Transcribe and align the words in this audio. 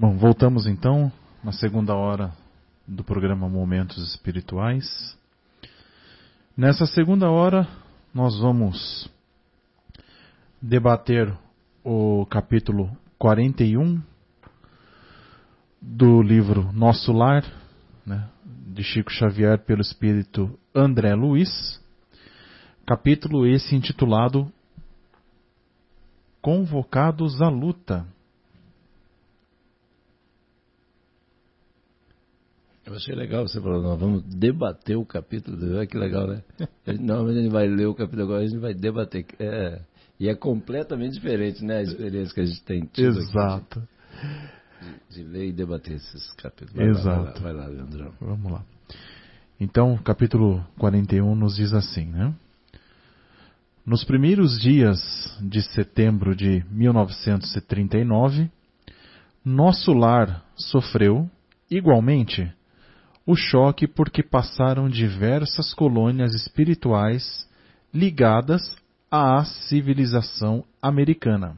Bom, 0.00 0.16
voltamos 0.16 0.66
então 0.66 1.12
na 1.44 1.52
segunda 1.52 1.94
hora 1.94 2.32
do 2.88 3.04
programa 3.04 3.50
Momentos 3.50 4.02
Espirituais. 4.02 5.14
Nessa 6.56 6.86
segunda 6.86 7.30
hora, 7.30 7.68
nós 8.14 8.40
vamos 8.40 9.10
debater 10.58 11.30
o 11.84 12.24
capítulo 12.30 12.90
41 13.18 14.00
do 15.82 16.22
livro 16.22 16.72
Nosso 16.72 17.12
Lar, 17.12 17.44
né, 18.06 18.26
de 18.72 18.82
Chico 18.82 19.12
Xavier 19.12 19.58
pelo 19.58 19.82
espírito 19.82 20.58
André 20.74 21.14
Luiz. 21.14 21.78
Capítulo 22.86 23.46
esse 23.46 23.76
intitulado 23.76 24.50
Convocados 26.40 27.42
à 27.42 27.50
Luta. 27.50 28.06
Eu 32.90 32.96
achei 32.96 33.14
legal 33.14 33.46
você 33.46 33.60
falou, 33.60 33.80
nós 33.80 34.00
vamos 34.00 34.24
debater 34.24 34.96
o 34.96 35.06
capítulo, 35.06 35.76
olha 35.76 35.86
que 35.86 35.96
legal, 35.96 36.26
né? 36.26 36.42
Normalmente 36.98 37.38
a 37.38 37.42
gente 37.42 37.52
vai 37.52 37.68
ler 37.68 37.86
o 37.86 37.94
capítulo 37.94 38.24
agora, 38.24 38.42
a 38.42 38.46
gente 38.46 38.58
vai 38.58 38.74
debater. 38.74 39.26
É, 39.38 39.80
e 40.18 40.28
é 40.28 40.34
completamente 40.34 41.12
diferente, 41.12 41.64
né? 41.64 41.78
A 41.78 41.82
experiência 41.82 42.34
que 42.34 42.40
a 42.40 42.44
gente 42.44 42.62
tem 42.64 42.80
tido 42.92 43.16
Exato. 43.16 43.80
De, 45.08 45.22
de, 45.22 45.22
ler 45.22 45.50
e 45.50 45.52
debater 45.52 45.94
esses 45.94 46.32
capítulos. 46.32 46.74
Vai 46.74 46.88
Exato. 46.88 47.08
Lá, 47.08 47.40
vai 47.40 47.52
lá, 47.52 47.62
vai 47.62 47.66
lá, 47.66 47.66
Leandrão. 47.68 48.12
Vamos 48.20 48.50
lá. 48.50 48.64
Então, 49.60 49.96
capítulo 49.98 50.66
41 50.76 51.32
nos 51.36 51.54
diz 51.54 51.72
assim, 51.72 52.06
né? 52.06 52.34
Nos 53.86 54.02
primeiros 54.02 54.58
dias 54.58 54.98
de 55.40 55.62
setembro 55.62 56.34
de 56.34 56.64
1939, 56.72 58.50
nosso 59.44 59.92
lar 59.92 60.44
sofreu, 60.56 61.30
igualmente, 61.70 62.52
o 63.26 63.36
choque 63.36 63.86
porque 63.86 64.22
passaram 64.22 64.88
diversas 64.88 65.74
colônias 65.74 66.34
espirituais 66.34 67.48
ligadas 67.92 68.76
à 69.10 69.44
civilização 69.44 70.64
americana. 70.80 71.56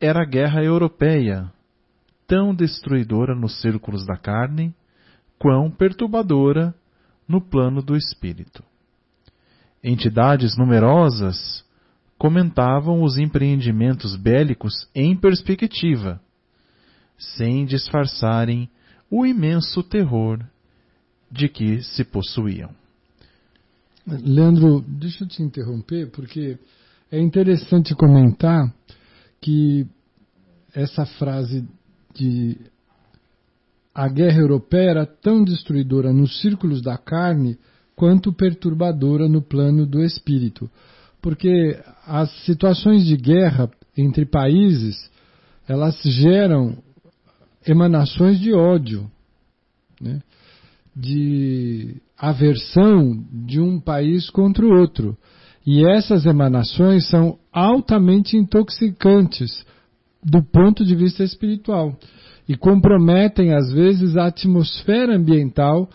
Era 0.00 0.22
a 0.22 0.26
guerra 0.26 0.62
europeia, 0.62 1.50
tão 2.26 2.54
destruidora 2.54 3.34
nos 3.34 3.60
círculos 3.60 4.06
da 4.06 4.16
carne, 4.16 4.74
quão 5.38 5.70
perturbadora 5.70 6.74
no 7.26 7.40
plano 7.40 7.82
do 7.82 7.96
espírito. 7.96 8.62
Entidades 9.82 10.56
numerosas 10.56 11.64
comentavam 12.16 13.02
os 13.02 13.18
empreendimentos 13.18 14.16
bélicos 14.16 14.88
em 14.94 15.16
perspectiva, 15.16 16.20
sem 17.18 17.64
disfarçarem 17.64 18.68
o 19.10 19.24
imenso 19.24 19.82
terror 19.82 20.44
de 21.30 21.48
que 21.48 21.82
se 21.82 22.04
possuíam. 22.04 22.70
Leandro, 24.06 24.84
deixa 24.86 25.24
eu 25.24 25.28
te 25.28 25.42
interromper, 25.42 26.10
porque 26.10 26.58
é 27.10 27.18
interessante 27.20 27.94
comentar 27.94 28.72
que 29.40 29.86
essa 30.74 31.06
frase 31.06 31.66
de 32.14 32.56
a 33.94 34.08
guerra 34.08 34.40
europeia 34.40 34.90
era 34.90 35.06
tão 35.06 35.44
destruidora 35.44 36.12
nos 36.12 36.40
círculos 36.40 36.82
da 36.82 36.98
carne 36.98 37.56
quanto 37.94 38.32
perturbadora 38.32 39.28
no 39.28 39.40
plano 39.40 39.86
do 39.86 40.02
espírito. 40.02 40.68
Porque 41.22 41.78
as 42.06 42.30
situações 42.44 43.06
de 43.06 43.16
guerra 43.16 43.70
entre 43.96 44.26
países, 44.26 45.08
elas 45.68 46.00
geram 46.02 46.76
emanações 47.66 48.38
de 48.38 48.52
ódio, 48.52 49.10
né? 50.00 50.20
de 50.94 51.96
aversão 52.16 53.24
de 53.32 53.60
um 53.60 53.80
país 53.80 54.30
contra 54.30 54.64
o 54.64 54.78
outro. 54.78 55.16
E 55.66 55.84
essas 55.86 56.26
emanações 56.26 57.08
são 57.08 57.38
altamente 57.52 58.36
intoxicantes 58.36 59.64
do 60.22 60.42
ponto 60.42 60.84
de 60.84 60.94
vista 60.94 61.24
espiritual 61.24 61.96
e 62.48 62.56
comprometem, 62.56 63.54
às 63.54 63.72
vezes, 63.72 64.16
a 64.16 64.26
atmosfera 64.26 65.16
ambiental 65.16 65.88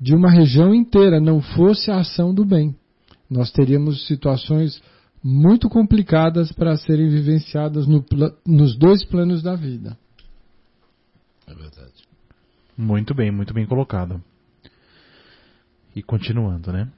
de 0.00 0.14
uma 0.14 0.30
região 0.30 0.74
inteira, 0.74 1.20
não 1.20 1.40
fosse 1.40 1.90
a 1.90 1.98
ação 1.98 2.34
do 2.34 2.44
bem. 2.44 2.74
Nós 3.28 3.50
teríamos 3.50 4.06
situações 4.06 4.80
muito 5.22 5.68
complicadas 5.68 6.52
para 6.52 6.76
serem 6.76 7.08
vivenciadas 7.08 7.86
no, 7.86 8.04
nos 8.46 8.76
dois 8.78 9.04
planos 9.04 9.42
da 9.42 9.56
vida. 9.56 9.96
É 11.46 11.54
verdade. 11.54 12.04
Muito 12.76 13.14
bem, 13.14 13.30
muito 13.30 13.54
bem 13.54 13.66
colocado. 13.66 14.22
E 15.94 16.02
continuando, 16.02 16.72
né? 16.72 16.90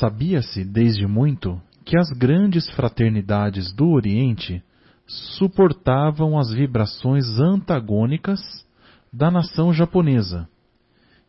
Sabia-se 0.00 0.64
desde 0.64 1.06
muito 1.06 1.60
que 1.84 1.96
as 1.96 2.10
grandes 2.10 2.68
fraternidades 2.70 3.72
do 3.72 3.88
Oriente 3.90 4.62
suportavam 5.06 6.38
as 6.38 6.50
vibrações 6.50 7.24
antagônicas 7.38 8.40
da 9.12 9.30
nação 9.30 9.72
japonesa, 9.72 10.48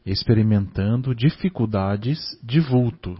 experimentando 0.05 1.15
dificuldades 1.15 2.19
de 2.43 2.59
vulto. 2.59 3.15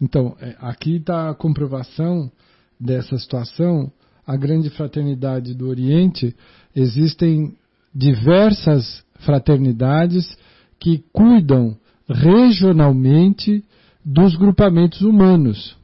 Então, 0.00 0.36
é, 0.40 0.54
aqui 0.60 0.96
está 0.96 1.30
a 1.30 1.34
comprovação 1.34 2.30
dessa 2.78 3.16
situação. 3.18 3.90
A 4.26 4.36
grande 4.36 4.70
fraternidade 4.70 5.54
do 5.54 5.68
Oriente 5.68 6.36
existem 6.76 7.54
diversas 7.94 9.02
fraternidades 9.20 10.36
que 10.78 11.02
cuidam 11.10 11.74
regionalmente 12.06 13.64
dos 14.04 14.36
grupamentos 14.36 15.00
humanos. 15.00 15.74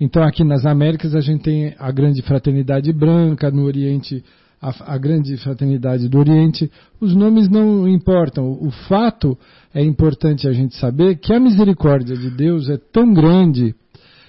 Então, 0.00 0.24
aqui 0.24 0.42
nas 0.42 0.66
Américas, 0.66 1.14
a 1.14 1.20
gente 1.20 1.42
tem 1.42 1.74
a 1.78 1.92
Grande 1.92 2.20
Fraternidade 2.22 2.92
Branca, 2.92 3.50
no 3.50 3.62
Oriente, 3.64 4.24
a, 4.60 4.94
a, 4.94 4.98
Grande 4.98 5.36
Fraternidade 5.36 6.08
do 6.08 6.18
Oriente. 6.18 6.70
Os 7.00 7.14
nomes 7.14 7.48
não 7.48 7.86
importam. 7.86 8.58
O 8.60 8.70
fato 8.88 9.38
é 9.72 9.84
importante 9.84 10.48
a 10.48 10.52
gente 10.52 10.74
saber 10.76 11.16
que 11.18 11.32
a 11.32 11.38
misericórdia 11.38 12.16
de 12.16 12.30
Deus 12.30 12.68
é 12.68 12.76
tão 12.76 13.12
grande 13.12 13.74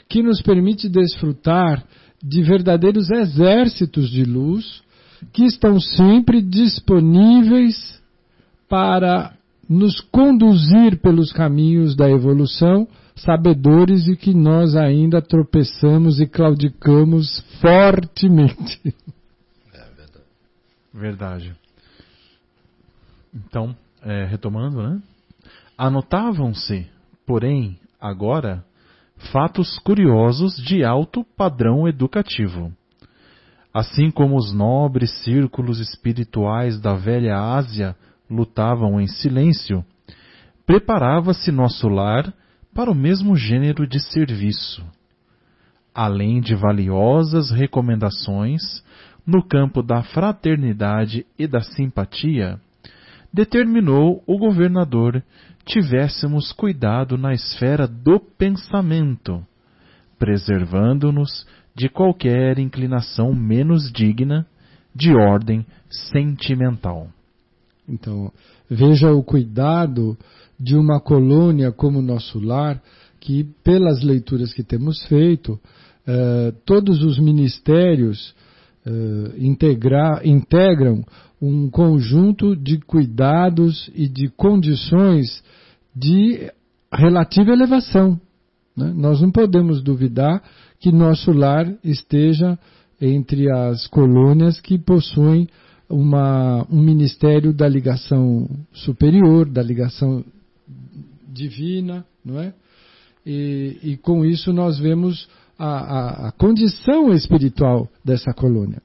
que 0.07 0.21
nos 0.21 0.41
permite 0.41 0.87
desfrutar 0.87 1.83
de 2.23 2.43
verdadeiros 2.43 3.09
exércitos 3.09 4.09
de 4.09 4.23
luz 4.23 4.83
que 5.33 5.45
estão 5.45 5.79
sempre 5.79 6.41
disponíveis 6.41 8.01
para 8.67 9.33
nos 9.69 9.99
conduzir 9.99 10.99
pelos 11.01 11.31
caminhos 11.31 11.95
da 11.95 12.09
evolução 12.09 12.87
sabedores 13.15 14.03
de 14.03 14.15
que 14.15 14.33
nós 14.33 14.75
ainda 14.75 15.21
tropeçamos 15.21 16.19
e 16.19 16.27
claudicamos 16.27 17.39
fortemente. 17.61 18.93
É 19.73 19.83
verdade. 19.95 20.25
Verdade. 20.93 21.55
Então, 23.33 23.75
é, 24.01 24.25
retomando, 24.25 24.81
né? 24.81 25.01
Anotavam-se, 25.77 26.87
porém, 27.25 27.77
agora, 27.99 28.63
fatos 29.31 29.79
curiosos 29.79 30.55
de 30.57 30.83
alto 30.83 31.25
padrão 31.37 31.87
educativo. 31.87 32.71
Assim 33.75 34.09
como 34.09 34.37
os 34.37 34.53
nobres 34.53 35.11
círculos 35.25 35.81
espirituais 35.81 36.79
da 36.79 36.93
velha 36.93 37.37
Ásia 37.37 37.93
lutavam 38.29 39.01
em 39.01 39.05
silêncio, 39.05 39.83
preparava-se 40.65 41.51
nosso 41.51 41.89
lar 41.89 42.33
para 42.73 42.89
o 42.89 42.95
mesmo 42.95 43.35
gênero 43.35 43.85
de 43.85 43.99
serviço. 43.99 44.81
Além 45.93 46.39
de 46.39 46.55
valiosas 46.55 47.51
recomendações 47.51 48.61
no 49.27 49.43
campo 49.43 49.83
da 49.83 50.01
fraternidade 50.03 51.25
e 51.37 51.45
da 51.45 51.59
simpatia, 51.59 52.57
determinou 53.33 54.23
o 54.25 54.37
governador 54.37 55.21
tivéssemos 55.65 56.53
cuidado 56.53 57.17
na 57.17 57.33
esfera 57.33 57.85
do 57.89 58.21
pensamento, 58.21 59.45
preservando-nos 60.17 61.45
de 61.75 61.89
qualquer 61.89 62.57
inclinação 62.57 63.33
menos 63.33 63.91
digna 63.91 64.47
de 64.95 65.13
ordem 65.13 65.65
sentimental. 65.89 67.09
Então, 67.87 68.31
veja 68.69 69.11
o 69.11 69.21
cuidado 69.21 70.17
de 70.59 70.75
uma 70.75 70.99
colônia 70.99 71.71
como 71.71 72.01
nosso 72.01 72.39
lar, 72.39 72.81
que, 73.19 73.43
pelas 73.63 74.01
leituras 74.01 74.53
que 74.53 74.63
temos 74.63 75.03
feito, 75.05 75.59
eh, 76.07 76.53
todos 76.65 77.03
os 77.03 77.19
ministérios 77.19 78.33
eh, 78.85 79.33
integra, 79.37 80.21
integram 80.23 81.03
um 81.41 81.69
conjunto 81.69 82.55
de 82.55 82.79
cuidados 82.79 83.89
e 83.93 84.07
de 84.07 84.29
condições 84.29 85.43
de 85.95 86.51
relativa 86.91 87.51
elevação. 87.51 88.19
Né? 88.75 88.93
Nós 88.95 89.21
não 89.21 89.31
podemos 89.31 89.81
duvidar 89.81 90.43
que 90.79 90.91
nosso 90.91 91.31
lar 91.31 91.71
esteja 91.83 92.57
entre 93.01 93.51
as 93.51 93.87
colônias 93.87 94.59
que 94.59 94.77
possuem 94.77 95.47
uma, 95.89 96.65
um 96.69 96.81
ministério 96.81 97.53
da 97.53 97.67
ligação 97.67 98.49
superior, 98.73 99.47
da 99.49 99.61
ligação 99.61 100.23
divina, 101.27 102.05
não 102.23 102.39
é? 102.39 102.53
E, 103.25 103.77
e 103.83 103.97
com 103.97 104.23
isso 104.23 104.53
nós 104.53 104.79
vemos 104.79 105.27
a, 105.57 105.65
a, 105.65 106.27
a, 106.27 106.31
condição 106.31 107.13
espiritual 107.13 107.89
dessa 108.03 108.33
colônia. 108.33 108.81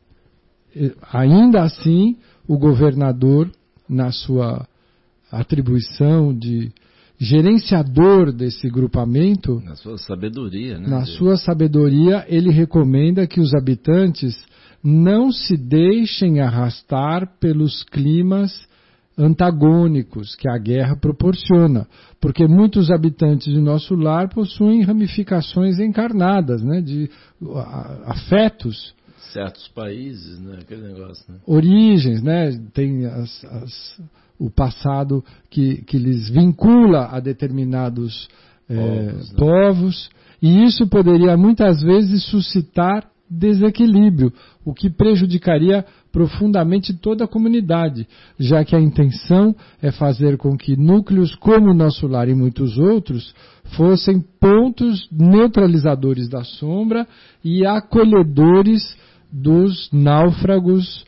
E, 0.74 0.92
ainda 1.12 1.62
assim, 1.62 2.16
o 2.48 2.58
governador, 2.58 3.50
na 3.88 4.10
sua 4.12 4.66
atribuição 5.30 6.36
de 6.36 6.72
gerenciador 7.20 8.32
desse 8.32 8.70
grupamento, 8.70 9.60
na 9.62 9.76
sua 9.76 9.98
sabedoria, 9.98 10.78
né? 10.78 10.88
na 10.88 11.04
sua 11.04 11.36
sabedoria, 11.36 12.24
ele 12.26 12.50
recomenda 12.50 13.26
que 13.26 13.40
os 13.40 13.52
habitantes 13.54 14.34
não 14.82 15.30
se 15.30 15.54
deixem 15.54 16.40
arrastar 16.40 17.38
pelos 17.38 17.82
climas 17.82 18.66
antagônicos 19.18 20.34
que 20.34 20.48
a 20.48 20.56
guerra 20.56 20.96
proporciona, 20.96 21.86
porque 22.18 22.46
muitos 22.48 22.90
habitantes 22.90 23.52
de 23.52 23.60
nosso 23.60 23.94
lar 23.94 24.30
possuem 24.30 24.80
ramificações 24.80 25.78
encarnadas, 25.78 26.62
né, 26.62 26.80
de 26.80 27.10
afetos. 28.06 28.94
Certos 29.30 29.68
países, 29.68 30.40
né, 30.40 30.60
aquele 30.62 30.88
negócio. 30.88 31.22
Né? 31.30 31.38
Origens, 31.46 32.22
né, 32.22 32.58
tem 32.72 33.04
as, 33.04 33.44
as, 33.44 34.00
o 34.40 34.50
passado 34.50 35.22
que, 35.50 35.82
que 35.82 35.98
lhes 35.98 36.30
vincula 36.30 37.10
a 37.12 37.20
determinados 37.20 38.26
povos, 38.66 39.32
é, 39.32 39.36
povos, 39.36 40.10
e 40.40 40.64
isso 40.64 40.88
poderia 40.88 41.36
muitas 41.36 41.82
vezes 41.82 42.24
suscitar 42.24 43.06
desequilíbrio, 43.28 44.32
o 44.64 44.72
que 44.74 44.90
prejudicaria 44.90 45.84
profundamente 46.10 46.92
toda 46.94 47.24
a 47.24 47.28
comunidade, 47.28 48.08
já 48.38 48.64
que 48.64 48.74
a 48.74 48.80
intenção 48.80 49.54
é 49.80 49.92
fazer 49.92 50.36
com 50.36 50.56
que 50.56 50.76
núcleos 50.76 51.36
como 51.36 51.70
o 51.70 51.74
nosso 51.74 52.08
lar 52.08 52.28
e 52.28 52.34
muitos 52.34 52.76
outros 52.78 53.32
fossem 53.76 54.20
pontos 54.40 55.08
neutralizadores 55.12 56.28
da 56.28 56.42
sombra 56.42 57.06
e 57.44 57.64
acolhedores 57.64 58.96
dos 59.30 59.88
náufragos 59.92 61.04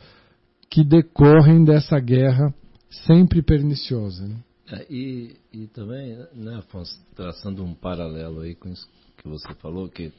que 0.69 0.83
decorrem 0.83 1.65
dessa 1.65 1.99
guerra 1.99 2.53
sempre 3.05 3.41
perniciosa. 3.41 4.27
Né? 4.27 4.43
É, 4.71 4.85
e, 4.89 5.35
e 5.51 5.67
também, 5.67 6.15
né, 6.33 6.55
Afonso, 6.57 6.99
traçando 7.15 7.63
um 7.63 7.73
paralelo 7.73 8.41
aí 8.41 8.55
com 8.55 8.69
isso 8.69 8.87
que 9.17 9.27
você 9.27 9.53
falou, 9.55 9.89
que 9.89 10.03
ele 10.03 10.13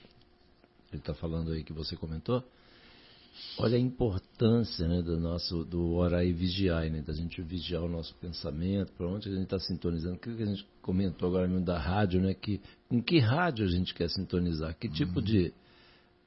está 0.92 1.14
falando 1.14 1.52
aí 1.52 1.64
que 1.64 1.72
você 1.72 1.96
comentou, 1.96 2.44
Olha 3.58 3.76
a 3.76 3.80
importância 3.80 4.86
né, 4.86 5.02
do 5.02 5.18
nosso 5.18 5.64
do 5.64 5.94
orar 5.94 6.24
e 6.24 6.32
vigiar, 6.32 6.88
né, 6.90 7.02
da 7.02 7.12
gente 7.12 7.40
vigiar 7.42 7.82
o 7.82 7.88
nosso 7.88 8.14
pensamento, 8.16 8.92
para 8.92 9.06
onde 9.06 9.28
a 9.28 9.32
gente 9.32 9.44
está 9.44 9.58
sintonizando. 9.58 10.14
Aquilo 10.16 10.36
que 10.36 10.42
a 10.42 10.46
gente 10.46 10.66
comentou 10.80 11.28
agora 11.28 11.46
mesmo 11.48 11.64
da 11.64 11.78
rádio, 11.78 12.20
né, 12.20 12.34
que, 12.34 12.60
com 12.88 13.02
que 13.02 13.18
rádio 13.18 13.64
a 13.64 13.68
gente 13.68 13.92
quer 13.92 14.08
sintonizar? 14.08 14.76
Que 14.76 14.88
tipo 14.88 15.18
uhum. 15.18 15.24
de. 15.24 15.52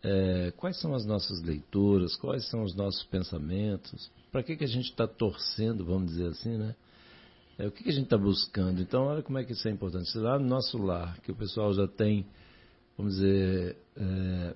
É, 0.03 0.51
quais 0.55 0.79
são 0.79 0.93
as 0.93 1.05
nossas 1.05 1.41
leituras? 1.41 2.15
Quais 2.15 2.47
são 2.49 2.63
os 2.63 2.75
nossos 2.75 3.03
pensamentos? 3.03 4.11
Para 4.31 4.43
que, 4.43 4.55
que 4.55 4.63
a 4.63 4.67
gente 4.67 4.89
está 4.89 5.07
torcendo, 5.07 5.83
vamos 5.83 6.11
dizer 6.11 6.27
assim, 6.27 6.57
né? 6.57 6.75
É, 7.57 7.67
o 7.67 7.71
que, 7.71 7.83
que 7.83 7.89
a 7.89 7.93
gente 7.93 8.03
está 8.03 8.17
buscando? 8.17 8.81
Então, 8.81 9.05
olha 9.05 9.23
como 9.23 9.39
é 9.39 9.43
que 9.43 9.53
isso 9.53 9.67
é 9.67 9.71
importante. 9.71 10.11
Se 10.11 10.19
lá 10.19 10.37
no 10.37 10.45
nosso 10.45 10.77
lar, 10.77 11.19
que 11.21 11.31
o 11.31 11.35
pessoal 11.35 11.73
já 11.73 11.87
tem, 11.87 12.25
vamos 12.95 13.15
dizer, 13.15 13.75
é, 13.95 14.55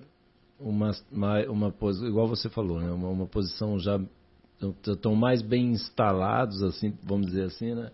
uma, 0.60 0.92
uma, 1.10 1.44
uma 1.50 1.74
igual 2.06 2.28
você 2.28 2.48
falou, 2.48 2.80
né? 2.80 2.90
uma, 2.92 3.08
uma 3.08 3.26
posição 3.26 3.78
já 3.78 4.00
estão 4.86 5.16
mais 5.16 5.42
bem 5.42 5.72
instalados, 5.72 6.62
assim, 6.62 6.96
vamos 7.02 7.26
dizer 7.26 7.46
assim, 7.46 7.74
né? 7.74 7.90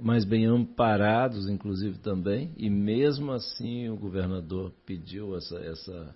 mais 0.00 0.24
bem 0.24 0.44
amparados, 0.46 1.48
inclusive 1.48 1.98
também, 1.98 2.52
e 2.56 2.68
mesmo 2.68 3.32
assim 3.32 3.88
o 3.88 3.96
governador 3.96 4.72
pediu 4.84 5.34
essa, 5.36 5.58
essa 5.58 6.14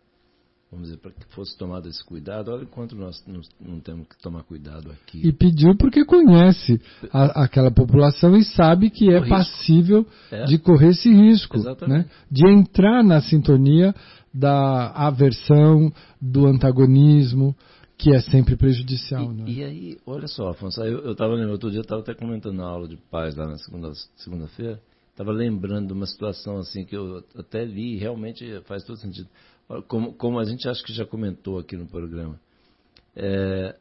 vamos 0.73 0.89
dizer, 0.89 0.99
para 1.01 1.13
que 1.13 1.27
fosse 1.35 1.57
tomado 1.59 1.87
esse 1.87 2.03
cuidado. 2.03 2.51
Olha 2.51 2.65
quanto 2.65 2.97
nós 2.97 3.23
não, 3.27 3.43
não, 3.61 3.79
temos 3.79 4.09
que 4.09 4.19
tomar 4.23 4.43
cuidado 4.43 4.91
aqui. 4.91 5.21
E 5.25 5.31
pediu 5.31 5.77
porque 5.77 6.03
conhece 6.03 6.81
a, 7.13 7.45
aquela 7.45 7.71
população 7.71 8.35
e 8.35 8.43
sabe 8.43 8.89
que 8.89 9.13
é 9.13 9.29
passível 9.29 10.07
é. 10.31 10.45
de 10.45 10.59
correr 10.59 10.89
esse 10.89 11.13
risco, 11.13 11.59
né? 11.87 12.07
de 12.31 12.49
entrar 12.49 13.05
na 13.05 13.21
sintonia 13.21 13.95
da 14.33 14.91
aversão, 14.93 15.93
do 16.19 16.47
antagonismo, 16.47 17.55
que 17.99 18.11
é 18.11 18.23
sempre 18.23 18.57
prejudicial. 18.57 19.31
E, 19.31 19.35
né? 19.35 19.45
e 19.47 19.63
aí, 19.63 19.99
olha 20.07 20.27
só, 20.27 20.49
Afonso, 20.49 20.83
eu 20.83 21.13
estava 21.13 21.35
lembrando, 21.35 21.53
outro 21.53 21.71
dia 21.71 21.81
eu 21.81 21.83
estava 21.83 22.01
até 22.01 22.15
comentando 22.15 22.57
na 22.57 22.65
aula 22.65 22.89
de 22.89 22.97
paz 22.97 23.37
lá 23.37 23.47
na 23.47 23.59
segunda-feira, 23.59 24.07
segunda 24.17 24.49
estava 25.13 25.31
lembrando 25.31 25.89
de 25.89 25.93
uma 25.93 26.07
situação 26.07 26.57
assim 26.59 26.85
que 26.85 26.97
eu 26.97 27.23
até 27.37 27.65
li 27.65 27.97
realmente 27.99 28.61
faz 28.63 28.83
todo 28.85 28.97
sentido. 28.97 29.29
Como, 29.89 30.13
como 30.15 30.39
a 30.39 30.45
gente 30.45 30.69
acha 30.69 30.83
que 30.85 30.93
já 30.93 31.07
comentou 31.07 31.59
aqui 31.59 31.77
no 31.77 31.87
programa. 31.87 32.39
É, 33.17 33.77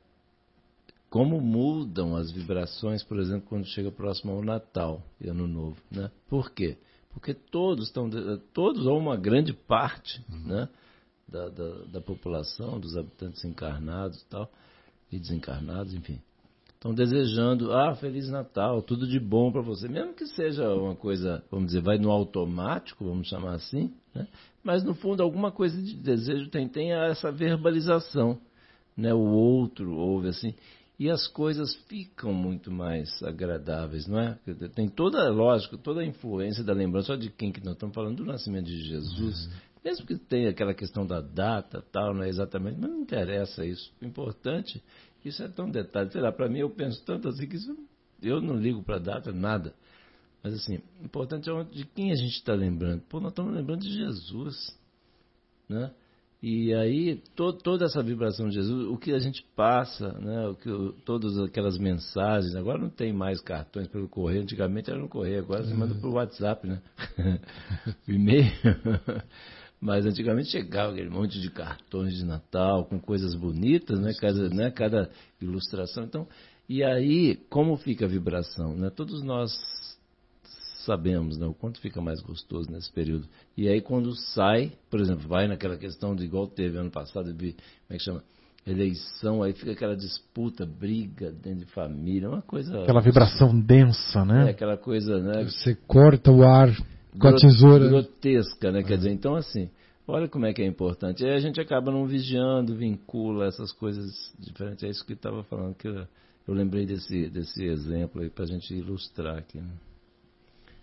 como 1.09 1.41
mudam 1.41 2.15
as 2.15 2.31
vibrações, 2.31 3.03
por 3.03 3.19
exemplo, 3.19 3.47
quando 3.49 3.65
chega 3.65 3.91
próximo 3.91 4.31
ao 4.31 4.43
Natal 4.43 5.03
e 5.19 5.27
Ano 5.27 5.47
Novo. 5.47 5.77
Né? 5.91 6.09
Por 6.29 6.51
quê? 6.51 6.77
porque 7.13 7.33
todos 7.33 7.87
estão, 7.87 8.09
todos 8.53 8.85
ou 8.85 8.97
uma 8.97 9.17
grande 9.17 9.53
parte, 9.53 10.23
uhum. 10.29 10.47
né, 10.47 10.69
da, 11.27 11.49
da, 11.49 11.69
da, 11.85 12.01
população, 12.01 12.79
dos 12.79 12.97
habitantes 12.97 13.43
encarnados 13.43 14.21
e 14.21 14.25
tal, 14.25 14.51
e 15.11 15.19
desencarnados, 15.19 15.93
enfim, 15.93 16.21
estão 16.81 16.95
desejando, 16.95 17.71
ah, 17.71 17.93
Feliz 17.93 18.27
Natal, 18.27 18.81
tudo 18.81 19.07
de 19.07 19.19
bom 19.19 19.51
para 19.51 19.61
você, 19.61 19.87
mesmo 19.87 20.15
que 20.15 20.25
seja 20.25 20.67
uma 20.73 20.95
coisa, 20.95 21.43
vamos 21.51 21.67
dizer, 21.67 21.81
vai 21.81 21.99
no 21.99 22.09
automático, 22.09 23.05
vamos 23.05 23.27
chamar 23.27 23.53
assim, 23.53 23.93
né, 24.15 24.27
mas 24.63 24.83
no 24.83 24.95
fundo 24.95 25.21
alguma 25.21 25.51
coisa 25.51 25.79
de 25.79 25.93
desejo 25.93 26.49
tem, 26.49 26.67
tem 26.67 26.91
essa 26.91 27.31
verbalização, 27.31 28.39
né, 28.97 29.13
o 29.13 29.19
outro 29.19 29.95
ouve 29.95 30.29
assim, 30.29 30.55
e 30.97 31.07
as 31.07 31.27
coisas 31.27 31.75
ficam 31.87 32.33
muito 32.33 32.71
mais 32.71 33.21
agradáveis, 33.23 34.07
não 34.07 34.19
é? 34.19 34.37
Tem 34.75 34.87
toda, 34.87 35.29
lógico, 35.31 35.75
toda 35.75 36.01
a 36.01 36.05
influência 36.05 36.63
da 36.63 36.73
lembrança 36.73 37.17
de 37.17 37.31
quem 37.31 37.51
que 37.51 37.63
nós 37.63 37.73
estamos 37.73 37.95
falando 37.95 38.17
do 38.17 38.25
nascimento 38.25 38.67
de 38.67 38.83
Jesus. 38.83 39.47
Uhum. 39.47 39.51
Mesmo 39.83 40.05
que 40.05 40.15
tenha 40.15 40.51
aquela 40.51 40.75
questão 40.75 41.03
da 41.03 41.19
data, 41.19 41.83
tal, 41.91 42.13
não 42.13 42.21
é 42.21 42.29
exatamente, 42.29 42.79
mas 42.79 42.91
não 42.91 43.01
interessa 43.01 43.65
isso. 43.65 43.91
O 43.99 44.05
importante, 44.05 44.79
isso 45.29 45.43
é 45.43 45.47
tão 45.47 45.69
detalhe. 45.69 46.11
Sei 46.11 46.21
lá, 46.21 46.31
para 46.31 46.49
mim 46.49 46.59
eu 46.59 46.69
penso 46.69 47.03
tanto 47.05 47.27
assim 47.27 47.47
que 47.47 47.55
isso, 47.55 47.75
eu 48.21 48.41
não 48.41 48.55
ligo 48.55 48.83
para 48.83 48.99
data, 48.99 49.31
nada. 49.31 49.73
Mas 50.43 50.53
assim, 50.55 50.79
o 50.99 51.05
importante 51.05 51.49
é 51.49 51.63
de 51.63 51.85
quem 51.85 52.11
a 52.11 52.15
gente 52.15 52.33
está 52.33 52.53
lembrando. 52.53 53.01
Pô, 53.09 53.19
nós 53.19 53.31
estamos 53.31 53.53
lembrando 53.53 53.81
de 53.81 53.93
Jesus, 53.93 54.77
né? 55.69 55.91
E 56.43 56.73
aí, 56.73 57.21
to, 57.35 57.53
toda 57.53 57.85
essa 57.85 58.01
vibração 58.01 58.49
de 58.49 58.55
Jesus, 58.55 58.87
o 58.87 58.97
que 58.97 59.13
a 59.13 59.19
gente 59.19 59.45
passa, 59.55 60.11
né, 60.13 60.47
o 60.47 60.55
que, 60.55 60.69
todas 61.05 61.37
aquelas 61.37 61.77
mensagens, 61.77 62.55
agora 62.55 62.79
não 62.79 62.89
tem 62.89 63.13
mais 63.13 63.39
cartões 63.39 63.87
pelo 63.87 64.09
correio, 64.09 64.41
antigamente 64.41 64.89
era 64.89 64.99
no 64.99 65.07
correio, 65.07 65.37
agora 65.37 65.63
você 65.63 65.73
manda 65.75 65.93
pelo 65.93 66.13
WhatsApp, 66.13 66.67
né? 66.67 66.81
e-mail. 68.07 68.51
Mas 69.81 70.05
antigamente 70.05 70.51
chegava 70.51 70.91
aquele 70.91 71.09
monte 71.09 71.41
de 71.41 71.49
cartões 71.49 72.13
de 72.13 72.23
Natal 72.23 72.85
com 72.85 72.99
coisas 72.99 73.33
bonitas, 73.33 73.99
né? 73.99 74.13
Cada, 74.13 74.49
né? 74.49 74.69
Cada 74.69 75.09
ilustração. 75.41 76.03
Então, 76.03 76.27
e 76.69 76.83
aí, 76.83 77.35
como 77.49 77.75
fica 77.77 78.05
a 78.05 78.07
vibração? 78.07 78.75
Né? 78.75 78.91
Todos 78.91 79.23
nós 79.23 79.51
sabemos 80.85 81.37
né, 81.37 81.45
o 81.45 81.53
quanto 81.53 81.79
fica 81.79 82.01
mais 82.01 82.21
gostoso 82.21 82.69
nesse 82.71 82.91
período. 82.91 83.27
E 83.57 83.67
aí 83.67 83.81
quando 83.81 84.15
sai, 84.33 84.71
por 84.89 84.99
exemplo, 84.99 85.27
vai 85.27 85.47
naquela 85.47 85.77
questão 85.77 86.15
de 86.15 86.23
igual 86.23 86.47
teve 86.47 86.77
ano 86.77 86.91
passado, 86.91 87.33
de, 87.33 87.51
como 87.51 87.61
é 87.89 87.97
que 87.97 88.03
chama? 88.03 88.23
Eleição, 88.65 89.41
aí 89.41 89.53
fica 89.53 89.71
aquela 89.71 89.95
disputa, 89.95 90.65
briga 90.65 91.31
dentro 91.31 91.65
de 91.65 91.71
família, 91.71 92.29
uma 92.29 92.43
coisa. 92.43 92.83
Aquela 92.83 93.01
vibração 93.01 93.59
densa, 93.59 94.23
né? 94.23 94.47
É, 94.47 94.49
aquela 94.51 94.77
coisa, 94.77 95.19
né? 95.19 95.43
Você 95.45 95.75
corta 95.87 96.31
o 96.31 96.43
ar 96.43 96.69
com 97.19 97.27
a 97.27 97.35
tesoura. 97.35 97.87
Grotesca, 97.87 98.71
né? 98.71 98.83
Quer 98.83 98.97
dizer, 98.97 99.11
então 99.11 99.35
assim, 99.35 99.69
olha 100.07 100.27
como 100.27 100.45
é 100.45 100.53
que 100.53 100.61
é 100.61 100.65
importante. 100.65 101.25
Aí 101.25 101.33
a 101.33 101.39
gente 101.39 101.59
acaba 101.59 101.91
não 101.91 102.05
vigiando, 102.05 102.75
vincula 102.75 103.47
essas 103.47 103.71
coisas 103.71 104.33
diferentes. 104.39 104.83
É 104.83 104.89
isso 104.89 105.05
que 105.05 105.13
estava 105.13 105.43
falando, 105.43 105.75
que 105.75 105.87
eu, 105.87 106.07
eu 106.47 106.53
lembrei 106.53 106.85
desse, 106.85 107.29
desse 107.29 107.63
exemplo 107.63 108.21
aí 108.21 108.29
para 108.29 108.43
a 108.43 108.47
gente 108.47 108.73
ilustrar 108.73 109.37
aqui. 109.37 109.59
Né? 109.59 109.71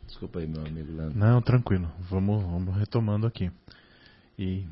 Desculpa 0.06 0.38
aí, 0.38 0.46
meu 0.46 0.64
amigo 0.64 0.92
Leandro. 0.92 1.18
Não, 1.18 1.40
tranquilo. 1.42 1.90
Vamos, 2.10 2.42
vamos 2.42 2.76
retomando 2.76 3.26
aqui. 3.26 3.50
E 4.38 4.64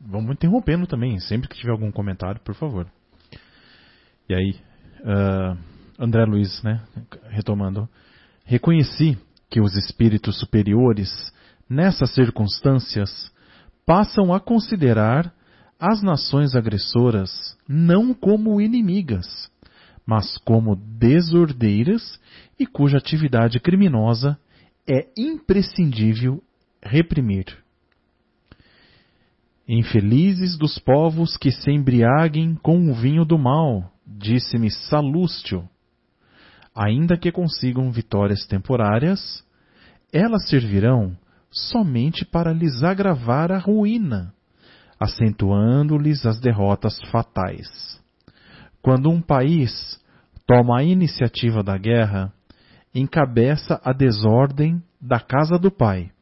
vamos 0.00 0.32
interrompendo 0.32 0.86
também, 0.86 1.18
sempre 1.20 1.48
que 1.48 1.56
tiver 1.56 1.72
algum 1.72 1.90
comentário, 1.90 2.40
por 2.40 2.54
favor. 2.54 2.86
E 4.28 4.34
aí, 4.34 4.54
uh, 5.00 5.58
André 5.98 6.24
Luiz, 6.24 6.62
né, 6.62 6.82
retomando. 7.28 7.88
Reconheci 8.44 9.18
que 9.50 9.60
os 9.60 9.74
espíritos 9.76 10.38
superiores, 10.38 11.10
nessas 11.68 12.12
circunstâncias, 12.14 13.30
passam 13.86 14.32
a 14.32 14.40
considerar 14.40 15.32
as 15.78 16.02
nações 16.02 16.54
agressoras 16.54 17.56
não 17.68 18.12
como 18.12 18.60
inimigas, 18.60 19.50
mas 20.04 20.36
como 20.38 20.74
desordeiras 20.74 22.18
e 22.58 22.66
cuja 22.66 22.98
atividade 22.98 23.60
criminosa 23.60 24.38
é 24.86 25.06
imprescindível 25.16 26.42
reprimir. 26.82 27.58
Infelizes 29.68 30.56
dos 30.56 30.78
povos 30.78 31.36
que 31.36 31.50
se 31.50 31.70
embriaguem 31.70 32.54
com 32.54 32.90
o 32.90 32.94
vinho 32.94 33.24
do 33.24 33.38
mal, 33.38 33.92
disse-me 34.06 34.70
Salústio. 34.70 35.68
Ainda 36.78 37.16
que 37.16 37.32
consigam 37.32 37.90
vitórias 37.90 38.46
temporárias, 38.46 39.44
elas 40.12 40.48
servirão 40.48 41.18
somente 41.50 42.24
para 42.24 42.52
lhes 42.52 42.84
agravar 42.84 43.50
a 43.50 43.58
ruína, 43.58 44.32
acentuando-lhes 45.00 46.24
as 46.24 46.38
derrotas 46.38 46.96
fatais. 47.10 48.00
Quando 48.80 49.10
um 49.10 49.20
país 49.20 50.00
toma 50.46 50.78
a 50.78 50.84
iniciativa 50.84 51.64
da 51.64 51.76
guerra, 51.76 52.32
encabeça 52.94 53.80
a 53.82 53.92
desordem 53.92 54.80
da 55.00 55.18
casa 55.18 55.58
do 55.58 55.72
pai 55.72 56.12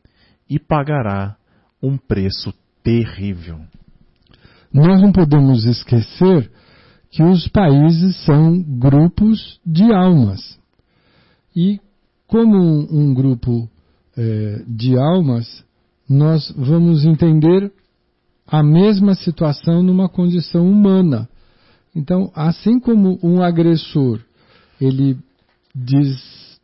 e 0.49 0.59
pagará 0.59 1.37
um 1.83 1.99
preço 1.99 2.55
terrível. 2.83 3.61
Nós 4.73 5.03
não 5.03 5.13
podemos 5.13 5.67
esquecer 5.67 6.51
que 7.16 7.23
os 7.23 7.49
países 7.49 8.14
são 8.26 8.62
grupos 8.62 9.58
de 9.64 9.90
almas. 9.90 10.58
E 11.56 11.80
como 12.26 12.54
um, 12.54 12.87
um 12.90 13.14
grupo 13.14 13.66
é, 14.14 14.62
de 14.68 14.99
almas, 14.99 15.64
nós 16.06 16.52
vamos 16.54 17.06
entender 17.06 17.73
a 18.46 18.62
mesma 18.62 19.14
situação 19.14 19.82
numa 19.82 20.11
condição 20.11 20.70
humana. 20.70 21.26
Então, 21.94 22.30
assim 22.35 22.78
como 22.78 23.18
um 23.23 23.42
agressor, 23.42 24.20
ele 24.78 25.16
diz, 25.75 26.61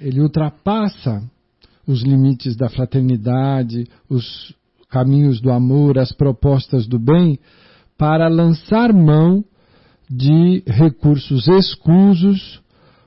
ele 0.00 0.20
ultrapassa 0.20 1.22
os 1.86 2.02
limites 2.02 2.56
da 2.56 2.68
fraternidade, 2.68 3.86
os 4.10 4.52
caminhos 4.90 5.40
do 5.40 5.52
amor, 5.52 5.96
as 5.96 6.10
propostas 6.10 6.88
do 6.88 6.98
bem, 6.98 7.38
para 8.02 8.26
lançar 8.26 8.92
mão 8.92 9.44
de 10.10 10.64
recursos 10.66 11.46
escusos, 11.46 12.60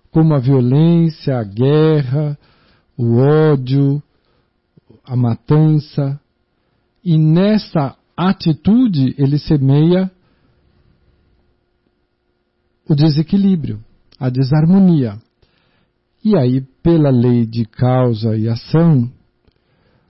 como 0.10 0.34
a 0.34 0.40
violência, 0.40 1.38
a 1.38 1.44
guerra, 1.44 2.40
o 2.98 3.18
ódio, 3.18 4.02
a 5.04 5.14
matança. 5.14 6.18
E 7.04 7.18
nessa 7.18 7.98
atitude 8.16 9.14
ele 9.18 9.38
semeia 9.38 10.10
o 12.88 12.96
desequilíbrio, 12.96 13.84
a 14.18 14.30
desarmonia. 14.30 15.18
E 16.24 16.38
aí, 16.38 16.62
pela 16.82 17.10
lei 17.10 17.46
de 17.46 17.66
causa 17.66 18.38
e 18.38 18.48
ação, 18.48 19.12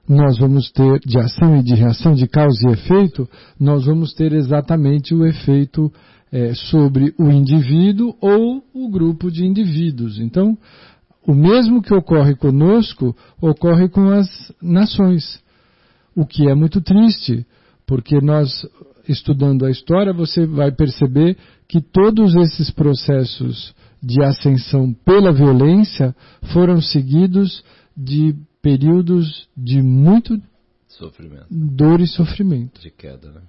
nós 0.07 0.38
vamos 0.38 0.71
ter, 0.71 1.00
de 1.00 1.17
ação 1.17 1.57
e 1.57 1.63
de 1.63 1.74
reação, 1.74 2.13
de 2.13 2.27
causa 2.27 2.59
e 2.67 2.74
efeito, 2.74 3.27
nós 3.59 3.85
vamos 3.85 4.13
ter 4.13 4.33
exatamente 4.33 5.13
o 5.13 5.25
efeito 5.25 5.91
é, 6.31 6.53
sobre 6.53 7.13
o 7.17 7.29
indivíduo 7.31 8.15
ou 8.21 8.63
o 8.74 8.89
grupo 8.89 9.31
de 9.31 9.45
indivíduos. 9.45 10.19
Então, 10.19 10.57
o 11.25 11.33
mesmo 11.33 11.81
que 11.81 11.93
ocorre 11.93 12.35
conosco 12.35 13.15
ocorre 13.41 13.89
com 13.89 14.09
as 14.09 14.27
nações, 14.62 15.41
o 16.15 16.25
que 16.25 16.47
é 16.47 16.53
muito 16.53 16.81
triste, 16.81 17.45
porque 17.88 18.19
nós, 18.21 18.51
estudando 19.07 19.65
a 19.65 19.71
história, 19.71 20.13
você 20.13 20.45
vai 20.45 20.71
perceber 20.71 21.35
que 21.67 21.81
todos 21.81 22.35
esses 22.35 22.69
processos 22.69 23.74
de 24.01 24.24
ascensão 24.24 24.93
pela 25.03 25.33
violência 25.33 26.15
foram 26.53 26.79
seguidos 26.79 27.63
de 27.97 28.35
períodos 28.65 29.48
de 29.55 29.79
muito 29.79 30.41
sofrimento. 30.88 31.45
dor 31.51 32.01
e 32.01 32.07
sofrimento. 32.07 32.81
De 32.81 32.89
queda, 32.89 33.31
né? 33.31 33.41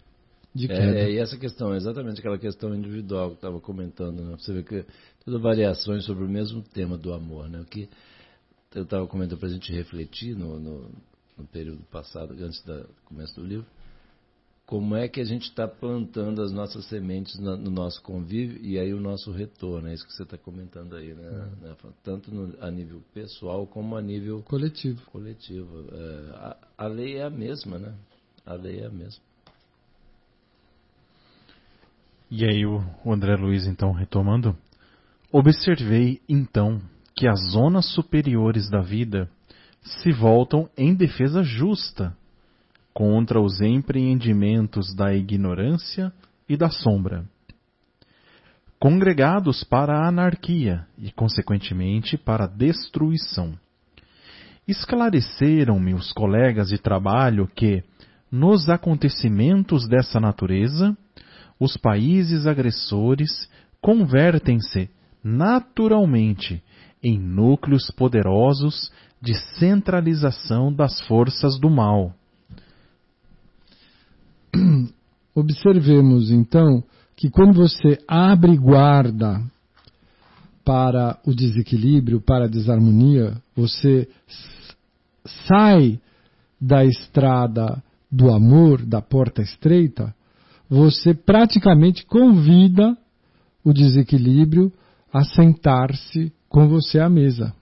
De 0.54 0.68
queda. 0.68 0.98
É, 0.98 1.10
e 1.10 1.16
essa 1.16 1.38
questão, 1.38 1.74
exatamente 1.74 2.20
aquela 2.20 2.36
questão 2.36 2.74
individual 2.74 3.30
que 3.30 3.36
estava 3.36 3.58
comentando, 3.58 4.22
né? 4.22 4.36
Você 4.38 4.52
vê 4.52 4.62
que 4.62 4.84
todas 5.24 5.40
variações 5.40 6.04
sobre 6.04 6.22
o 6.22 6.28
mesmo 6.28 6.62
tema 6.62 6.98
do 6.98 7.14
amor, 7.14 7.48
né? 7.48 7.58
O 7.60 7.64
que 7.64 7.88
eu 8.74 8.82
estava 8.82 9.06
comentando 9.06 9.38
para 9.38 9.48
a 9.48 9.52
gente 9.52 9.72
refletir 9.72 10.36
no, 10.36 10.60
no, 10.60 10.90
no, 11.38 11.46
período 11.46 11.82
passado, 11.84 12.34
antes 12.38 12.62
do 12.62 12.86
começo 13.06 13.40
do 13.40 13.46
livro, 13.46 13.64
como 14.66 14.96
é 14.96 15.08
que 15.08 15.20
a 15.20 15.24
gente 15.24 15.44
está 15.44 15.68
plantando 15.68 16.42
as 16.42 16.50
nossas 16.50 16.84
sementes 16.86 17.38
no, 17.38 17.56
no, 17.56 17.70
nosso 17.70 18.02
convívio 18.02 18.58
e 18.60 18.76
aí 18.80 18.92
o 18.92 19.00
nosso 19.00 19.30
retorno, 19.30 19.88
é 19.88 19.94
isso 19.94 20.04
que 20.04 20.12
você 20.12 20.24
está 20.24 20.36
comentando 20.36 20.96
aí, 20.96 21.14
né? 21.14 21.24
É. 21.24 21.66
né? 21.68 21.76
Tanto 22.02 22.34
no, 22.34 22.52
a 22.60 22.68
nível 22.68 23.00
pessoal 23.14 23.64
como 23.64 23.96
a 23.96 24.02
nível 24.02 24.42
coletivo. 24.42 25.00
coletivo. 25.12 25.84
É, 25.92 26.30
a, 26.34 26.56
a, 26.78 26.86
lei 26.88 27.16
é 27.16 27.22
a 27.22 27.30
mesma, 27.30 27.78
né? 27.78 27.94
A 28.44 28.54
lei 28.54 28.80
é 28.80 28.86
a 28.86 28.90
mesma. 28.90 29.22
E 32.28 32.44
aí 32.44 32.66
o, 32.66 32.82
o 33.04 33.12
André 33.12 33.36
Luiz, 33.36 33.68
então, 33.68 33.92
retomando, 33.92 34.56
observei, 35.30 36.20
então, 36.28 36.82
que 37.14 37.28
as 37.28 37.38
zonas 37.52 37.86
superiores 37.94 38.68
da 38.68 38.80
vida 38.80 39.30
se 39.80 40.10
voltam 40.10 40.68
em 40.76 40.92
defesa 40.92 41.44
justa 41.44 42.16
contra 42.96 43.38
os 43.38 43.60
empreendimentos 43.60 44.94
da 44.94 45.14
ignorância 45.14 46.10
e 46.48 46.56
da 46.56 46.70
sombra. 46.70 47.26
Congregados 48.80 49.62
para 49.62 49.98
a 49.98 50.08
anarquia 50.08 50.86
e, 50.96 51.12
consequentemente, 51.12 52.16
para 52.16 52.44
a 52.44 52.48
destruição. 52.48 53.52
Esclareceram-me 54.66 55.92
os 55.92 56.10
colegas 56.10 56.68
de 56.68 56.78
trabalho 56.78 57.46
que, 57.54 57.84
nos 58.32 58.70
acontecimentos 58.70 59.86
dessa 59.86 60.18
natureza, 60.18 60.96
os 61.60 61.76
países 61.76 62.46
agressores 62.46 63.46
convertem-se 63.78 64.88
naturalmente 65.22 66.62
em 67.02 67.18
núcleos 67.18 67.90
poderosos 67.90 68.90
de 69.20 69.34
centralização 69.58 70.72
das 70.72 70.98
forças 71.02 71.60
do 71.60 71.68
mal 71.68 72.14
observemos 75.34 76.30
então 76.30 76.82
que 77.14 77.30
quando 77.30 77.54
você 77.54 77.98
abre 78.06 78.56
guarda 78.56 79.42
para 80.64 81.18
o 81.24 81.34
desequilíbrio, 81.34 82.20
para 82.20 82.46
a 82.46 82.48
desarmonia, 82.48 83.40
você 83.54 84.08
sai 85.46 86.00
da 86.60 86.84
estrada 86.84 87.82
do 88.10 88.32
amor, 88.32 88.84
da 88.84 89.00
porta 89.00 89.42
estreita, 89.42 90.14
você 90.68 91.14
praticamente 91.14 92.04
convida 92.04 92.96
o 93.64 93.72
desequilíbrio 93.72 94.72
a 95.12 95.24
sentar-se 95.24 96.32
com 96.48 96.68
você 96.68 96.98
à 96.98 97.08
mesa. 97.08 97.54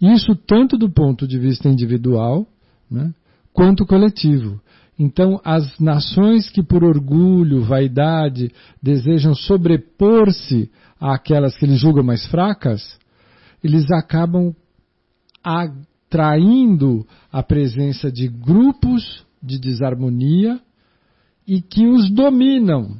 Isso 0.00 0.34
tanto 0.34 0.76
do 0.76 0.90
ponto 0.90 1.26
de 1.26 1.38
vista 1.38 1.68
individual, 1.68 2.46
né, 2.90 3.14
quanto 3.52 3.86
coletivo. 3.86 4.60
Então, 4.98 5.40
as 5.44 5.78
nações 5.78 6.48
que 6.48 6.62
por 6.62 6.84
orgulho, 6.84 7.62
vaidade, 7.62 8.52
desejam 8.82 9.34
sobrepor-se 9.34 10.70
àquelas 11.00 11.56
que 11.56 11.64
eles 11.64 11.80
julgam 11.80 12.04
mais 12.04 12.24
fracas, 12.26 12.98
eles 13.62 13.90
acabam 13.90 14.54
atraindo 15.42 17.06
a 17.32 17.42
presença 17.42 18.10
de 18.10 18.28
grupos 18.28 19.24
de 19.42 19.58
desarmonia 19.58 20.60
e 21.46 21.60
que 21.60 21.86
os 21.86 22.10
dominam. 22.10 22.96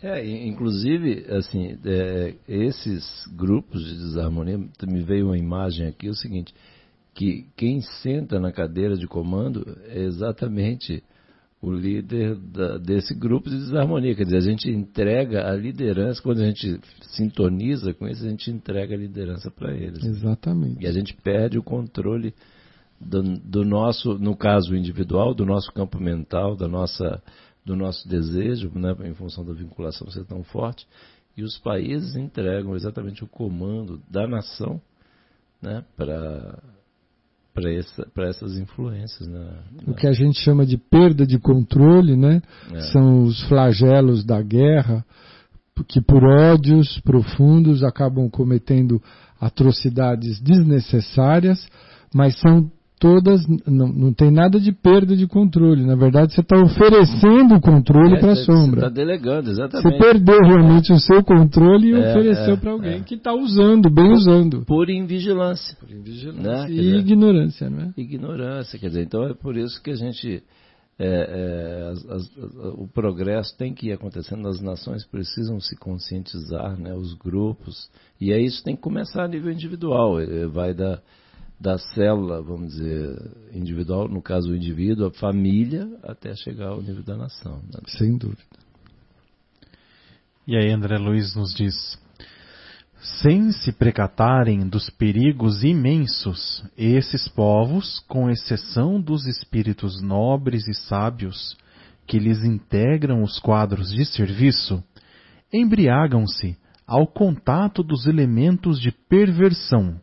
É, 0.00 0.46
inclusive, 0.46 1.26
assim, 1.28 1.76
é, 1.84 2.34
esses 2.46 3.26
grupos 3.36 3.84
de 3.84 3.96
desarmonia, 3.96 4.56
me 4.56 5.02
veio 5.02 5.26
uma 5.26 5.36
imagem 5.36 5.88
aqui, 5.88 6.06
é 6.06 6.10
o 6.10 6.14
seguinte, 6.14 6.54
que 7.14 7.46
quem 7.56 7.80
senta 8.02 8.38
na 8.38 8.52
cadeira 8.52 8.96
de 8.96 9.06
comando 9.06 9.76
é 9.86 10.02
exatamente 10.02 11.02
o 11.60 11.72
líder 11.72 12.36
da, 12.36 12.78
desse 12.78 13.14
grupo 13.14 13.50
de 13.50 13.56
desarmonia. 13.56 14.14
Quer 14.14 14.24
dizer, 14.24 14.36
a 14.36 14.40
gente 14.40 14.70
entrega 14.70 15.48
a 15.48 15.56
liderança, 15.56 16.22
quando 16.22 16.40
a 16.40 16.46
gente 16.46 16.80
sintoniza 17.10 17.92
com 17.94 18.06
isso, 18.06 18.24
a 18.24 18.28
gente 18.28 18.50
entrega 18.50 18.94
a 18.94 18.98
liderança 18.98 19.50
para 19.50 19.74
eles. 19.74 20.04
Exatamente. 20.04 20.84
E 20.84 20.86
a 20.86 20.92
gente 20.92 21.14
perde 21.16 21.58
o 21.58 21.62
controle 21.62 22.32
do, 23.00 23.22
do, 23.40 23.64
nosso, 23.64 24.18
no 24.18 24.36
caso 24.36 24.76
individual, 24.76 25.34
do 25.34 25.44
nosso 25.44 25.72
campo 25.72 26.00
mental, 26.00 26.56
da 26.56 26.68
nossa, 26.68 27.20
do 27.64 27.74
nosso 27.74 28.08
desejo, 28.08 28.70
né, 28.74 28.94
em 29.04 29.14
função 29.14 29.44
da 29.44 29.52
vinculação 29.52 30.08
ser 30.10 30.24
tão 30.24 30.44
forte. 30.44 30.86
E 31.36 31.42
os 31.42 31.58
países 31.58 32.16
entregam 32.16 32.74
exatamente 32.74 33.22
o 33.24 33.28
comando 33.28 34.00
da 34.08 34.26
nação 34.26 34.80
né, 35.60 35.84
para 35.96 36.60
para 37.54 37.72
essa, 37.72 38.06
essas 38.18 38.56
influências. 38.56 39.28
Né? 39.28 39.50
O 39.86 39.94
que 39.94 40.06
a 40.06 40.12
gente 40.12 40.38
chama 40.40 40.64
de 40.64 40.76
perda 40.76 41.26
de 41.26 41.38
controle, 41.38 42.16
né? 42.16 42.40
É. 42.72 42.80
São 42.92 43.24
os 43.24 43.42
flagelos 43.48 44.24
da 44.24 44.40
guerra, 44.40 45.04
que 45.86 46.00
por 46.00 46.24
ódios 46.24 47.00
profundos 47.00 47.82
acabam 47.82 48.28
cometendo 48.28 49.02
atrocidades 49.40 50.40
desnecessárias, 50.40 51.66
mas 52.14 52.38
são 52.40 52.70
todas, 52.98 53.40
não, 53.66 53.88
não 53.88 54.12
tem 54.12 54.30
nada 54.30 54.58
de 54.60 54.72
perda 54.72 55.16
de 55.16 55.26
controle. 55.26 55.86
Na 55.86 55.94
verdade, 55.94 56.34
você 56.34 56.40
está 56.40 56.56
oferecendo 56.60 57.54
o 57.54 57.60
controle 57.60 58.16
É, 58.16 58.18
para 58.20 58.32
a 58.32 58.34
você- 58.36 58.44
sombra. 58.44 58.80
Você 58.80 58.86
está 58.86 58.88
delegando, 58.88 59.44
Você 59.46 59.50
exatamente. 59.52 59.98
perdeu 59.98 60.38
realmente 60.40 60.92
o 60.92 60.98
seu 60.98 61.22
controle 61.22 61.88
e 61.90 61.92
É, 61.94 62.10
ofereceu 62.10 62.54
é, 62.54 62.56
para 62.56 62.70
alguém 62.72 62.96
é. 62.96 63.00
que 63.00 63.14
está 63.14 63.32
usando, 63.32 63.88
bem 63.88 64.10
usando. 64.12 64.64
Por 64.66 64.90
invigilância. 64.90 65.76
Né? 66.34 66.66
Quer 66.66 66.70
E 66.70 66.74
dizer, 66.74 66.96
ignorância, 66.98 67.70
não 67.70 67.80
é? 67.80 67.92
ignorância. 67.96 68.78
Quer 68.78 68.88
dizer, 68.88 69.02
então 69.04 69.24
é 69.24 69.34
por 69.34 69.56
isso 69.56 69.82
que 69.82 69.90
a 69.90 69.96
gente. 69.96 70.42
é, 71.00 71.06
é, 71.06 71.90
as- 71.92 72.10
as- 72.10 72.36
o 72.76 72.88
progresso 72.92 73.56
tem 73.56 73.72
que 73.72 73.86
ir 73.86 73.92
acontecendo, 73.92 74.48
as 74.48 74.60
nações 74.60 75.06
precisam 75.06 75.60
se 75.60 75.76
conscientizar, 75.76 76.76
né, 76.76 76.92
os 76.92 77.14
grupos, 77.14 77.88
e 78.20 78.32
aí 78.32 78.44
isso 78.44 78.64
tem 78.64 78.74
que 78.74 78.82
começar 78.82 79.22
a 79.22 79.28
nível 79.28 79.52
individual, 79.52 80.16
vai 80.52 80.74
da, 80.74 80.98
da 81.60 81.76
célula, 81.76 82.40
vamos 82.40 82.74
dizer, 82.74 83.16
individual, 83.52 84.08
no 84.08 84.22
caso 84.22 84.50
o 84.50 84.56
indivíduo, 84.56 85.06
a 85.06 85.10
família, 85.10 85.88
até 86.04 86.34
chegar 86.36 86.68
ao 86.68 86.80
nível 86.80 87.02
da 87.02 87.16
nação. 87.16 87.56
né? 87.72 87.80
Sem 87.88 88.16
dúvida. 88.16 88.42
E 90.46 90.56
aí 90.56 90.70
André 90.70 90.98
Luiz 90.98 91.34
nos 91.34 91.52
diz: 91.52 91.74
Sem 93.20 93.50
se 93.50 93.72
precatarem 93.72 94.68
dos 94.68 94.88
perigos 94.88 95.64
imensos, 95.64 96.64
esses 96.76 97.26
povos, 97.28 97.98
com 98.08 98.30
exceção 98.30 99.00
dos 99.00 99.26
espíritos 99.26 100.00
nobres 100.00 100.66
e 100.68 100.74
sábios 100.74 101.56
que 102.06 102.18
lhes 102.18 102.42
integram 102.44 103.22
os 103.22 103.38
quadros 103.38 103.90
de 103.90 104.06
serviço, 104.06 104.82
embriagam-se 105.52 106.56
ao 106.86 107.06
contato 107.06 107.82
dos 107.82 108.06
elementos 108.06 108.80
de 108.80 108.90
perversão 108.90 110.00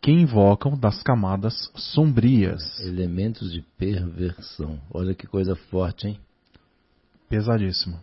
que 0.00 0.10
invocam 0.10 0.78
das 0.78 1.02
camadas 1.02 1.70
sombrias. 1.74 2.80
Elementos 2.80 3.52
de 3.52 3.62
perversão. 3.76 4.80
Olha 4.90 5.14
que 5.14 5.26
coisa 5.26 5.54
forte, 5.54 6.08
hein? 6.08 6.18
Pesadíssimo. 7.28 8.00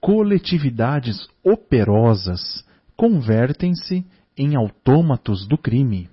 Coletividades 0.00 1.28
operosas 1.44 2.64
convertem-se 2.96 4.04
em 4.36 4.56
autômatos 4.56 5.46
do 5.46 5.56
crime. 5.56 6.08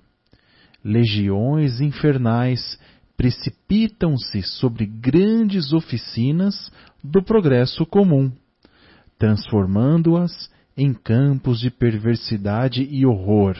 Legiões 0.84 1.80
infernais 1.80 2.78
precipitam-se 3.16 4.42
sobre 4.42 4.86
grandes 4.86 5.72
oficinas 5.72 6.70
do 7.02 7.22
progresso 7.22 7.84
comum, 7.84 8.30
transformando-as 9.18 10.50
em 10.76 10.94
campos 10.94 11.58
de 11.58 11.70
perversidade 11.70 12.82
e 12.82 13.04
horror. 13.04 13.56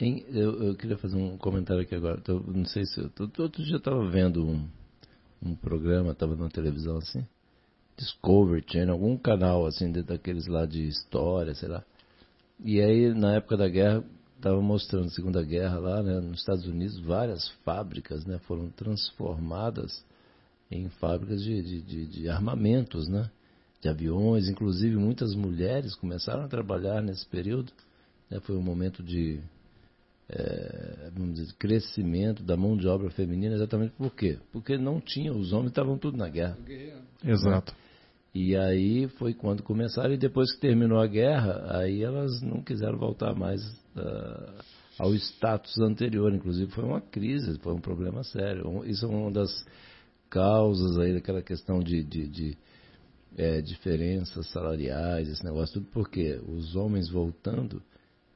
Eu, 0.00 0.62
eu 0.62 0.76
queria 0.76 0.96
fazer 0.96 1.16
um 1.16 1.36
comentário 1.36 1.82
aqui 1.82 1.94
agora. 1.94 2.20
Tô- 2.20 2.40
não 2.40 2.64
sei 2.64 2.84
se. 2.86 3.00
Eu, 3.00 3.10
outro 3.38 3.64
dia 3.64 3.74
eu 3.74 3.78
estava 3.78 4.08
vendo 4.08 4.46
um, 4.46 4.68
um 5.42 5.54
programa, 5.56 6.12
estava 6.12 6.36
na 6.36 6.48
televisão 6.48 6.98
assim. 6.98 7.26
Discovery 7.96 8.64
Channel, 8.70 8.92
algum 8.94 9.16
canal 9.16 9.66
assim, 9.66 9.90
daqueles 9.90 10.46
lá 10.46 10.64
de 10.66 10.86
história, 10.86 11.52
sei 11.54 11.68
lá. 11.68 11.84
E 12.64 12.80
aí, 12.80 13.12
na 13.12 13.34
época 13.34 13.56
da 13.56 13.68
guerra, 13.68 14.04
estava 14.36 14.60
mostrando 14.62 15.06
a 15.06 15.10
Segunda 15.10 15.42
Guerra 15.42 15.78
lá, 15.78 16.02
né, 16.02 16.20
nos 16.20 16.38
Estados 16.38 16.64
Unidos, 16.66 17.00
várias 17.00 17.48
fábricas 17.64 18.24
né, 18.24 18.38
foram 18.46 18.70
transformadas 18.70 20.04
em 20.70 20.88
fábricas 21.00 21.42
de, 21.42 21.60
de, 21.62 21.82
de, 21.82 22.06
de 22.06 22.28
armamentos, 22.28 23.08
né? 23.08 23.30
De 23.80 23.88
aviões, 23.88 24.48
inclusive 24.48 24.96
muitas 24.96 25.34
mulheres 25.34 25.94
começaram 25.96 26.44
a 26.44 26.48
trabalhar 26.48 27.02
nesse 27.02 27.26
período. 27.26 27.72
né, 28.30 28.38
foi 28.40 28.56
um 28.56 28.62
momento 28.62 29.02
de 29.02 29.40
é, 30.30 31.10
vamos 31.14 31.34
dizer, 31.34 31.54
crescimento 31.54 32.42
da 32.42 32.56
mão 32.56 32.76
de 32.76 32.86
obra 32.86 33.10
feminina, 33.10 33.54
exatamente 33.54 33.94
por 33.96 34.14
quê? 34.14 34.38
Porque 34.52 34.76
não 34.76 35.00
tinha, 35.00 35.32
os 35.32 35.52
homens 35.52 35.70
estavam 35.70 35.96
tudo 35.96 36.18
na 36.18 36.28
guerra. 36.28 36.58
Exato. 37.24 37.74
E 38.34 38.54
aí 38.54 39.08
foi 39.18 39.32
quando 39.32 39.62
começaram, 39.62 40.12
e 40.12 40.18
depois 40.18 40.52
que 40.54 40.60
terminou 40.60 41.00
a 41.00 41.06
guerra, 41.06 41.78
aí 41.78 42.02
elas 42.02 42.42
não 42.42 42.62
quiseram 42.62 42.98
voltar 42.98 43.34
mais 43.34 43.60
ah, 43.96 44.62
ao 44.98 45.14
status 45.14 45.78
anterior. 45.78 46.32
Inclusive 46.34 46.70
foi 46.72 46.84
uma 46.84 47.00
crise, 47.00 47.58
foi 47.60 47.72
um 47.72 47.80
problema 47.80 48.22
sério. 48.22 48.84
Isso 48.84 49.06
é 49.06 49.08
uma 49.08 49.30
das 49.30 49.50
causas 50.28 50.98
aí 50.98 51.14
daquela 51.14 51.40
questão 51.40 51.80
de, 51.80 52.04
de, 52.04 52.28
de, 52.28 52.58
eh, 53.36 53.62
diferenças 53.62 54.46
salariais, 54.50 55.28
esse 55.28 55.42
negócio 55.42 55.80
tudo, 55.80 55.86
porque 55.92 56.38
os 56.46 56.76
homens 56.76 57.08
voltando 57.08 57.82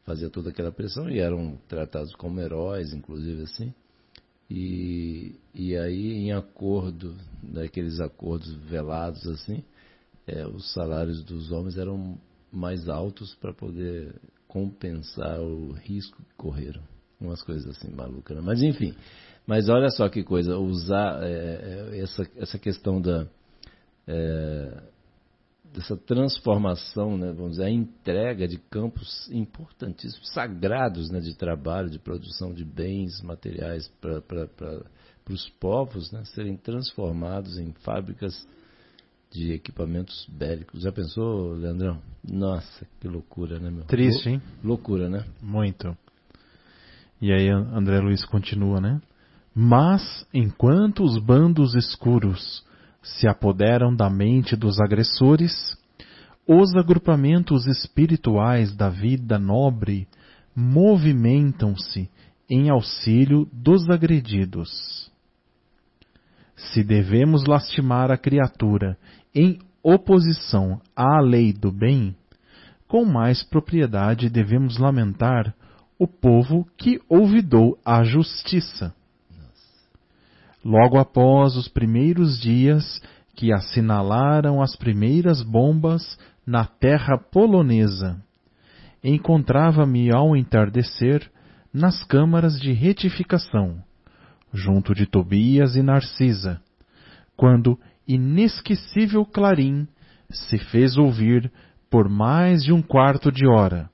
fazia 0.05 0.31
toda 0.31 0.51
aquela 0.51 0.73
pressão 0.73 1.09
e 1.09 1.19
eram 1.19 1.59
tratados 1.69 2.15
como 2.15 2.41
heróis, 2.41 2.93
inclusive 2.93 3.43
assim. 3.43 3.75
E, 4.51 5.37
e 5.55 5.77
aí, 5.77 6.15
em 6.15 6.33
acordo, 6.33 7.17
daqueles 7.43 8.01
acordos 8.01 8.53
velados 8.69 9.27
assim, 9.27 9.65
é, 10.27 10.47
os 10.47 10.73
salários 10.73 11.25
dos 11.25 11.51
homens 11.51 11.79
eram 11.79 12.19
mais 12.53 12.89
altos 12.89 13.35
para 13.37 13.53
poder 13.53 14.15
compensar 14.47 15.41
o 15.41 15.73
risco 15.73 16.23
que 16.23 16.35
correram. 16.37 16.83
Umas 17.19 17.43
coisas 17.43 17.67
assim 17.77 17.91
malucas, 17.95 18.37
né? 18.37 18.43
Mas 18.45 18.63
enfim. 18.63 18.95
Mas 19.47 19.69
olha 19.69 19.89
só 19.91 20.09
que 20.09 20.23
coisa, 20.23 20.59
usar 20.59 21.23
é, 21.23 21.91
é, 21.93 21.99
essa, 22.01 22.29
essa 22.37 22.59
questão 22.59 23.01
da. 23.01 23.27
é, 24.07 24.83
dessa 25.73 25.97
transformação, 25.97 27.17
né, 27.17 27.33
vamos 27.33 27.53
dizer, 27.53 27.65
a 27.65 27.71
entrega 27.71 28.47
de 28.47 28.59
campos 28.59 29.29
importantíssimos, 29.31 30.29
sagrados 30.33 31.11
né, 31.11 31.19
de 31.21 31.35
trabalho, 31.35 31.89
de 31.89 31.99
produção 31.99 32.53
de 32.53 32.65
bens 32.65 33.21
materiais 33.23 33.89
para 34.01 34.83
os 35.31 35.49
povos 35.59 36.13
né, 36.13 36.23
serem 36.27 36.57
transformados 36.57 37.59
em 37.59 37.73
fábricas 37.85 38.47
de 39.31 39.53
equipamentos 39.53 40.27
bélicos. 40.31 40.83
Já 40.83 40.93
pensou, 40.93 41.55
Leandrão? 41.55 42.03
Nossa, 42.23 42.87
que 43.01 43.09
loucura, 43.09 43.59
né, 43.59 43.71
meu? 43.71 43.85
Triste, 43.85 44.29
hein? 44.29 44.43
Lou- 44.63 44.77
Loucura, 44.77 45.09
né? 45.09 45.25
Muito. 45.41 45.97
E 47.21 47.33
aí 47.33 47.49
André 47.49 47.99
Luiz 48.01 48.25
continua, 48.27 48.79
né? 48.81 49.01
Mas, 49.55 50.27
enquanto 50.35 51.03
os 51.03 51.19
bandos 51.19 51.75
escuros 51.75 52.63
se 53.03 53.27
apoderam 53.27 53.95
da 53.95 54.09
mente 54.09 54.55
dos 54.57 54.81
agressores, 54.81 55.77
os 56.47 56.75
agrupamentos 56.75 57.67
espirituais 57.67 58.75
da 58.75 58.89
vida 58.89 59.39
nobre 59.39 60.09
movimentam-se 60.55 62.09
em 62.49 62.71
auxílio 62.71 63.49
dos 63.53 63.89
agredidos. 63.89 65.11
Se 66.55 66.85
devemos 66.85 67.45
lastimar 67.47 68.11
a 68.11 68.17
criatura 68.17 68.97
em 69.35 69.59
oposição 69.83 70.81
à 70.95 71.21
lei 71.21 71.53
do 71.53 71.73
bem, 71.73 72.15
com 72.87 73.05
mais 73.05 73.43
propriedade 73.43 74.29
devemos 74.29 74.79
lamentar 74.79 75.55
o 75.99 76.07
povo 76.07 76.67
que 76.77 77.01
olvidou 77.09 77.79
a 77.85 78.05
justiça. 78.05 78.95
Logo 80.65 80.99
após 80.99 81.57
os 81.57 81.67
primeiros 81.69 82.41
dias 82.41 83.01
que 83.35 83.53
assinalaram 83.53 84.63
as 84.63 84.77
primeiras 84.77 85.43
bombas 85.43 86.19
na 86.47 86.65
terra 86.65 87.19
polonesa, 87.19 88.23
encontrava-me 89.03 90.13
ao 90.13 90.37
entardecer 90.37 91.29
nas 91.73 92.05
câmaras 92.05 92.61
de 92.61 92.73
retificação, 92.73 93.83
junto 94.53 94.95
de 94.95 95.07
Tobias 95.07 95.75
e 95.75 95.83
Narcisa, 95.83 96.61
quando 97.37 97.79
inesquecível 98.07 99.25
clarim 99.25 99.89
se 100.31 100.59
fez 100.59 100.97
ouvir 100.97 101.51
por 101.91 102.09
mais 102.09 102.63
de 102.63 102.73
um 102.73 102.83
quarto 102.83 103.33
de 103.33 103.47
hora. 103.47 103.91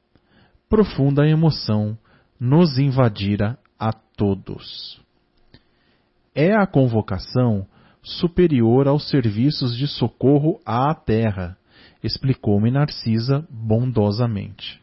Profunda 0.68 1.26
emoção 1.26 1.96
nos 2.38 2.78
invadira 2.78 3.58
a 3.78 3.92
todos. 3.92 5.00
É 6.40 6.54
a 6.54 6.68
convocação 6.68 7.66
superior 8.00 8.86
aos 8.86 9.08
serviços 9.10 9.76
de 9.76 9.88
socorro 9.88 10.60
à 10.64 10.94
terra, 10.94 11.58
explicou-me 12.00 12.70
Narcisa 12.70 13.44
bondosamente. 13.50 14.80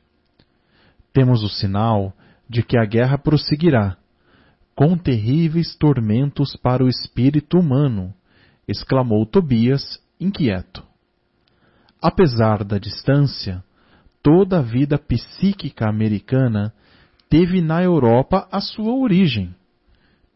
Temos 1.14 1.44
o 1.44 1.48
sinal 1.48 2.12
de 2.50 2.62
que 2.62 2.78
a 2.78 2.84
guerra 2.84 3.18
prosseguirá, 3.18 3.96
com 4.76 4.98
terríveis 4.98 5.78
tormentos 5.78 6.58
para 6.58 6.84
o 6.84 6.90
espírito 6.90 7.58
humano, 7.58 8.14
exclamou 8.68 9.26
Tobias, 9.26 9.98
inquieto. 10.20 10.84
Apesar 12.02 12.66
da 12.66 12.78
distância, 12.78 13.64
toda 14.22 14.60
a 14.60 14.62
vida 14.62 14.98
psíquica 14.98 15.88
americana 15.88 16.74
teve 17.30 17.62
na 17.62 17.82
Europa 17.82 18.46
a 18.52 18.60
sua 18.60 18.94
origem. 18.94 19.56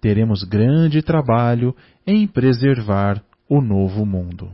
Teremos 0.01 0.43
grande 0.43 1.01
trabalho 1.01 1.75
em 2.05 2.27
preservar 2.27 3.23
o 3.47 3.61
novo 3.61 4.05
mundo. 4.05 4.49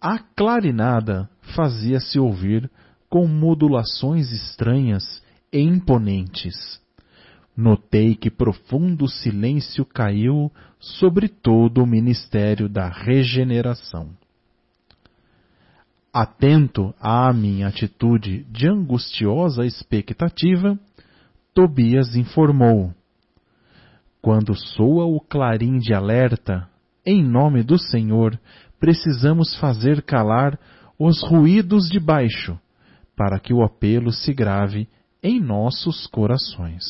A 0.00 0.18
clarinada 0.18 1.28
fazia-se 1.54 2.18
ouvir 2.18 2.70
com 3.08 3.26
modulações 3.26 4.30
estranhas 4.30 5.22
e 5.52 5.60
imponentes. 5.60 6.80
Notei 7.56 8.14
que 8.14 8.30
profundo 8.30 9.08
silêncio 9.08 9.84
caiu 9.84 10.52
sobre 10.78 11.28
todo 11.28 11.82
o 11.82 11.86
ministério 11.86 12.68
da 12.68 12.88
regeneração. 12.88 14.10
Atento 16.12 16.94
à 17.00 17.32
minha 17.32 17.68
atitude 17.68 18.44
de 18.50 18.68
angustiosa 18.68 19.64
expectativa, 19.64 20.78
Tobias 21.54 22.14
informou: 22.16 22.92
Quando 24.20 24.54
soa 24.54 25.04
o 25.04 25.20
clarim 25.20 25.78
de 25.78 25.94
alerta, 25.94 26.68
em 27.04 27.22
nome 27.22 27.62
do 27.62 27.78
Senhor, 27.78 28.38
precisamos 28.80 29.56
fazer 29.58 30.02
calar 30.02 30.58
os 30.98 31.22
ruídos 31.22 31.88
de 31.88 32.00
baixo, 32.00 32.58
para 33.14 33.38
que 33.38 33.52
o 33.52 33.62
apelo 33.62 34.12
se 34.12 34.32
grave 34.34 34.88
em 35.22 35.40
nossos 35.40 36.06
corações. 36.06 36.84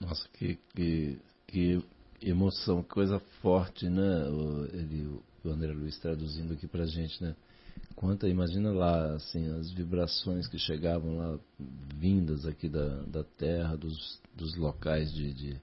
Nossa, 0.00 0.28
que, 0.34 0.58
que, 0.74 1.18
que 1.46 1.82
emoção, 2.20 2.82
coisa 2.82 3.20
forte, 3.40 3.88
né? 3.88 4.28
O, 4.28 4.64
ele, 4.72 5.18
o 5.44 5.48
André 5.48 5.72
Luiz 5.72 5.98
traduzindo 5.98 6.54
aqui 6.54 6.66
pra 6.66 6.84
gente, 6.84 7.22
né? 7.22 7.34
Quanta, 7.94 8.28
imagina 8.28 8.70
lá, 8.72 9.14
assim, 9.14 9.48
as 9.58 9.70
vibrações 9.72 10.48
que 10.48 10.58
chegavam 10.58 11.16
lá, 11.16 11.38
vindas 11.96 12.44
aqui 12.44 12.68
da, 12.68 13.02
da 13.04 13.24
terra, 13.24 13.76
dos, 13.76 14.20
dos 14.34 14.56
locais 14.56 15.12
de, 15.12 15.32
de, 15.32 15.60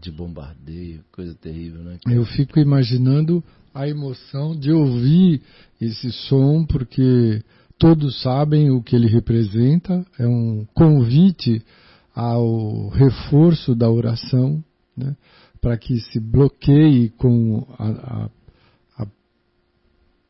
de 0.00 0.10
bombardeio, 0.10 1.04
coisa 1.12 1.34
terrível, 1.34 1.82
né? 1.82 1.98
Eu 2.06 2.24
fico 2.24 2.58
imaginando 2.58 3.42
a 3.74 3.88
emoção 3.88 4.56
de 4.56 4.72
ouvir 4.72 5.42
esse 5.80 6.10
som, 6.12 6.64
porque 6.64 7.42
todos 7.78 8.20
sabem 8.22 8.70
o 8.70 8.82
que 8.82 8.96
ele 8.96 9.06
representa, 9.06 10.04
é 10.18 10.26
um 10.26 10.66
convite 10.74 11.62
ao 12.14 12.88
reforço 12.88 13.74
da 13.74 13.88
oração, 13.88 14.62
né, 14.96 15.16
para 15.60 15.76
que 15.76 16.00
se 16.00 16.18
bloqueie 16.18 17.10
com 17.10 17.64
a, 17.78 17.88
a, 17.88 18.30
a, 18.98 19.06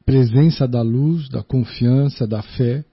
presença 0.04 0.68
da 0.68 0.82
luz, 0.82 1.28
da 1.30 1.42
confiança, 1.42 2.26
da 2.26 2.42
fé, 2.42 2.84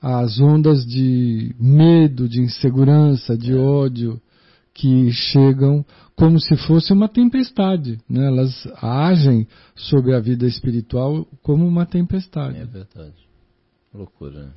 as 0.00 0.38
ondas 0.38 0.84
de 0.86 1.54
medo, 1.58 2.28
de 2.28 2.40
insegurança, 2.40 3.36
de 3.36 3.52
é. 3.52 3.56
ódio 3.56 4.20
que 4.78 5.10
chegam 5.10 5.84
como 6.14 6.40
se 6.40 6.56
fosse 6.56 6.92
uma 6.92 7.08
tempestade. 7.08 7.98
Né? 8.08 8.26
Elas 8.26 8.66
agem 8.80 9.46
sobre 9.74 10.14
a 10.14 10.20
vida 10.20 10.46
espiritual 10.46 11.26
como 11.42 11.66
uma 11.66 11.84
tempestade. 11.84 12.58
É 12.58 12.64
verdade. 12.64 13.28
Loucura. 13.92 14.44
Né? 14.44 14.50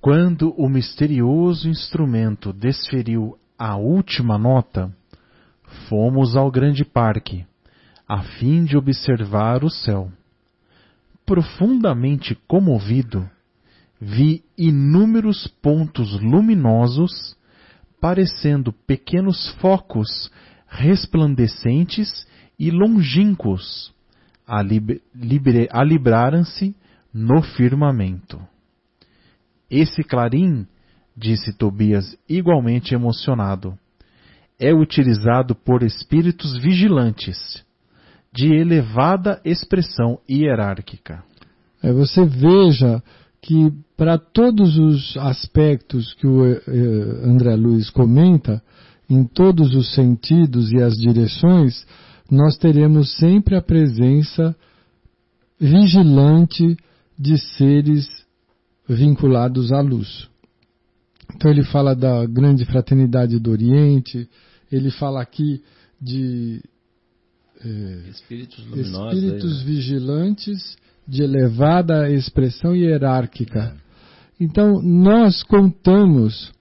Quando 0.00 0.54
o 0.56 0.68
misterioso 0.68 1.68
instrumento 1.68 2.52
desferiu 2.52 3.36
a 3.58 3.76
última 3.76 4.38
nota, 4.38 4.94
fomos 5.88 6.36
ao 6.36 6.48
grande 6.48 6.84
parque, 6.84 7.44
a 8.06 8.22
fim 8.22 8.64
de 8.64 8.76
observar 8.76 9.64
o 9.64 9.70
céu. 9.70 10.12
Profundamente 11.24 12.36
comovido, 12.46 13.28
vi 14.00 14.44
inúmeros 14.56 15.46
pontos 15.62 16.20
luminosos, 16.20 17.36
parecendo 18.00 18.72
pequenos 18.72 19.50
focos 19.60 20.30
resplandecentes 20.68 22.26
e 22.58 22.70
longínquos, 22.70 23.94
a, 24.46 24.60
a 24.60 25.84
libraram-se 25.84 26.74
no 27.12 27.42
firmamento. 27.42 28.40
Esse 29.70 30.04
clarim, 30.04 30.66
disse 31.16 31.52
Tobias 31.52 32.16
igualmente 32.28 32.94
emocionado, 32.94 33.78
é 34.58 34.72
utilizado 34.72 35.54
por 35.54 35.82
espíritos 35.82 36.56
vigilantes, 36.58 37.64
de 38.32 38.54
elevada 38.54 39.40
expressão 39.44 40.20
hierárquica. 40.28 41.24
É, 41.82 41.90
você 41.90 42.24
veja 42.24 43.02
que 43.40 43.72
para 43.96 44.18
todos 44.18 44.76
os 44.76 45.16
aspectos 45.18 46.14
que 46.14 46.26
o 46.26 46.44
eh, 46.44 46.60
André 47.24 47.54
Luiz 47.56 47.90
comenta, 47.90 48.62
em 49.08 49.24
todos 49.24 49.74
os 49.74 49.94
sentidos 49.94 50.72
e 50.72 50.78
as 50.82 50.94
direções, 50.94 51.86
nós 52.30 52.56
teremos 52.58 53.16
sempre 53.16 53.54
a 53.54 53.62
presença 53.62 54.54
vigilante 55.60 56.76
de 57.18 57.38
seres 57.38 58.06
vinculados 58.88 59.72
à 59.72 59.80
luz. 59.80 60.28
Então 61.34 61.50
ele 61.50 61.64
fala 61.64 61.94
da 61.94 62.24
grande 62.26 62.64
fraternidade 62.64 63.38
do 63.38 63.50
Oriente, 63.50 64.28
ele 64.70 64.90
fala 64.90 65.22
aqui 65.22 65.62
de 66.00 66.62
é, 67.64 68.10
espíritos, 68.10 68.58
luminosos, 68.66 69.14
espíritos 69.14 69.52
aí, 69.52 69.58
né? 69.58 69.64
vigilantes 69.64 70.76
de 71.06 71.22
elevada 71.22 72.10
expressão 72.10 72.74
hierárquica. 72.74 73.74
Então 74.40 74.80
nós 74.82 75.42
contamos 75.42 76.52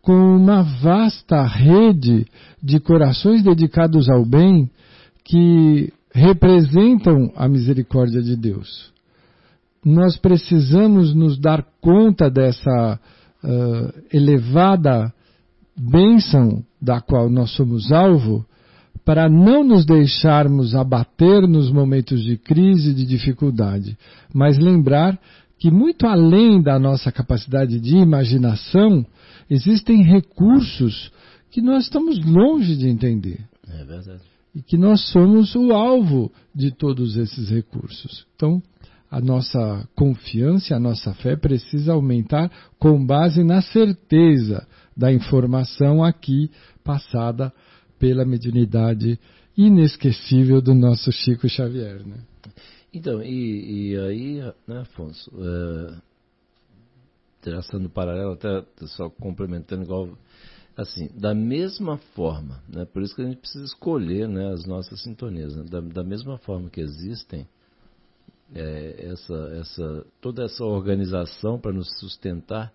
com 0.00 0.36
uma 0.36 0.62
vasta 0.62 1.42
rede 1.42 2.26
de 2.62 2.80
corações 2.80 3.42
dedicados 3.42 4.08
ao 4.08 4.24
bem 4.24 4.70
que 5.24 5.92
representam 6.12 7.32
a 7.36 7.48
misericórdia 7.48 8.20
de 8.22 8.36
Deus 8.36 8.92
nós 9.84 10.16
precisamos 10.16 11.14
nos 11.14 11.38
dar 11.38 11.64
conta 11.80 12.30
dessa 12.30 13.00
uh, 13.42 14.02
elevada 14.12 15.12
bênção 15.76 16.64
da 16.80 17.00
qual 17.00 17.28
nós 17.28 17.50
somos 17.50 17.90
alvo, 17.90 18.44
para 19.04 19.28
não 19.28 19.64
nos 19.64 19.84
deixarmos 19.84 20.74
abater 20.74 21.46
nos 21.48 21.70
momentos 21.70 22.22
de 22.22 22.36
crise 22.36 22.90
e 22.90 22.94
de 22.94 23.04
dificuldade, 23.04 23.98
mas 24.32 24.58
lembrar 24.58 25.18
que, 25.58 25.70
muito 25.70 26.06
além 26.06 26.62
da 26.62 26.78
nossa 26.78 27.10
capacidade 27.10 27.80
de 27.80 27.96
imaginação, 27.96 29.04
existem 29.50 30.02
recursos 30.02 31.10
que 31.50 31.60
nós 31.60 31.84
estamos 31.84 32.24
longe 32.24 32.76
de 32.76 32.88
entender. 32.88 33.40
É 33.68 33.84
verdade. 33.84 34.22
E 34.54 34.62
que 34.62 34.76
nós 34.76 35.08
somos 35.10 35.54
o 35.54 35.72
alvo 35.72 36.30
de 36.54 36.70
todos 36.70 37.16
esses 37.16 37.48
recursos. 37.48 38.26
Então, 38.36 38.62
a 39.10 39.20
nossa 39.20 39.86
confiança, 39.94 40.74
a 40.74 40.80
nossa 40.80 41.12
fé 41.14 41.36
precisa 41.36 41.92
aumentar 41.92 42.50
com 42.78 43.04
base 43.04 43.44
na 43.44 43.60
certeza 43.60 44.66
da 44.96 45.12
informação 45.12 46.02
aqui 46.02 46.50
passada 46.82 47.52
pela 48.02 48.24
mediunidade 48.24 49.16
inesquecível 49.56 50.60
do 50.60 50.74
nosso 50.74 51.12
Chico 51.12 51.48
Xavier. 51.48 52.04
Né? 52.04 52.16
Então, 52.92 53.22
e, 53.22 53.92
e 53.92 53.96
aí, 53.96 54.52
né, 54.66 54.80
Afonso, 54.80 55.30
é, 55.38 56.00
traçando 57.40 57.88
paralelo, 57.88 58.32
até 58.32 58.64
só 58.88 59.08
complementando 59.08 59.84
igual 59.84 60.18
assim, 60.76 61.10
da 61.14 61.32
mesma 61.32 61.96
forma, 62.16 62.60
né, 62.68 62.84
por 62.86 63.02
isso 63.02 63.14
que 63.14 63.22
a 63.22 63.24
gente 63.24 63.36
precisa 63.36 63.66
escolher 63.66 64.26
né, 64.26 64.52
as 64.52 64.66
nossas 64.66 65.00
sintonias, 65.00 65.54
né, 65.54 65.62
da, 65.70 65.80
da 65.80 66.02
mesma 66.02 66.38
forma 66.38 66.68
que 66.68 66.80
existem 66.80 67.46
é, 68.52 69.10
essa, 69.12 69.34
essa, 69.60 70.06
toda 70.20 70.42
essa 70.42 70.64
organização 70.64 71.56
para 71.56 71.72
nos 71.72 71.88
sustentar, 72.00 72.72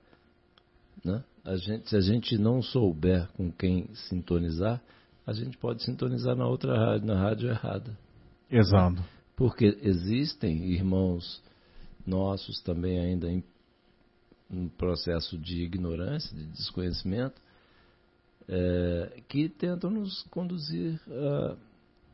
né? 1.04 1.22
a 1.44 1.58
gente, 1.58 1.90
se 1.90 1.98
a 1.98 2.02
gente 2.02 2.38
não 2.38 2.62
souber 2.62 3.28
com 3.36 3.52
quem 3.52 3.90
sintonizar, 3.94 4.82
a 5.28 5.34
gente 5.34 5.58
pode 5.58 5.84
sintonizar 5.84 6.36
na 6.36 6.48
outra 6.48 6.76
rádio, 6.78 7.06
na 7.06 7.22
rádio 7.22 7.50
errada. 7.50 7.98
Exato. 8.50 9.04
Porque 9.36 9.78
existem 9.84 10.72
irmãos 10.72 11.44
nossos 12.06 12.62
também 12.62 12.98
ainda 12.98 13.30
em 13.30 13.44
um 14.50 14.70
processo 14.70 15.38
de 15.38 15.62
ignorância, 15.62 16.34
de 16.34 16.46
desconhecimento, 16.46 17.36
é, 18.48 19.22
que 19.28 19.50
tentam 19.50 19.92
nos 19.92 20.24
conduzir 20.32 20.98
a 21.10 21.58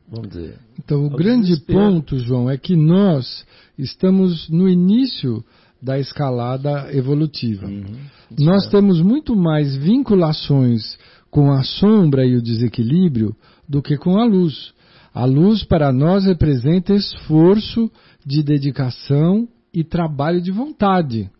Vamos 0.07 0.29
dizer. 0.29 0.59
Então, 0.77 1.05
o 1.05 1.09
grande 1.09 1.47
desespero. 1.47 1.79
ponto, 1.79 2.17
João, 2.19 2.49
é 2.49 2.57
que 2.57 2.75
nós 2.75 3.45
estamos 3.77 4.49
no 4.49 4.67
início 4.67 5.43
da 5.81 5.97
escalada 5.97 6.93
evolutiva. 6.93 7.65
Uhum. 7.65 7.99
Nós 8.39 8.67
temos 8.69 9.01
muito 9.01 9.35
mais 9.35 9.75
vinculações 9.77 10.97
com 11.33 11.51
a 11.51 11.63
sombra 11.63 12.23
e 12.23 12.35
o 12.35 12.41
desequilíbrio 12.43 13.35
do 13.67 13.81
que 13.81 13.97
com 13.97 14.19
a 14.19 14.23
luz. 14.23 14.71
A 15.11 15.25
luz 15.25 15.63
para 15.63 15.91
nós 15.91 16.25
representa 16.25 16.93
esforço 16.93 17.91
de 18.23 18.43
dedicação 18.43 19.47
e 19.73 19.83
trabalho 19.83 20.39
de 20.39 20.51
vontade, 20.51 21.31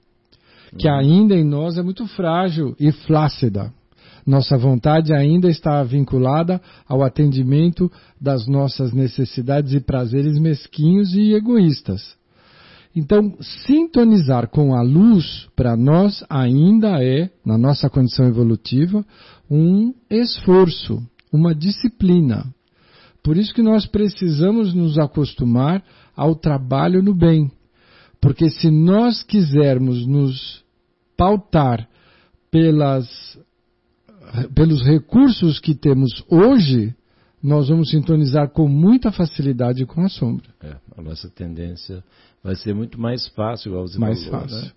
que 0.79 0.89
uhum. 0.89 0.95
ainda 0.95 1.35
em 1.35 1.43
nós 1.43 1.77
é 1.77 1.83
muito 1.83 2.07
frágil 2.07 2.75
e 2.79 2.91
flácida. 2.91 3.71
Nossa 4.25 4.57
vontade 4.57 5.13
ainda 5.13 5.47
está 5.47 5.83
vinculada 5.83 6.59
ao 6.87 7.03
atendimento 7.03 7.91
das 8.19 8.47
nossas 8.47 8.93
necessidades 8.93 9.73
e 9.73 9.79
prazeres 9.79 10.39
mesquinhos 10.39 11.13
e 11.13 11.35
egoístas. 11.35 12.15
Então, 12.95 13.35
sintonizar 13.65 14.49
com 14.49 14.75
a 14.75 14.81
luz, 14.81 15.47
para 15.55 15.75
nós, 15.75 16.23
ainda 16.29 17.03
é, 17.03 17.29
na 17.43 17.57
nossa 17.57 17.89
condição 17.89 18.27
evolutiva, 18.27 19.03
um 19.49 19.93
esforço, 20.09 21.01
uma 21.31 21.55
disciplina. 21.55 22.45
Por 23.23 23.37
isso 23.37 23.53
que 23.53 23.63
nós 23.63 23.87
precisamos 23.87 24.73
nos 24.73 24.99
acostumar 24.99 25.83
ao 26.15 26.35
trabalho 26.35 27.01
no 27.01 27.15
bem. 27.15 27.49
Porque 28.21 28.49
se 28.49 28.69
nós 28.69 29.23
quisermos 29.23 30.05
nos 30.05 30.63
pautar 31.17 31.87
pelas, 32.51 33.07
pelos 34.53 34.83
recursos 34.83 35.59
que 35.59 35.73
temos 35.73 36.23
hoje, 36.29 36.95
nós 37.41 37.69
vamos 37.69 37.89
sintonizar 37.89 38.49
com 38.49 38.67
muita 38.67 39.11
facilidade 39.11 39.85
com 39.85 40.01
a 40.01 40.09
sombra. 40.09 40.47
É, 40.61 40.75
a 40.95 41.01
nossa 41.01 41.29
tendência 41.29 42.03
vai 42.43 42.55
ser 42.55 42.73
muito 42.75 42.99
mais 42.99 43.27
fácil, 43.29 43.69
igual 43.69 43.87
você 43.87 43.97
mais 43.99 44.23
falou, 44.25 44.41
fácil. 44.41 44.57
Né? 44.65 44.71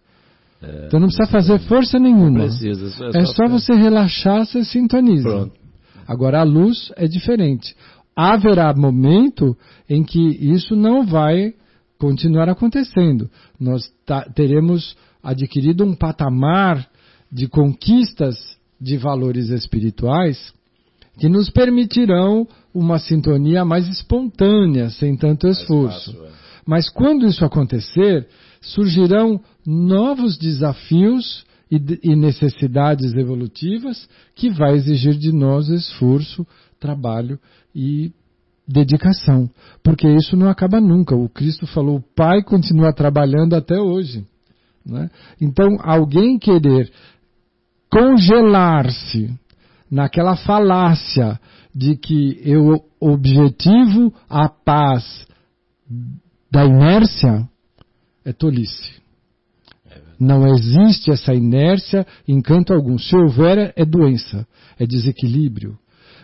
É, 0.62 0.87
então 0.87 0.98
não 1.00 1.09
precisa 1.09 1.29
fazer 1.31 1.59
força 1.61 1.98
nenhuma. 1.98 2.40
precisa, 2.44 2.88
só- 2.90 3.09
É 3.09 3.24
só 3.26 3.46
você 3.48 3.74
relaxar, 3.74 4.46
você 4.46 4.64
sintoniza. 4.64 5.29
Pronto. 5.29 5.52
Agora 6.07 6.40
a 6.40 6.44
luz 6.44 6.92
é 6.96 7.07
diferente. 7.07 7.74
Haverá 8.14 8.72
momento 8.74 9.57
em 9.90 10.02
que 10.02 10.18
isso 10.18 10.74
não 10.74 11.05
vai 11.05 11.52
continuar 11.98 12.48
acontecendo. 12.48 13.29
Nós 13.61 13.90
teremos 14.35 14.96
adquirido 15.22 15.85
um 15.85 15.94
patamar 15.94 16.88
de 17.31 17.48
conquistas 17.48 18.37
de 18.81 18.96
valores 18.96 19.48
espirituais 19.50 20.55
que 21.18 21.29
nos 21.29 21.50
permitirão 21.50 22.46
uma 22.74 22.98
sintonia 22.98 23.64
mais 23.64 23.88
espontânea, 23.88 24.90
sem 24.90 25.16
tanto 25.16 25.46
Mais 25.46 25.59
esforço. 25.61 26.12
fácil, 26.12 26.26
é. 26.26 26.31
Mas 26.66 26.88
quando 26.88 27.26
isso 27.26 27.44
acontecer, 27.44 28.26
surgirão 28.61 29.40
novos 29.64 30.37
desafios 30.37 31.44
e, 31.70 31.81
e 32.02 32.16
necessidades 32.16 33.14
evolutivas 33.14 34.09
que 34.35 34.50
vai 34.50 34.74
exigir 34.74 35.14
de 35.14 35.33
nós 35.33 35.68
esforço, 35.68 36.46
trabalho 36.81 37.38
e 37.74 38.12
dedicação. 38.66 39.48
Porque 39.83 40.09
isso 40.09 40.37
não 40.37 40.48
acaba 40.48 40.81
nunca. 40.81 41.14
O 41.14 41.29
Cristo 41.29 41.66
falou, 41.66 41.96
o 41.96 42.14
Pai 42.14 42.42
continua 42.42 42.92
trabalhando 42.92 43.55
até 43.55 43.79
hoje. 43.79 44.26
né? 44.85 45.09
Então, 45.40 45.76
alguém 45.81 46.38
querer 46.38 46.90
congelar-se 47.90 49.33
naquela 49.90 50.37
falácia 50.37 51.38
de 51.74 51.96
que 51.96 52.40
eu 52.44 52.83
objetivo 53.00 54.12
a 54.29 54.48
paz 54.48 55.26
da 56.51 56.65
inércia 56.65 57.49
é 58.25 58.33
tolice. 58.33 58.97
Não 60.19 60.47
existe 60.47 61.11
essa 61.11 61.35
inércia 61.35 62.07
em 62.27 62.41
canto 62.41 62.73
algum. 62.73 62.99
Se 62.99 63.15
houver, 63.15 63.73
é 63.77 63.85
doença, 63.85 64.47
é 64.79 64.87
desequilíbrio. 64.87 65.79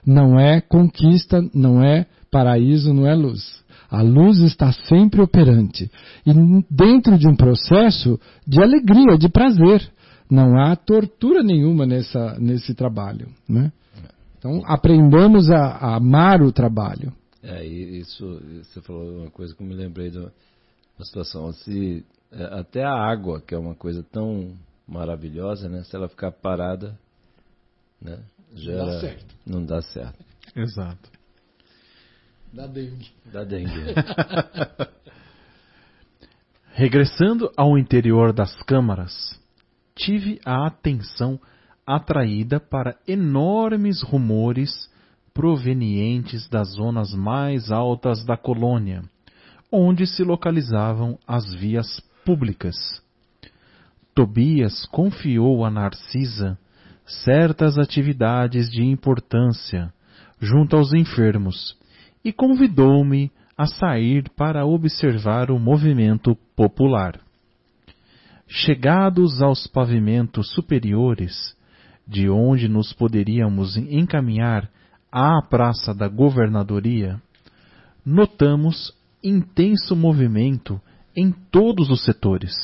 Não 0.04 0.38
é 0.40 0.60
conquista, 0.60 1.40
não 1.54 1.82
é 1.82 2.06
paraíso, 2.30 2.92
não 2.92 3.06
é 3.06 3.14
luz. 3.14 3.62
A 3.90 4.00
luz 4.00 4.38
está 4.38 4.72
sempre 4.72 5.20
operante. 5.20 5.90
E 6.26 6.32
dentro 6.70 7.18
de 7.18 7.28
um 7.28 7.36
processo 7.36 8.18
de 8.46 8.62
alegria, 8.62 9.18
de 9.18 9.28
prazer. 9.28 9.86
Não 10.30 10.58
há 10.58 10.74
tortura 10.74 11.42
nenhuma 11.42 11.84
nessa, 11.84 12.38
nesse 12.40 12.72
trabalho. 12.74 13.28
Né? 13.46 13.70
Então, 14.38 14.62
aprendamos 14.64 15.50
a, 15.50 15.58
a 15.58 15.96
amar 15.96 16.40
o 16.40 16.50
trabalho. 16.50 17.12
É, 17.42 17.64
isso, 17.64 18.40
você 18.62 18.80
falou 18.82 19.22
uma 19.22 19.30
coisa 19.30 19.54
que 19.54 19.62
eu 19.62 19.66
me 19.66 19.74
lembrei 19.74 20.10
de 20.10 20.18
uma 20.18 20.32
situação. 21.04 21.52
Se, 21.52 22.06
é, 22.30 22.44
até 22.60 22.84
a 22.84 22.94
água, 22.94 23.40
que 23.40 23.54
é 23.54 23.58
uma 23.58 23.74
coisa 23.74 24.02
tão 24.02 24.56
maravilhosa, 24.86 25.68
né? 25.68 25.82
Se 25.84 25.96
ela 25.96 26.08
ficar 26.08 26.30
parada, 26.30 26.96
né? 28.00 28.22
Gera, 28.54 29.00
certo. 29.00 29.34
Não 29.46 29.64
dá 29.64 29.82
certo. 29.82 30.24
Exato. 30.54 31.10
Da 32.52 32.66
dengue. 32.66 33.10
Dá 33.32 33.44
dengue. 33.44 33.72
Regressando 36.74 37.50
ao 37.56 37.78
interior 37.78 38.32
das 38.32 38.54
câmaras, 38.62 39.40
tive 39.94 40.40
a 40.44 40.66
atenção 40.66 41.40
atraída 41.86 42.60
para 42.60 42.96
enormes 43.06 44.02
rumores 44.02 44.90
provenientes 45.34 46.48
das 46.48 46.72
zonas 46.72 47.14
mais 47.14 47.70
altas 47.70 48.24
da 48.24 48.36
colônia, 48.36 49.02
onde 49.70 50.06
se 50.06 50.22
localizavam 50.22 51.18
as 51.26 51.52
vias 51.54 52.00
públicas. 52.24 52.76
Tobias 54.14 54.84
confiou 54.86 55.64
a 55.64 55.70
Narcisa 55.70 56.58
certas 57.06 57.78
atividades 57.78 58.70
de 58.70 58.82
importância 58.82 59.92
junto 60.40 60.76
aos 60.76 60.92
enfermos 60.92 61.76
e 62.24 62.32
convidou-me 62.32 63.30
a 63.56 63.66
sair 63.66 64.28
para 64.30 64.66
observar 64.66 65.50
o 65.50 65.58
movimento 65.58 66.36
popular. 66.56 67.20
Chegados 68.46 69.40
aos 69.40 69.66
pavimentos 69.66 70.52
superiores, 70.52 71.56
de 72.06 72.28
onde 72.28 72.68
nos 72.68 72.92
poderíamos 72.92 73.76
encaminhar 73.76 74.68
à 75.12 75.42
Praça 75.42 75.92
da 75.92 76.08
Governadoria, 76.08 77.20
notamos 78.04 78.94
intenso 79.22 79.94
movimento 79.94 80.80
em 81.14 81.30
todos 81.50 81.90
os 81.90 82.02
setores. 82.02 82.54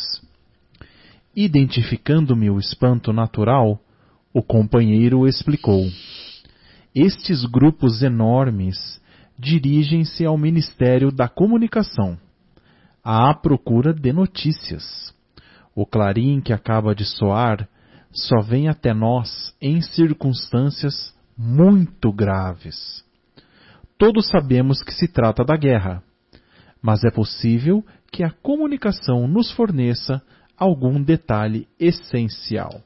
Identificando-me 1.37 2.49
o 2.49 2.59
espanto 2.59 3.13
natural, 3.13 3.79
o 4.33 4.43
companheiro 4.43 5.29
explicou. 5.29 5.85
Estes 6.95 7.45
grupos 7.45 8.03
enormes 8.03 8.99
dirigem-se 9.39 10.25
ao 10.25 10.39
Ministério 10.39 11.13
da 11.13 11.29
Comunicação, 11.29 12.19
à 13.05 13.35
procura 13.35 13.93
de 13.93 14.11
notícias. 14.11 15.15
O 15.75 15.85
clarim 15.85 16.41
que 16.41 16.55
acaba 16.55 16.95
de 16.95 17.05
soar 17.05 17.69
só 18.11 18.41
vem 18.41 18.69
até 18.69 18.95
nós 18.95 19.55
em 19.61 19.83
circunstâncias 19.83 21.15
muito 21.39 22.13
graves. 22.13 23.05
Todos 23.97 24.29
sabemos 24.29 24.83
que 24.83 24.93
se 24.93 25.07
trata 25.07 25.45
da 25.45 25.57
guerra, 25.57 26.03
mas 26.83 27.05
é 27.05 27.11
possível 27.11 27.85
que 28.11 28.25
a 28.25 28.31
comunicação 28.31 29.29
nos 29.29 29.53
forneça 29.53 30.21
algum 30.57 31.01
detalhe 31.01 31.69
essencial. 31.79 32.83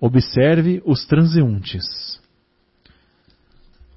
Observe 0.00 0.80
os 0.86 1.04
transeuntes. 1.06 2.20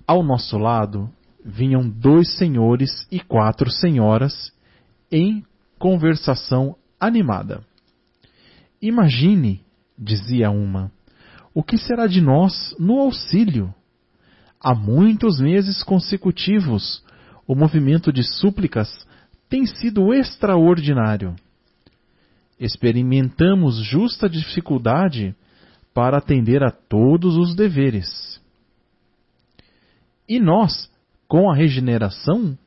Ao 0.08 0.24
nosso 0.24 0.58
lado 0.58 1.10
vinham 1.46 1.88
dois 1.88 2.36
senhores 2.38 3.08
e 3.12 3.20
quatro 3.20 3.70
senhoras 3.70 4.52
em 5.12 5.46
conversação 5.78 6.76
animada. 7.00 7.64
Imagine, 8.82 9.62
dizia 9.98 10.50
uma, 10.50 10.92
o 11.54 11.64
que 11.64 11.78
será 11.78 12.08
de 12.08 12.20
nós 12.20 12.76
no 12.80 13.00
auxílio? 13.00 13.74
Há 14.60 14.74
muitos 14.74 15.40
meses 15.40 15.84
consecutivos, 15.84 17.04
o 17.48 17.54
movimento 17.54 18.12
de 18.12 18.24
súplicas 18.24 19.06
tem 19.50 19.66
sido 19.66 20.14
extraordinário. 20.14 21.36
Experimentamos 22.60 23.78
justa 23.84 24.30
dificuldade 24.30 25.36
para 25.94 26.18
atender 26.18 26.64
a 26.64 26.72
todos 26.72 27.36
os 27.38 27.54
deveres. 27.54 28.42
E 30.28 30.40
nós, 30.40 30.90
com 31.28 31.52
a 31.52 31.56
regeneração? 31.56 32.58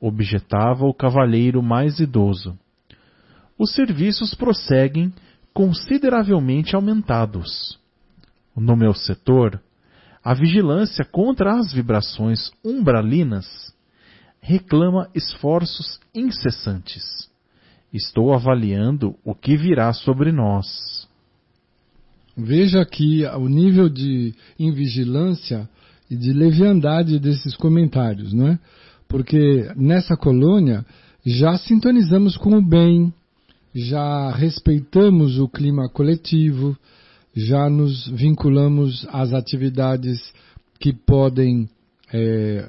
objetava 0.00 0.84
o 0.84 0.92
cavalheiro 0.92 1.62
mais 1.62 2.00
idoso. 2.00 2.58
Os 3.56 3.72
serviços 3.72 4.34
prosseguem 4.34 5.14
consideravelmente 5.54 6.74
aumentados. 6.74 7.78
No 8.56 8.76
meu 8.76 8.94
setor, 8.94 9.60
a 10.22 10.34
vigilância 10.34 11.04
contra 11.04 11.58
as 11.58 11.72
vibrações 11.72 12.50
umbralinas 12.64 13.46
reclama 14.40 15.08
esforços 15.14 15.98
incessantes. 16.14 17.02
Estou 17.92 18.34
avaliando 18.34 19.14
o 19.24 19.34
que 19.34 19.56
virá 19.56 19.92
sobre 19.92 20.32
nós. 20.32 20.66
Veja 22.36 22.80
aqui 22.80 23.24
o 23.36 23.48
nível 23.48 23.88
de 23.88 24.34
invigilância 24.58 25.68
e 26.10 26.16
de 26.16 26.32
leviandade 26.32 27.18
desses 27.18 27.54
comentários, 27.56 28.32
não 28.32 28.48
é? 28.48 28.58
Porque 29.08 29.70
nessa 29.76 30.16
colônia 30.16 30.84
já 31.24 31.56
sintonizamos 31.58 32.36
com 32.36 32.56
o 32.56 32.62
bem, 32.62 33.12
já 33.74 34.30
respeitamos 34.30 35.38
o 35.38 35.48
clima 35.48 35.88
coletivo, 35.88 36.76
já 37.34 37.68
nos 37.68 38.06
vinculamos 38.08 39.06
às 39.10 39.32
atividades 39.32 40.32
que 40.78 40.92
podem 40.92 41.68
é, 42.12 42.68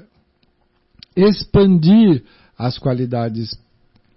expandir 1.16 2.22
as 2.56 2.78
qualidades 2.78 3.50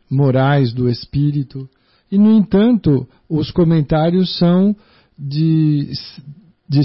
morais 0.09 0.73
do 0.73 0.89
espírito. 0.89 1.69
E, 2.11 2.17
no 2.17 2.31
entanto, 2.31 3.07
os 3.29 3.51
comentários 3.51 4.37
são 4.37 4.75
de, 5.17 5.91
de, 6.69 6.81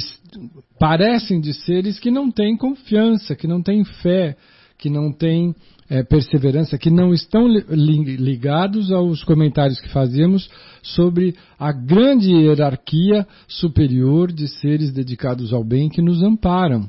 parecem 0.79 1.41
de 1.41 1.53
seres 1.55 1.99
que 1.99 2.11
não 2.11 2.31
têm 2.31 2.57
confiança, 2.57 3.37
que 3.37 3.47
não 3.47 3.63
têm 3.63 3.85
fé, 3.85 4.37
que 4.79 4.91
não 4.91 5.13
têm 5.13 5.55
é, 5.89 6.03
perseverança, 6.03 6.79
que 6.79 6.91
não 6.91 7.13
estão 7.13 7.47
li, 7.47 8.17
ligados 8.17 8.91
aos 8.91 9.23
comentários 9.25 9.81
que 9.81 9.89
fazemos 9.91 10.49
sobre 10.83 11.35
a 11.59 11.73
grande 11.73 12.31
hierarquia 12.33 13.27
superior 13.47 14.33
de 14.33 14.49
seres 14.49 14.93
dedicados 14.93 15.53
ao 15.53 15.65
bem 15.65 15.89
que 15.89 16.03
nos 16.03 16.23
amparam 16.23 16.89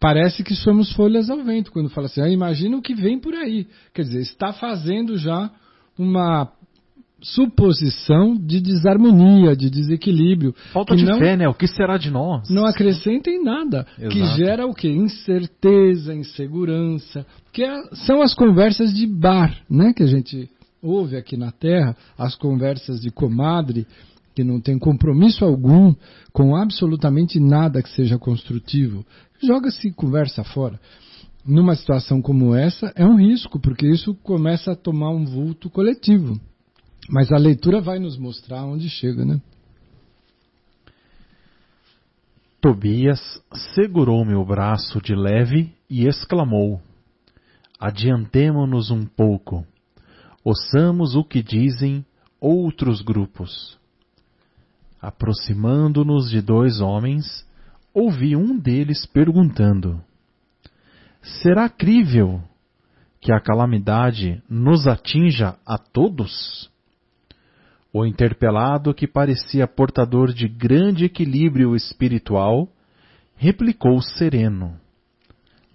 parece 0.00 0.42
que 0.42 0.54
somos 0.54 0.92
folhas 0.92 1.30
ao 1.30 1.42
vento 1.42 1.72
quando 1.72 1.88
fala 1.88 2.06
assim, 2.06 2.20
ah, 2.20 2.28
imagina 2.28 2.76
o 2.76 2.82
que 2.82 2.94
vem 2.94 3.18
por 3.18 3.34
aí. 3.34 3.66
Quer 3.94 4.02
dizer, 4.02 4.20
está 4.20 4.52
fazendo 4.52 5.16
já 5.16 5.50
uma 5.98 6.52
suposição 7.22 8.36
de 8.36 8.60
desarmonia, 8.60 9.56
de 9.56 9.70
desequilíbrio. 9.70 10.54
Falta 10.72 10.94
de 10.94 11.04
não, 11.04 11.18
fé, 11.18 11.36
né? 11.36 11.48
O 11.48 11.54
que 11.54 11.66
será 11.66 11.96
de 11.96 12.10
nós? 12.10 12.48
Não 12.50 12.66
acrescenta 12.66 13.30
em 13.30 13.42
nada. 13.42 13.86
Exato. 13.98 14.14
Que 14.14 14.24
gera 14.36 14.66
o 14.66 14.74
quê? 14.74 14.88
Incerteza, 14.88 16.14
insegurança. 16.14 17.26
Que 17.52 17.64
são 18.06 18.20
as 18.20 18.34
conversas 18.34 18.92
de 18.92 19.06
bar, 19.06 19.56
né? 19.68 19.92
Que 19.94 20.02
a 20.02 20.06
gente 20.06 20.48
ouve 20.82 21.16
aqui 21.16 21.36
na 21.36 21.50
Terra, 21.50 21.96
as 22.18 22.34
conversas 22.34 23.00
de 23.00 23.10
comadre, 23.10 23.86
que 24.34 24.44
não 24.44 24.60
tem 24.60 24.78
compromisso 24.78 25.44
algum 25.44 25.94
com 26.32 26.54
absolutamente 26.54 27.40
nada 27.40 27.82
que 27.82 27.88
seja 27.88 28.18
construtivo. 28.18 29.04
Joga-se 29.42 29.90
conversa 29.92 30.44
fora. 30.44 30.78
Numa 31.44 31.74
situação 31.74 32.20
como 32.20 32.54
essa, 32.54 32.92
é 32.94 33.06
um 33.06 33.16
risco, 33.16 33.58
porque 33.58 33.86
isso 33.86 34.14
começa 34.22 34.72
a 34.72 34.76
tomar 34.76 35.10
um 35.10 35.24
vulto 35.24 35.70
coletivo. 35.70 36.38
Mas 37.08 37.30
a 37.30 37.36
leitura 37.36 37.80
vai 37.80 37.98
nos 37.98 38.18
mostrar 38.18 38.64
onde 38.64 38.88
chega, 38.88 39.24
né? 39.24 39.40
Tobias 42.60 43.20
segurou 43.74 44.24
meu 44.24 44.44
braço 44.44 45.00
de 45.00 45.14
leve 45.14 45.72
e 45.88 46.06
exclamou: 46.06 46.80
Adiantemo-nos 47.78 48.90
um 48.90 49.04
pouco. 49.04 49.64
Ouçamos 50.42 51.14
o 51.14 51.22
que 51.22 51.42
dizem 51.42 52.04
outros 52.40 53.02
grupos. 53.02 53.78
Aproximando-nos 55.00 56.30
de 56.30 56.40
dois 56.40 56.80
homens, 56.80 57.46
ouvi 57.94 58.34
um 58.34 58.58
deles 58.58 59.06
perguntando: 59.06 60.02
Será 61.22 61.68
crível 61.68 62.42
que 63.20 63.32
a 63.32 63.40
calamidade 63.40 64.42
nos 64.48 64.88
atinja 64.88 65.56
a 65.64 65.78
todos? 65.78 66.68
O 67.98 68.04
interpelado, 68.04 68.92
que 68.92 69.06
parecia 69.06 69.66
portador 69.66 70.30
de 70.30 70.46
grande 70.46 71.06
equilíbrio 71.06 71.74
espiritual, 71.74 72.68
replicou 73.36 74.02
sereno. 74.02 74.78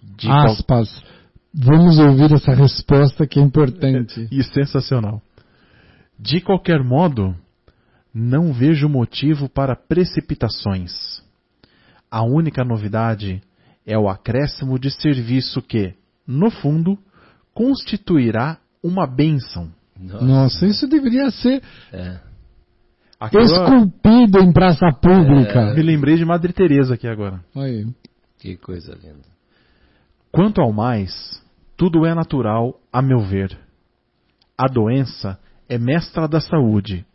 De 0.04 0.30
Aspas. 0.30 1.00
Cal... 1.00 1.10
Vamos 1.52 1.98
ouvir 1.98 2.32
essa 2.32 2.54
resposta 2.54 3.26
que 3.26 3.40
é 3.40 3.42
importante. 3.42 4.28
e 4.32 4.44
sensacional. 4.44 5.20
De 6.20 6.40
qualquer 6.42 6.84
modo, 6.84 7.36
não 8.14 8.54
vejo 8.54 8.88
motivo 8.88 9.50
para 9.50 9.76
precipitações. 9.76 10.92
A 12.12 12.22
única 12.22 12.64
novidade 12.64 13.42
é 13.84 13.98
o 13.98 14.08
acréscimo 14.08 14.78
de 14.78 14.92
serviço 14.92 15.60
que, 15.60 15.96
no 16.28 16.52
fundo, 16.52 17.00
constituirá 17.52 18.60
uma 18.84 19.08
bênção. 19.08 19.72
Nossa, 20.02 20.26
Nossa 20.26 20.66
isso 20.66 20.88
deveria 20.88 21.30
ser 21.30 21.62
é. 21.94 22.20
esculpido 23.40 24.40
em 24.40 24.52
praça 24.52 24.92
pública. 24.92 25.60
É. 25.60 25.74
Me 25.76 25.82
lembrei 25.82 26.16
de 26.16 26.26
Madre 26.26 26.52
Teresa 26.52 26.96
aqui 26.96 27.08
agora. 27.08 27.44
Aí. 27.56 27.86
Que 28.40 28.58
coisa 28.58 28.94
linda. 28.96 29.30
Quanto 30.32 30.62
ao 30.62 30.72
mais, 30.72 31.14
tudo 31.78 32.06
é 32.06 32.16
natural, 32.16 32.80
a 32.92 33.02
meu 33.02 33.20
ver. 33.20 33.58
A 34.58 34.68
doença 34.68 35.38
é 35.70 35.78
mestra 35.78 36.28
da 36.28 36.40
saúde, 36.40 37.06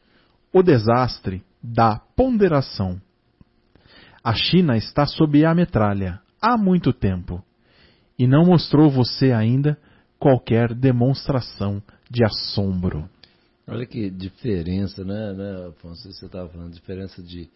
o 0.53 0.63
desastre 0.63 1.43
da 1.63 2.01
ponderação. 2.17 3.01
A 4.23 4.35
China 4.35 4.77
está 4.77 5.07
sob 5.07 5.45
a 5.45 5.55
metralha 5.55 6.21
há 6.41 6.57
muito 6.57 6.93
tempo 6.93 7.43
e 8.19 8.27
não 8.27 8.45
mostrou 8.45 8.91
você 8.91 9.33
ainda 9.33 9.79
qualquer 10.19 10.75
demonstração 10.75 11.83
de 12.11 12.25
assombro. 12.25 13.09
Olha 13.67 13.85
que 13.85 14.09
diferença, 14.11 15.05
né, 15.05 15.33
né 15.33 15.67
Afonso? 15.69 16.13
Você 16.13 16.27
estava 16.27 16.49
falando, 16.49 16.73
diferença 16.73 17.23
de, 17.23 17.51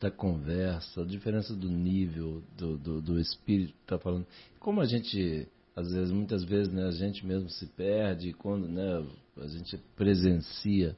da 0.00 0.10
conversa, 0.10 1.04
diferença 1.04 1.54
do 1.54 1.68
nível 1.68 2.42
do, 2.56 2.76
do, 2.78 3.02
do 3.02 3.20
espírito 3.20 3.72
que 3.72 3.82
está 3.82 3.98
falando. 3.98 4.26
Como 4.60 4.80
a 4.80 4.84
gente, 4.84 5.48
às 5.74 5.92
vezes, 5.92 6.12
muitas 6.12 6.44
vezes, 6.44 6.72
né, 6.72 6.86
a 6.86 6.92
gente 6.92 7.26
mesmo 7.26 7.48
se 7.50 7.66
perde 7.66 8.32
quando 8.32 8.68
né, 8.68 9.04
a 9.38 9.48
gente 9.48 9.76
presencia 9.96 10.96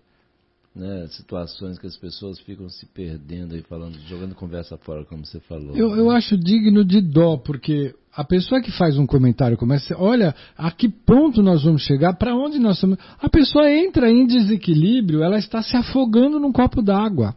né, 0.79 1.07
situações 1.09 1.79
que 1.79 1.87
as 1.87 1.97
pessoas 1.97 2.39
ficam 2.41 2.69
se 2.69 2.87
perdendo 2.87 3.57
e 3.57 3.63
falando, 3.63 3.99
jogando 4.07 4.35
conversa 4.35 4.77
fora, 4.79 5.05
como 5.05 5.27
você 5.27 5.41
falou. 5.41 5.77
Eu, 5.77 5.97
eu 5.97 6.11
acho 6.11 6.37
digno 6.37 6.85
de 6.85 7.01
dó, 7.01 7.37
porque 7.37 7.95
a 8.15 8.25
pessoa 8.25 8.61
que 8.61 8.71
faz 8.71 8.97
um 8.97 9.07
comentário 9.07 9.57
começa, 9.57 9.97
olha, 9.99 10.35
a 10.57 10.71
que 10.71 10.89
ponto 10.89 11.43
nós 11.43 11.65
vamos 11.65 11.83
chegar, 11.83 12.15
para 12.15 12.35
onde 12.35 12.59
nós 12.59 12.77
estamos. 12.77 12.99
A 13.21 13.29
pessoa 13.29 13.71
entra 13.71 14.11
em 14.11 14.27
desequilíbrio, 14.27 15.23
ela 15.23 15.39
está 15.39 15.63
se 15.63 15.77
afogando 15.77 16.39
num 16.39 16.53
copo 16.53 16.81
d'água. 16.81 17.35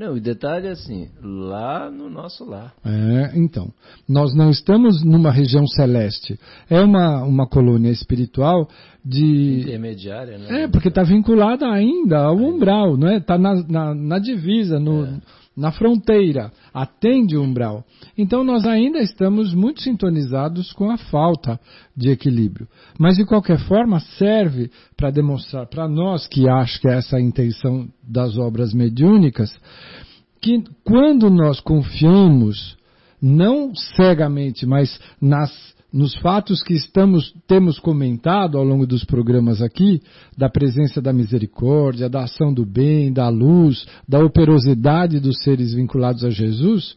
Não, 0.00 0.14
o 0.14 0.20
detalhe 0.20 0.66
é 0.66 0.70
assim, 0.70 1.10
lá 1.22 1.90
no 1.90 2.08
nosso 2.08 2.42
lar. 2.42 2.72
É, 2.82 3.38
então. 3.38 3.70
Nós 4.08 4.34
não 4.34 4.48
estamos 4.48 5.04
numa 5.04 5.30
região 5.30 5.66
celeste. 5.66 6.40
É 6.70 6.80
uma, 6.80 7.22
uma 7.22 7.46
colônia 7.46 7.90
espiritual 7.90 8.66
de. 9.04 9.60
Intermediária, 9.60 10.38
né? 10.38 10.62
É, 10.62 10.68
porque 10.68 10.88
está 10.88 11.02
vinculada 11.02 11.70
ainda 11.70 12.16
ao 12.16 12.34
umbral, 12.34 12.96
não 12.96 13.08
é? 13.08 13.18
Está 13.18 13.36
na, 13.36 13.62
na, 13.68 13.94
na, 13.94 14.18
divisa, 14.18 14.80
no, 14.80 15.04
é. 15.04 15.20
Na 15.60 15.70
fronteira. 15.70 16.50
Atende 16.72 17.36
o 17.36 17.42
umbral. 17.42 17.84
Então 18.16 18.42
nós 18.42 18.64
ainda 18.64 18.98
estamos 18.98 19.52
muito 19.52 19.82
sintonizados 19.82 20.72
com 20.72 20.90
a 20.90 20.96
falta 20.96 21.60
de 21.94 22.10
equilíbrio. 22.10 22.66
Mas 22.98 23.16
de 23.16 23.26
qualquer 23.26 23.58
forma 23.58 24.00
serve 24.00 24.70
para 24.96 25.10
demonstrar 25.10 25.66
para 25.66 25.86
nós 25.86 26.26
que 26.26 26.48
acho 26.48 26.80
que 26.80 26.88
é 26.88 26.96
essa 26.96 27.18
a 27.18 27.20
intenção 27.20 27.86
das 28.02 28.38
obras 28.38 28.72
mediúnicas, 28.72 29.54
que 30.40 30.64
quando 30.82 31.28
nós 31.28 31.60
confiamos, 31.60 32.78
não 33.20 33.74
cegamente, 33.74 34.64
mas 34.64 34.98
nas, 35.20 35.52
nos 35.92 36.14
fatos 36.18 36.62
que 36.62 36.74
estamos, 36.74 37.34
temos 37.46 37.78
comentado 37.78 38.56
ao 38.56 38.64
longo 38.64 38.86
dos 38.86 39.04
programas 39.04 39.60
aqui, 39.60 40.00
da 40.36 40.48
presença 40.48 41.00
da 41.00 41.12
misericórdia, 41.12 42.08
da 42.08 42.24
ação 42.24 42.52
do 42.52 42.64
bem, 42.64 43.12
da 43.12 43.28
luz, 43.28 43.86
da 44.08 44.18
operosidade 44.18 45.18
dos 45.18 45.42
seres 45.42 45.74
vinculados 45.74 46.24
a 46.24 46.30
Jesus, 46.30 46.94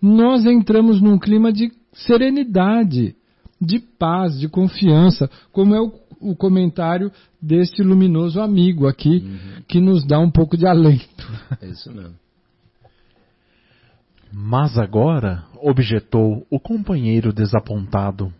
nós 0.00 0.44
entramos 0.44 1.00
num 1.00 1.18
clima 1.18 1.52
de 1.52 1.70
serenidade, 1.92 3.14
de 3.60 3.78
paz, 3.78 4.38
de 4.40 4.48
confiança, 4.48 5.30
como 5.52 5.74
é 5.74 5.80
o, 5.80 5.92
o 6.20 6.34
comentário 6.34 7.12
deste 7.40 7.82
luminoso 7.82 8.40
amigo 8.40 8.88
aqui, 8.88 9.24
uhum. 9.24 9.62
que 9.68 9.80
nos 9.80 10.04
dá 10.04 10.18
um 10.18 10.30
pouco 10.30 10.56
de 10.56 10.66
alento. 10.66 11.30
É 11.60 11.68
isso 11.68 11.92
mesmo. 11.92 12.14
Mas 14.32 14.78
agora, 14.78 15.44
objetou 15.62 16.46
o 16.50 16.58
companheiro 16.58 17.32
desapontado, 17.32 18.32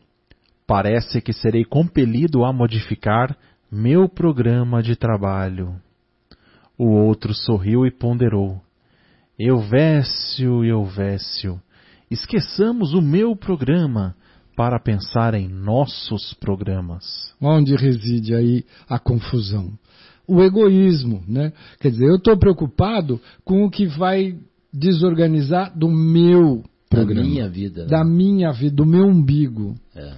parece 0.67 1.21
que 1.21 1.33
serei 1.33 1.65
compelido 1.65 2.45
a 2.45 2.53
modificar 2.53 3.37
meu 3.71 4.09
programa 4.09 4.83
de 4.83 4.97
trabalho. 4.97 5.75
O 6.77 6.89
outro 6.89 7.33
sorriu 7.33 7.87
e 7.87 7.91
ponderou. 7.91 8.61
Euvécio, 9.39 10.65
Euvécio, 10.65 11.61
esqueçamos 12.11 12.93
o 12.93 13.01
meu 13.01 13.37
programa 13.37 14.15
para 14.57 14.79
pensar 14.79 15.35
em 15.35 15.49
nossos 15.49 16.35
programas. 16.35 17.35
Onde 17.41 17.75
reside 17.75 18.35
aí 18.35 18.65
a 18.89 18.99
confusão? 18.99 19.73
O 20.27 20.43
egoísmo, 20.43 21.23
né? 21.27 21.53
Quer 21.81 21.91
dizer, 21.91 22.07
eu 22.07 22.17
estou 22.17 22.37
preocupado 22.37 23.21
com 23.45 23.65
o 23.65 23.71
que 23.71 23.87
vai 23.87 24.37
desorganizar 24.73 25.77
do 25.77 25.89
meu 25.89 26.63
programa. 26.93 27.23
Da 27.23 27.29
minha 27.29 27.49
vida. 27.49 27.83
Né? 27.83 27.89
Da 27.89 28.05
minha 28.05 28.53
vida, 28.53 28.77
do 28.77 28.87
meu 28.87 29.07
umbigo. 29.07 29.75
É. 29.95 30.15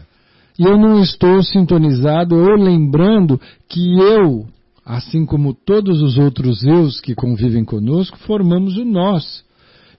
E 0.58 0.62
eu 0.64 0.78
não 0.78 1.00
estou 1.00 1.42
sintonizado 1.42 2.36
ou 2.36 2.54
lembrando 2.56 3.40
que 3.68 3.98
eu, 3.98 4.46
assim 4.84 5.26
como 5.26 5.52
todos 5.52 6.00
os 6.00 6.16
outros 6.16 6.62
eus 6.62 7.00
que 7.00 7.14
convivem 7.14 7.64
conosco, 7.64 8.16
formamos 8.18 8.76
o 8.76 8.84
nós. 8.84 9.44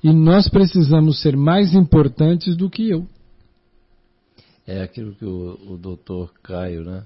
e 0.03 0.13
nós 0.13 0.47
precisamos 0.47 1.21
ser 1.21 1.35
mais 1.35 1.73
importantes 1.73 2.55
do 2.55 2.69
que 2.69 2.89
eu. 2.89 3.07
É 4.67 4.81
aquilo 4.81 5.13
que 5.15 5.25
o, 5.25 5.73
o 5.73 5.77
doutor 5.77 6.31
Caio, 6.41 6.83
né, 6.83 7.03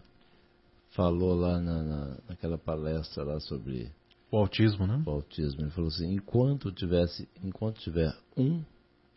falou 0.91 1.34
lá 1.34 1.59
na, 1.59 1.82
na, 1.84 2.17
naquela 2.28 2.57
palestra 2.57 3.24
lá 3.24 3.39
sobre 3.39 3.89
O 4.32 4.38
autismo, 4.38 4.86
né? 4.86 5.01
o 5.05 5.09
autismo. 5.09 5.61
Ele 5.61 5.72
falou 5.72 5.89
assim, 5.89 6.13
enquanto 6.13 6.72
tivesse, 6.72 7.28
enquanto 7.43 7.80
tiver 7.80 8.13
um 8.38 8.61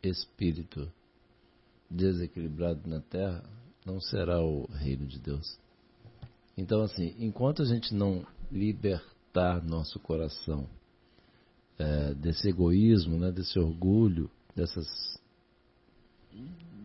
espírito 0.03 0.91
desequilibrado 1.89 2.89
na 2.89 3.01
Terra, 3.01 3.45
não 3.85 4.01
será 4.01 4.41
o 4.41 4.67
reino 4.67 5.07
de 5.07 5.19
Deus. 5.19 5.59
Então, 6.57 6.83
assim, 6.83 7.15
enquanto 7.19 7.63
a 7.63 7.65
gente 7.65 7.95
não 7.95 8.27
libertar 8.51 9.63
nosso 9.63 9.99
coração 9.99 10.69
é, 11.79 12.15
desse 12.15 12.49
egoísmo, 12.49 13.19
né, 13.19 13.31
desse 13.31 13.59
orgulho, 13.59 14.31
dessas 14.55 14.87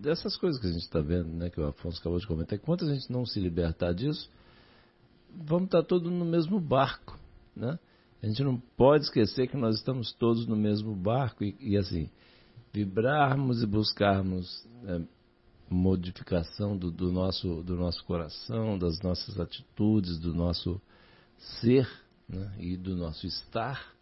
dessas 0.01 0.37
coisas 0.37 0.61
que 0.61 0.67
a 0.67 0.71
gente 0.71 0.83
está 0.83 0.99
vendo, 0.99 1.29
né, 1.29 1.49
que 1.49 1.59
o 1.59 1.65
Afonso 1.65 1.99
acabou 1.99 2.19
de 2.19 2.27
comentar, 2.27 2.57
enquanto 2.57 2.85
a 2.85 2.93
gente 2.93 3.11
não 3.11 3.25
se 3.25 3.39
libertar 3.39 3.93
disso, 3.93 4.29
vamos 5.35 5.65
estar 5.65 5.83
todos 5.83 6.11
no 6.11 6.25
mesmo 6.25 6.59
barco, 6.59 7.17
né? 7.55 7.79
A 8.21 8.27
gente 8.27 8.43
não 8.43 8.59
pode 8.75 9.05
esquecer 9.05 9.47
que 9.47 9.57
nós 9.57 9.75
estamos 9.75 10.11
todos 10.13 10.47
no 10.47 10.55
mesmo 10.55 10.95
barco 10.95 11.43
e, 11.43 11.55
e 11.59 11.77
assim, 11.77 12.09
vibrarmos 12.77 13.63
e 13.63 13.65
buscarmos 13.65 14.67
é, 14.85 15.01
modificação 15.67 16.77
do, 16.77 16.91
do, 16.91 17.11
nosso, 17.11 17.63
do 17.63 17.75
nosso 17.75 18.03
coração, 18.05 18.77
das 18.77 19.01
nossas 19.01 19.39
atitudes, 19.39 20.19
do 20.19 20.33
nosso 20.33 20.79
ser 21.59 21.89
né, 22.29 22.53
e 22.59 22.77
do 22.77 22.95
nosso 22.95 23.25
estar, 23.25 23.93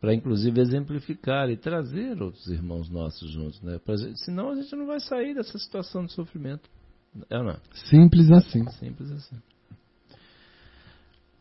para 0.00 0.12
inclusive 0.12 0.60
exemplificar 0.60 1.48
e 1.50 1.56
trazer 1.56 2.20
outros 2.20 2.48
irmãos 2.48 2.90
nossos 2.90 3.30
juntos. 3.30 3.62
Né, 3.62 3.78
pra, 3.78 3.96
senão 4.16 4.50
a 4.50 4.56
gente 4.56 4.74
não 4.74 4.86
vai 4.86 4.98
sair 4.98 5.34
dessa 5.34 5.56
situação 5.56 6.04
de 6.04 6.12
sofrimento. 6.12 6.68
É 7.30 7.38
ou 7.38 7.44
não? 7.44 7.52
é? 7.52 7.60
Simples 7.88 8.30
assim. 8.30 8.68
Simples 8.72 9.10
assim. 9.12 9.36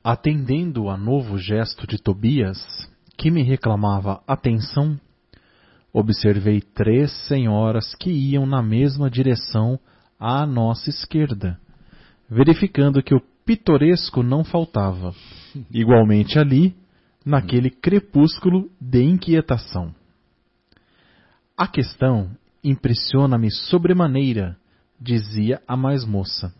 Atendendo 0.03 0.87
a 0.87 0.97
novo 0.97 1.37
gesto 1.37 1.85
de 1.87 1.97
Tobias, 1.97 2.57
que 3.17 3.31
me 3.31 3.43
reclamava 3.43 4.23
atenção, 4.27 4.97
observei 5.93 6.61
três 6.61 7.11
senhoras 7.27 7.95
que 7.95 8.09
iam 8.09 8.45
na 8.45 8.61
mesma 8.61 9.09
direção 9.09 9.79
à 10.19 10.45
nossa 10.45 10.89
esquerda, 10.89 11.59
verificando 12.29 13.01
que 13.01 13.15
o 13.15 13.21
pitoresco 13.45 14.21
não 14.21 14.43
faltava, 14.43 15.13
igualmente 15.71 16.37
ali, 16.37 16.75
naquele 17.25 17.69
crepúsculo 17.69 18.69
de 18.79 19.03
inquietação. 19.03 19.93
A 21.57 21.67
questão 21.67 22.29
impressiona-me 22.63 23.51
sobremaneira, 23.51 24.57
dizia 24.99 25.61
a 25.67 25.75
mais 25.77 26.05
moça, 26.05 26.53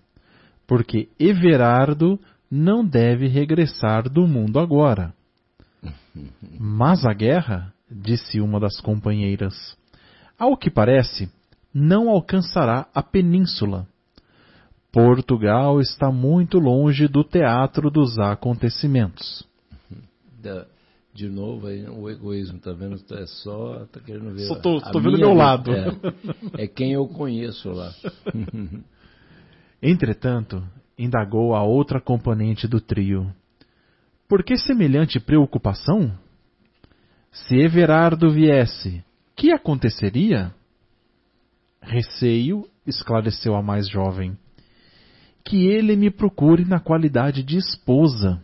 porque 0.66 1.10
Everardo 1.20 2.20
não 2.50 2.86
deve 2.86 3.28
regressar 3.28 4.10
do 4.10 4.26
mundo 4.28 4.60
agora. 4.60 5.14
Mas 6.60 7.06
a 7.06 7.14
guerra, 7.14 7.74
disse 7.90 8.40
uma 8.40 8.60
das 8.60 8.80
companheiras, 8.80 9.78
ao 10.38 10.56
que 10.58 10.70
parece, 10.70 11.32
não 11.74 12.10
alcançará 12.10 12.88
a 12.94 13.02
península. 13.02 13.88
Portugal 14.92 15.80
está 15.80 16.12
muito 16.12 16.60
longe 16.60 17.08
do 17.08 17.24
teatro 17.24 17.90
dos 17.92 18.18
acontecimentos. 18.18 19.46
Da- 20.42 20.66
de 21.14 21.28
novo, 21.28 21.66
aí, 21.66 21.84
o 21.90 22.08
egoísmo, 22.10 22.60
tá 22.60 22.72
vendo? 22.72 22.96
É 23.12 23.26
só, 23.26 23.86
tá 23.92 24.00
querendo 24.00 24.32
ver. 24.36 24.46
Só 24.48 24.56
tô- 24.56 24.78
a 24.78 24.92
tô 24.92 25.00
vendo 25.00 25.18
meu 25.18 25.34
lado. 25.34 25.72
É, 25.74 26.64
é 26.64 26.68
quem 26.68 26.94
eu 26.94 27.08
conheço 27.08 27.70
lá. 27.72 27.92
Entretanto, 29.82 30.64
indagou 30.98 31.56
a 31.56 31.64
outra 31.64 32.00
componente 32.00 32.68
do 32.68 32.80
trio. 32.80 33.34
Por 34.28 34.44
que 34.44 34.58
semelhante 34.58 35.20
preocupação? 35.20 36.12
Se 37.46 37.56
Everardo 37.56 38.32
viesse, 38.32 39.04
que 39.36 39.52
aconteceria? 39.52 40.52
Receio, 41.82 42.68
esclareceu 42.86 43.56
a 43.56 43.62
mais 43.62 43.88
jovem, 43.88 44.36
que 45.46 45.68
ele 45.68 45.96
me 45.96 46.10
procure 46.10 46.66
na 46.66 46.80
qualidade 46.80 47.44
de 47.44 47.58
esposa. 47.58 48.42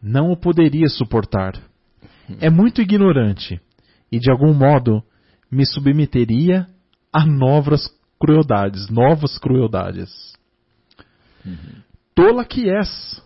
Não 0.00 0.30
o 0.30 0.36
poderia 0.36 0.88
suportar. 0.88 1.60
É 2.40 2.48
muito 2.48 2.80
ignorante 2.80 3.60
e, 4.10 4.18
de 4.18 4.30
algum 4.30 4.54
modo, 4.54 5.02
me 5.50 5.66
submeteria 5.66 6.66
a 7.12 7.26
novas 7.26 7.82
crueldades, 8.20 8.88
novas 8.88 9.36
crueldades. 9.36 10.10
Tola 12.14 12.44
que 12.44 12.70
és, 12.70 13.20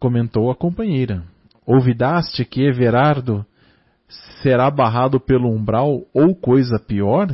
comentou 0.00 0.50
a 0.50 0.56
companheira. 0.56 1.24
Ouvidaste 1.64 2.44
que 2.44 2.62
Everardo 2.62 3.46
será 4.42 4.70
barrado 4.70 5.20
pelo 5.20 5.48
umbral 5.48 6.02
ou 6.14 6.34
coisa 6.34 6.78
pior? 6.78 7.28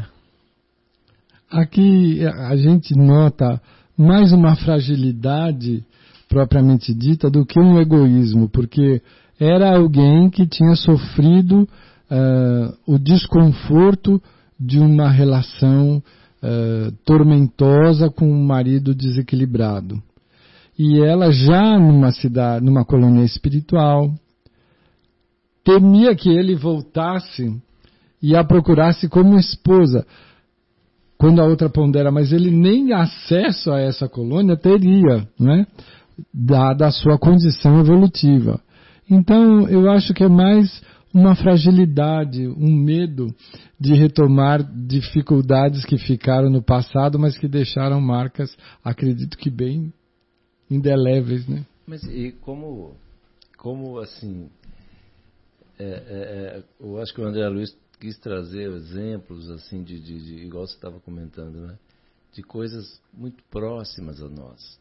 Aqui 1.50 2.24
a 2.26 2.56
gente 2.56 2.96
nota 2.96 3.60
mais 3.96 4.32
uma 4.32 4.56
fragilidade 4.56 5.84
propriamente 6.28 6.92
dita 6.92 7.30
do 7.30 7.46
que 7.46 7.60
um 7.60 7.78
egoísmo, 7.78 8.48
porque 8.48 9.00
era 9.38 9.76
alguém 9.76 10.28
que 10.30 10.46
tinha 10.46 10.74
sofrido 10.74 11.68
eh, 12.10 12.72
o 12.86 12.98
desconforto 12.98 14.20
de 14.58 14.78
uma 14.78 15.08
relação 15.08 16.02
eh, 16.42 16.90
tormentosa 17.04 18.10
com 18.10 18.26
um 18.26 18.44
marido 18.44 18.94
desequilibrado. 18.94 20.02
E 20.76 21.00
ela 21.00 21.30
já 21.30 21.78
numa 21.78 22.10
cidade, 22.10 22.64
numa 22.64 22.84
colônia 22.84 23.24
espiritual, 23.24 24.12
temia 25.64 26.14
que 26.14 26.28
ele 26.28 26.54
voltasse 26.54 27.60
e 28.22 28.36
a 28.36 28.44
procurasse 28.44 29.08
como 29.08 29.38
esposa. 29.38 30.06
Quando 31.18 31.40
a 31.40 31.46
outra 31.46 31.70
pondera, 31.70 32.10
mas 32.10 32.32
ele 32.32 32.50
nem 32.50 32.92
acesso 32.92 33.72
a 33.72 33.80
essa 33.80 34.08
colônia 34.08 34.56
teria, 34.56 35.26
né? 35.38 35.66
Dada 36.32 36.86
a 36.86 36.90
sua 36.90 37.18
condição 37.18 37.80
evolutiva. 37.80 38.60
Então, 39.10 39.68
eu 39.68 39.90
acho 39.90 40.12
que 40.12 40.24
é 40.24 40.28
mais 40.28 40.82
uma 41.12 41.36
fragilidade, 41.36 42.46
um 42.48 42.74
medo 42.74 43.32
de 43.78 43.94
retomar 43.94 44.62
dificuldades 44.62 45.84
que 45.84 45.96
ficaram 45.96 46.50
no 46.50 46.62
passado, 46.62 47.18
mas 47.18 47.38
que 47.38 47.46
deixaram 47.46 48.00
marcas, 48.00 48.56
acredito 48.82 49.38
que 49.38 49.48
bem 49.48 49.92
indeléveis, 50.68 51.46
né? 51.46 51.64
Mas 51.86 52.02
e 52.04 52.32
como, 52.40 52.96
como 53.56 53.98
assim, 53.98 54.48
é, 55.78 55.84
é, 55.84 55.88
é, 56.58 56.62
eu 56.80 57.00
acho 57.00 57.12
que 57.14 57.20
o 57.20 57.24
André 57.26 57.46
Luiz 57.48 57.76
quis 58.00 58.18
trazer 58.18 58.70
exemplos 58.70 59.50
assim 59.50 59.82
de, 59.82 59.98
de, 60.00 60.18
de 60.20 60.34
igual 60.44 60.66
você 60.66 60.74
estava 60.74 61.00
comentando, 61.00 61.56
né, 61.66 61.78
de 62.32 62.42
coisas 62.42 63.00
muito 63.12 63.42
próximas 63.50 64.20
a 64.22 64.28
nós, 64.28 64.78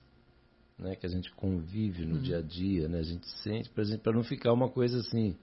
né, 0.78 0.96
que 0.96 1.06
a 1.06 1.10
gente 1.10 1.32
convive 1.36 2.06
no 2.06 2.20
dia 2.20 2.39
a 2.39 2.41
dia, 2.41 2.88
né, 2.88 3.00
a 3.00 3.04
gente 3.04 3.28
sente 3.41 3.70
para 3.70 4.14
não 4.14 4.24
ficar 4.24 4.52
uma 4.54 4.70
coisa 4.70 5.00
assim 5.00 5.36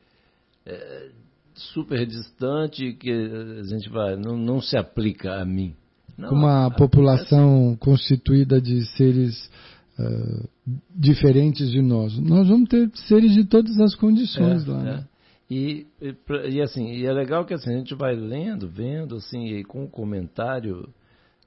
é, 0.66 1.10
super 1.54 2.06
distante 2.06 2.92
que 2.94 3.10
a 3.10 3.62
gente 3.64 3.88
vai 3.88 4.16
não, 4.16 4.36
não 4.36 4.60
se 4.60 4.76
aplica 4.76 5.40
a 5.40 5.44
mim. 5.44 5.74
Não, 6.16 6.32
uma 6.32 6.66
a- 6.66 6.70
população 6.70 7.76
constituída 7.80 8.60
de 8.60 8.84
seres 8.96 9.50
ah, 9.98 10.46
diferentes 10.94 11.70
de 11.70 11.80
nós. 11.80 12.16
Nós 12.18 12.46
vamos 12.48 12.68
ter 12.68 12.90
seres 13.08 13.32
de 13.32 13.44
todas 13.44 13.78
as 13.80 13.94
condições 13.94 14.66
É, 14.66 14.70
lá. 14.70 14.80
é. 14.80 14.84
né? 14.84 15.04
E, 15.50 15.86
e, 16.00 16.14
e 16.48 16.62
assim, 16.62 16.86
e 16.92 17.06
é 17.06 17.12
legal 17.12 17.44
que 17.44 17.52
assim, 17.52 17.74
a 17.74 17.78
gente 17.78 17.94
vai 17.94 18.14
lendo, 18.14 18.68
vendo, 18.68 19.16
assim, 19.16 19.46
e 19.46 19.64
com 19.64 19.84
o 19.84 19.90
comentário 19.90 20.88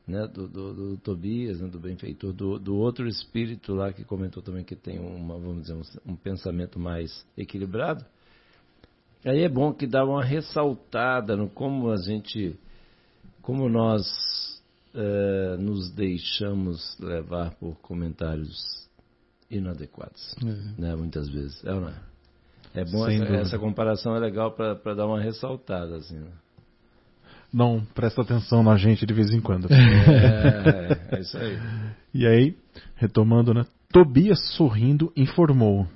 né, 0.06 0.28
do, 0.28 0.48
do, 0.48 0.74
do 0.74 0.98
Tobias, 0.98 1.62
né, 1.62 1.70
do 1.70 1.80
benfeitor, 1.80 2.34
do, 2.34 2.60
do 2.60 2.76
outro 2.76 3.08
espírito 3.08 3.74
lá 3.74 3.94
que 3.94 4.04
comentou 4.04 4.44
também 4.44 4.66
que 4.66 4.76
tem 4.76 5.00
uma, 5.00 5.40
vamos 5.40 5.62
dizer, 5.62 5.76
um, 5.76 6.12
um 6.12 6.16
pensamento 6.18 6.78
mais 6.78 7.26
equilibrado. 7.38 8.06
Aí 9.26 9.44
é 9.44 9.50
bom 9.50 9.74
que 9.74 9.88
dá 9.88 10.04
uma 10.04 10.22
ressaltada 10.22 11.38
no 11.38 11.50
como 11.50 11.90
a 11.90 11.96
gente, 11.96 12.60
como 13.42 13.70
nós 13.70 14.04
eh, 14.94 15.56
nos 15.58 15.90
deixamos 15.92 17.00
levar 17.00 17.56
por 17.56 17.78
comentários 17.78 18.84
inadequados 19.50 20.36
É. 20.44 20.82
né, 20.82 20.96
muitas 20.96 21.30
vezes. 21.30 21.64
É 21.64 21.74
ou 21.74 21.80
não 21.80 21.88
é? 21.88 22.13
É 22.76 22.84
bom, 22.86 23.08
essa, 23.08 23.36
essa 23.36 23.60
comparação 23.60 24.16
é 24.16 24.20
legal 24.20 24.52
para 24.52 24.96
dar 24.96 25.06
uma 25.06 25.22
ressaltada, 25.22 25.98
assim. 25.98 26.18
Né? 26.18 26.32
Não 27.54 27.86
presta 27.94 28.24
atenção 28.24 28.64
na 28.64 28.76
gente 28.78 29.06
de 29.06 29.14
vez 29.14 29.32
em 29.32 29.40
quando. 29.40 29.68
É, 29.74 31.16
é 31.18 31.20
isso 31.20 31.38
aí. 31.38 31.60
E 32.14 32.26
aí, 32.26 32.58
retomando, 32.96 33.54
né? 33.54 33.64
Tobias, 33.92 34.40
sorrindo, 34.56 35.14
informou: 35.16 35.88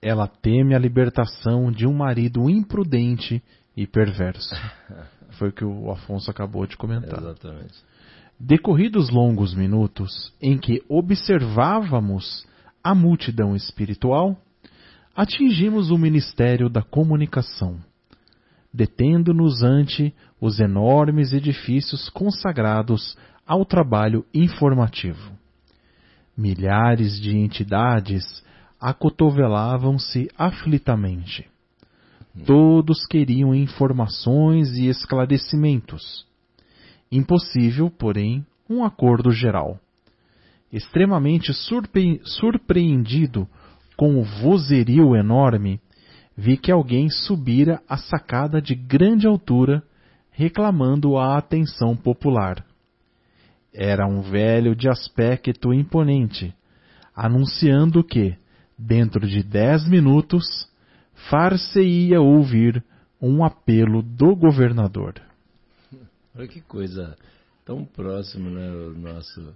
Ela 0.00 0.28
teme 0.28 0.74
a 0.74 0.78
libertação 0.78 1.72
de 1.72 1.86
um 1.86 1.92
marido 1.92 2.48
imprudente 2.48 3.42
e 3.76 3.86
perverso. 3.86 4.54
Foi 5.38 5.48
o 5.48 5.52
que 5.52 5.64
o 5.64 5.90
Afonso 5.90 6.30
acabou 6.30 6.66
de 6.66 6.76
comentar. 6.76 7.18
Exatamente. 7.18 7.74
Decorridos 8.38 9.10
longos 9.10 9.54
minutos 9.54 10.32
em 10.40 10.58
que 10.58 10.82
observávamos 10.88 12.46
a 12.82 12.94
multidão 12.94 13.54
espiritual, 13.56 14.36
atingimos 15.14 15.90
o 15.90 15.98
ministério 15.98 16.68
da 16.68 16.82
comunicação, 16.82 17.78
detendo-nos 18.72 19.62
ante 19.62 20.14
os 20.40 20.58
enormes 20.58 21.32
edifícios 21.32 22.08
consagrados 22.08 23.16
ao 23.46 23.64
trabalho 23.64 24.24
informativo. 24.32 25.32
Milhares 26.36 27.20
de 27.20 27.36
entidades 27.36 28.42
acotovelavam-se 28.80 30.30
aflitamente. 30.36 31.46
Todos 32.46 33.06
queriam 33.06 33.54
informações 33.54 34.70
e 34.78 34.88
esclarecimentos. 34.88 36.26
Impossível, 37.10 37.90
porém, 37.90 38.46
um 38.68 38.82
acordo 38.82 39.30
geral. 39.30 39.78
Extremamente 40.72 41.52
surpre 41.52 42.22
surpreendido 42.24 43.46
com 44.02 44.18
o 44.18 44.24
vozerio 44.24 45.14
enorme, 45.14 45.80
vi 46.36 46.56
que 46.56 46.72
alguém 46.72 47.08
subira 47.08 47.80
a 47.88 47.96
sacada 47.96 48.60
de 48.60 48.74
grande 48.74 49.28
altura, 49.28 49.80
reclamando 50.32 51.16
a 51.16 51.38
atenção 51.38 51.94
popular. 51.94 52.66
Era 53.72 54.04
um 54.04 54.20
velho 54.20 54.74
de 54.74 54.88
aspecto 54.88 55.72
imponente, 55.72 56.52
anunciando 57.14 58.02
que, 58.02 58.36
dentro 58.76 59.24
de 59.24 59.40
dez 59.40 59.88
minutos, 59.88 60.68
far-se-ia 61.30 62.20
ouvir 62.20 62.82
um 63.20 63.44
apelo 63.44 64.02
do 64.02 64.34
governador. 64.34 65.14
Olha 66.36 66.48
que 66.48 66.60
coisa 66.60 67.16
tão 67.64 67.84
próxima, 67.84 68.50
né, 68.50 68.68
o 68.68 68.98
nosso, 68.98 69.54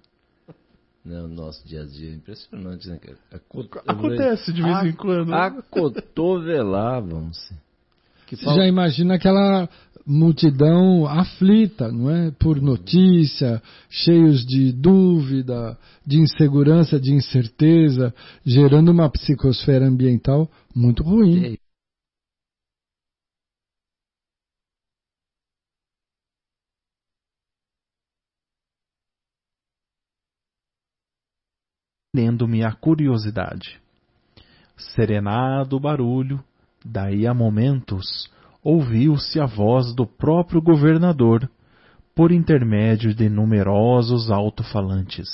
né, 1.07 1.22
o 1.22 1.28
nosso 1.28 1.66
dia 1.66 1.80
a 1.82 1.86
dia. 1.86 2.12
Impressionante, 2.12 2.88
né, 2.88 2.98
cara? 2.98 3.16
Acontece 3.86 4.52
de 4.52 4.62
vez 4.62 4.84
em 4.84 4.92
quando. 4.92 5.32
Acotovelavam-se. 5.32 7.54
Você 8.28 8.44
já 8.44 8.66
imagina 8.66 9.14
aquela 9.14 9.68
multidão 10.04 11.07
aflita, 11.07 11.90
não 11.90 12.11
é? 12.11 12.30
Por 12.32 12.61
notícia, 12.61 13.62
cheios 13.88 14.44
de 14.44 14.72
dúvida, 14.72 15.78
de 16.04 16.20
insegurança, 16.20 16.98
de 16.98 17.12
incerteza, 17.12 18.12
gerando 18.44 18.90
uma 18.90 19.09
psicosfera 19.09 19.86
ambiental 19.86 20.50
muito 20.74 21.04
ruim. 21.04 21.57
Tendo-me 32.16 32.64
a 32.64 32.72
curiosidade. 32.72 33.78
Serenado 34.74 35.76
o 35.76 35.80
barulho, 35.80 36.42
daí 36.82 37.26
a 37.26 37.34
momentos 37.34 38.32
ouviu-se 38.64 39.38
a 39.38 39.44
voz 39.44 39.94
do 39.94 40.06
próprio 40.06 40.62
governador, 40.62 41.46
por 42.14 42.32
intermédio 42.32 43.14
de 43.14 43.28
numerosos 43.28 44.30
alto-falantes. 44.30 45.28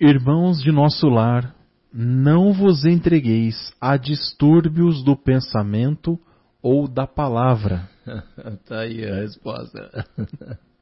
Irmãos 0.00 0.60
de 0.60 0.72
nosso 0.72 1.08
lar, 1.08 1.54
não 1.92 2.52
vos 2.52 2.84
entregueis 2.84 3.72
a 3.80 3.96
distúrbios 3.96 5.04
do 5.04 5.16
pensamento 5.16 6.18
ou 6.60 6.88
da 6.88 7.06
palavra. 7.06 7.88
tá 8.66 8.80
aí 8.80 9.08
a 9.08 9.14
resposta. 9.14 10.04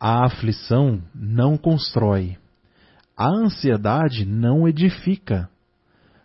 a 0.00 0.24
aflição 0.24 1.02
não 1.14 1.56
constrói, 1.58 2.38
a 3.16 3.28
ansiedade 3.28 4.24
não 4.24 4.66
edifica 4.66 5.50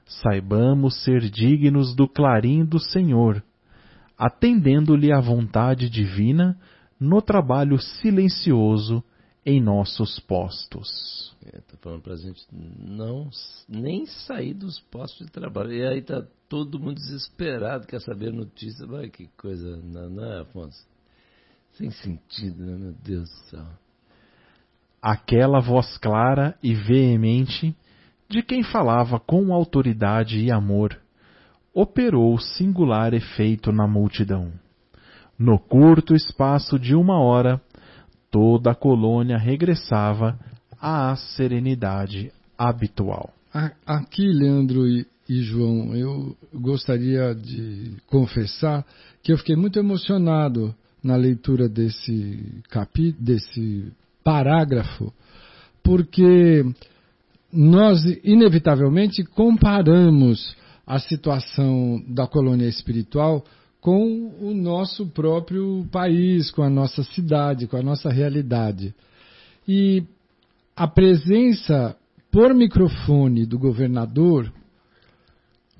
saibamos 0.06 1.04
ser 1.04 1.30
dignos 1.30 1.96
do 1.96 2.08
clarim 2.08 2.64
do 2.64 2.80
Senhor, 2.80 3.44
atendendo-lhe 4.18 5.12
à 5.12 5.20
vontade 5.20 5.90
divina 5.90 6.58
no 7.00 7.22
trabalho 7.22 7.80
silencioso 7.80 9.04
em 9.46 9.62
nossos 9.62 10.20
postos. 10.22 11.36
É, 11.46 11.60
tá 11.60 11.78
falando 11.80 12.02
pra 12.02 12.16
gente 12.16 12.44
não 12.52 13.30
nem 13.68 14.06
sair 14.06 14.54
dos 14.54 14.80
postos 14.80 15.28
de 15.28 15.32
trabalho. 15.32 15.74
E 15.74 15.86
aí 15.86 16.02
tá 16.02 16.26
todo 16.50 16.80
mundo 16.80 16.96
desesperado, 16.96 17.86
quer 17.86 18.02
saber 18.02 18.32
notícia. 18.32 18.88
Vai 18.88 19.10
que 19.10 19.28
coisa, 19.38 19.78
não, 19.78 20.10
não 20.10 20.24
é, 20.24 20.42
Afonso? 20.42 20.84
Sem 21.78 21.92
sentido, 21.92 22.64
né? 22.64 22.76
Meu 22.78 22.94
Deus 23.04 23.30
do 23.30 23.50
céu. 23.50 23.66
Aquela 25.02 25.60
voz 25.60 25.98
clara 25.98 26.58
e 26.64 26.74
veemente 26.74 27.76
de 28.30 28.42
quem 28.42 28.64
falava 28.64 29.20
com 29.20 29.54
autoridade 29.54 30.40
e 30.40 30.52
amor, 30.52 30.98
operou 31.74 32.40
singular 32.40 33.14
efeito 33.14 33.72
na 33.72 33.88
multidão. 33.88 34.52
No 35.38 35.60
curto 35.60 36.16
espaço 36.16 36.80
de 36.80 36.96
uma 36.96 37.20
hora, 37.20 37.62
toda 38.32 38.72
a 38.72 38.76
colônia 38.76 39.38
regressava 39.38 40.40
à 40.82 41.16
serenidade 41.16 42.32
habitual. 42.58 43.34
Aqui, 43.86 44.28
Leandro 44.28 44.88
e, 44.88 45.06
e 45.30 45.42
João, 45.44 45.96
eu 45.96 46.36
gostaria 46.54 47.36
de 47.36 47.98
confessar 48.08 48.86
que 49.22 49.32
eu 49.32 49.38
fiquei 49.38 49.56
muito 49.56 49.78
emocionado 49.78 50.74
na 51.06 51.16
leitura 51.16 51.70
desse 51.70 52.64
capítulo, 52.68 53.24
desse 53.24 53.94
parágrafo, 54.24 55.14
porque 55.84 56.66
nós 57.54 58.04
inevitavelmente 58.24 59.24
comparamos 59.24 60.56
a 60.86 60.98
situação 60.98 62.04
da 62.08 62.26
colônia 62.26 62.68
espiritual 62.68 63.46
com 63.80 64.34
o 64.42 64.52
nosso 64.56 65.06
próprio 65.06 65.86
país, 65.92 66.50
com 66.50 66.64
a 66.64 66.72
nossa 66.72 67.04
cidade, 67.04 67.68
com 67.68 67.78
a 67.78 67.84
nossa 67.84 68.10
realidade. 68.10 68.92
E 69.68 70.04
a 70.76 70.88
presença 70.88 71.96
por 72.32 72.52
microfone 72.56 73.46
do 73.46 73.60
governador, 73.60 74.52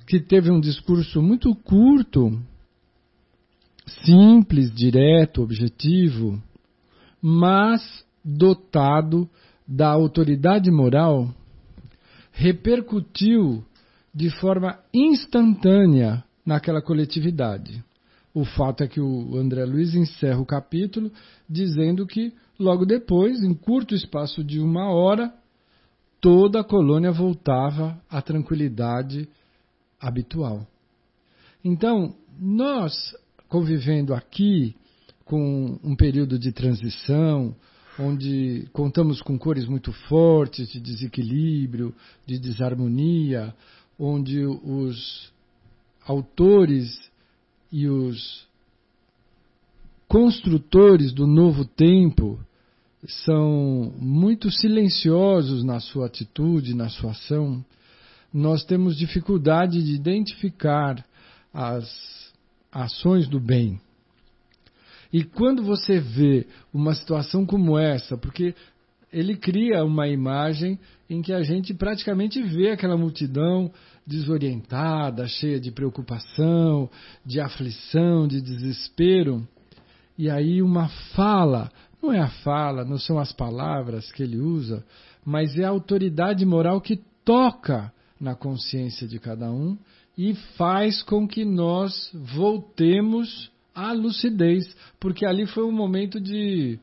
que 0.06 0.20
teve 0.20 0.52
um 0.52 0.60
discurso 0.60 1.20
muito 1.20 1.56
curto, 1.56 2.40
simples, 3.86 4.74
direto, 4.74 5.42
objetivo, 5.42 6.42
mas 7.22 8.06
dotado 8.24 9.30
da 9.68 9.90
autoridade 9.90 10.70
moral 10.72 11.34
repercutiu 12.32 13.64
de 14.14 14.30
forma 14.30 14.80
instantânea 14.94 16.24
naquela 16.46 16.82
coletividade. 16.82 17.84
O 18.34 18.44
fato 18.44 18.84
é 18.84 18.88
que 18.88 19.00
o 19.00 19.38
André 19.38 19.64
Luiz 19.66 19.96
encerra 19.96 20.40
o 20.40 20.46
capítulo 20.46 21.12
dizendo 21.50 22.06
que, 22.06 22.34
logo 22.60 22.86
depois, 22.86 23.42
em 23.42 23.54
curto 23.54 23.96
espaço 23.96 24.44
de 24.44 24.60
uma 24.60 24.90
hora, 24.90 25.34
toda 26.20 26.60
a 26.60 26.64
colônia 26.64 27.12
voltava 27.12 27.98
à 28.10 28.22
tranquilidade 28.22 29.30
habitual. 30.00 30.68
Então, 31.64 32.14
nós, 32.40 33.16
convivendo 33.56 34.14
aqui 34.14 34.76
com 35.24 35.80
um 35.82 35.96
período 35.96 36.38
de 36.38 36.52
transição, 36.52 37.56
onde 37.98 38.68
contamos 38.74 39.22
com 39.22 39.40
cores 39.40 39.66
muito 39.66 39.94
fortes 40.10 40.68
de 40.68 40.78
desequilíbrio, 40.78 41.96
de 42.26 42.38
desarmonia, 42.38 43.56
onde 43.98 44.46
os 44.46 45.32
autores 46.06 47.00
e 47.72 47.88
os 47.88 48.46
construtores 50.06 51.14
do 51.14 51.26
novo 51.26 51.64
tempo 51.64 52.38
são 53.08 53.94
muito 53.98 54.52
silenciosos 54.52 55.64
na 55.64 55.80
sua 55.80 56.08
atitude, 56.08 56.76
na 56.76 56.90
sua 56.90 57.12
ação, 57.12 57.64
nós 58.34 58.66
temos 58.66 58.98
dificuldade 58.98 59.82
de 59.82 59.94
identificar 59.94 61.02
as 61.54 62.25
ações 62.76 63.28
do 63.28 63.40
bem. 63.40 63.80
E 65.14 65.24
quando 65.24 65.64
você 65.64 65.98
vê 65.98 66.46
uma 66.74 66.94
situação 66.94 67.46
como 67.46 67.78
essa, 67.78 68.18
porque 68.18 68.54
ele 69.14 69.38
cria 69.38 69.86
uma 69.86 70.10
imagem 70.10 70.78
em 71.10 71.22
que 71.22 71.32
a 71.32 71.42
gente 71.42 71.74
praticamente 71.74 72.42
vê 72.44 72.72
aquela 72.72 72.98
multidão 72.98 73.72
desorientada, 74.06 75.26
cheia 75.26 75.58
de 75.60 75.72
preocupação, 75.72 76.90
de 77.26 77.40
aflição, 77.40 78.28
de 78.28 78.42
desespero. 78.42 79.48
E 80.18 80.30
aí 80.30 80.62
uma 80.62 80.90
fala, 81.16 81.72
não 82.04 82.12
é 82.12 82.20
a 82.20 82.28
fala, 82.28 82.84
não 82.84 82.98
são 82.98 83.18
as 83.18 83.32
palavras 83.32 84.12
que 84.12 84.22
ele 84.22 84.38
usa, 84.38 84.84
mas 85.24 85.58
é 85.58 85.64
a 85.64 85.70
autoridade 85.70 86.46
moral 86.46 86.82
que 86.82 87.00
toca 87.24 87.92
na 88.20 88.36
consciência 88.36 89.08
de 89.08 89.18
cada 89.18 89.50
um 89.50 89.78
e 90.18 90.34
faz 90.58 91.04
com 91.04 91.28
que 91.28 91.44
nós 91.44 92.10
voltemos 92.14 93.52
à 93.74 93.92
lucidez, 93.92 94.76
porque 95.00 95.26
ali 95.26 95.46
foi 95.46 95.64
um 95.64 95.72
momento 95.72 96.20
de 96.20 96.80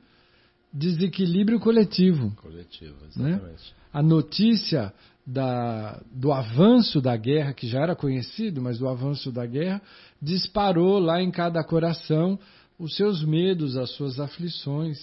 desequilíbrio 0.73 1.59
coletivo. 1.59 2.31
Coletivo, 2.37 2.95
Né? 3.17 3.31
exatamente. 3.33 3.75
A 3.93 4.03
notícia 4.03 4.93
da, 5.27 6.01
do 6.11 6.33
avanço 6.33 7.01
da 7.01 7.17
guerra, 7.17 7.53
que 7.53 7.67
já 7.67 7.81
era 7.81 7.95
conhecido, 7.95 8.61
mas 8.61 8.79
do 8.79 8.89
avanço 8.89 9.31
da 9.31 9.47
guerra, 9.47 9.81
disparou 10.21 10.99
lá 10.99 11.23
em 11.23 11.31
cada 11.31 11.63
coração 11.63 12.39
os 12.79 12.97
seus 12.97 13.25
medos, 13.25 13.77
as 13.77 13.91
suas 13.91 14.19
aflições. 14.19 14.99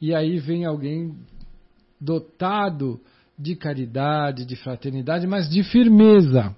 E 0.00 0.14
aí 0.14 0.38
vem 0.38 0.64
alguém 0.64 1.14
dotado 2.00 3.00
de 3.38 3.54
caridade, 3.54 4.44
de 4.44 4.56
fraternidade, 4.56 5.26
mas 5.26 5.48
de 5.48 5.62
firmeza, 5.62 6.54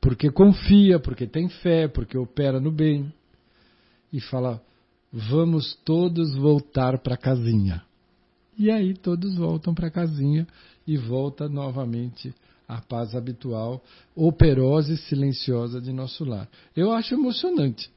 porque 0.00 0.30
confia, 0.30 0.98
porque 0.98 1.26
tem 1.26 1.48
fé, 1.48 1.86
porque 1.86 2.16
opera 2.16 2.58
no 2.58 2.72
bem. 2.72 3.12
E 4.12 4.20
fala: 4.20 4.62
vamos 5.12 5.74
todos 5.84 6.34
voltar 6.34 6.98
para 6.98 7.16
casinha. 7.16 7.82
E 8.58 8.70
aí 8.70 8.94
todos 8.94 9.36
voltam 9.36 9.74
para 9.74 9.90
casinha 9.90 10.46
e 10.86 10.96
volta 10.96 11.48
novamente 11.48 12.34
a 12.66 12.80
paz 12.80 13.14
habitual, 13.14 13.82
operosa 14.14 14.92
e 14.92 14.96
silenciosa 14.96 15.80
de 15.80 15.92
nosso 15.92 16.24
lar. 16.24 16.48
Eu 16.76 16.92
acho 16.92 17.14
emocionante. 17.14 17.90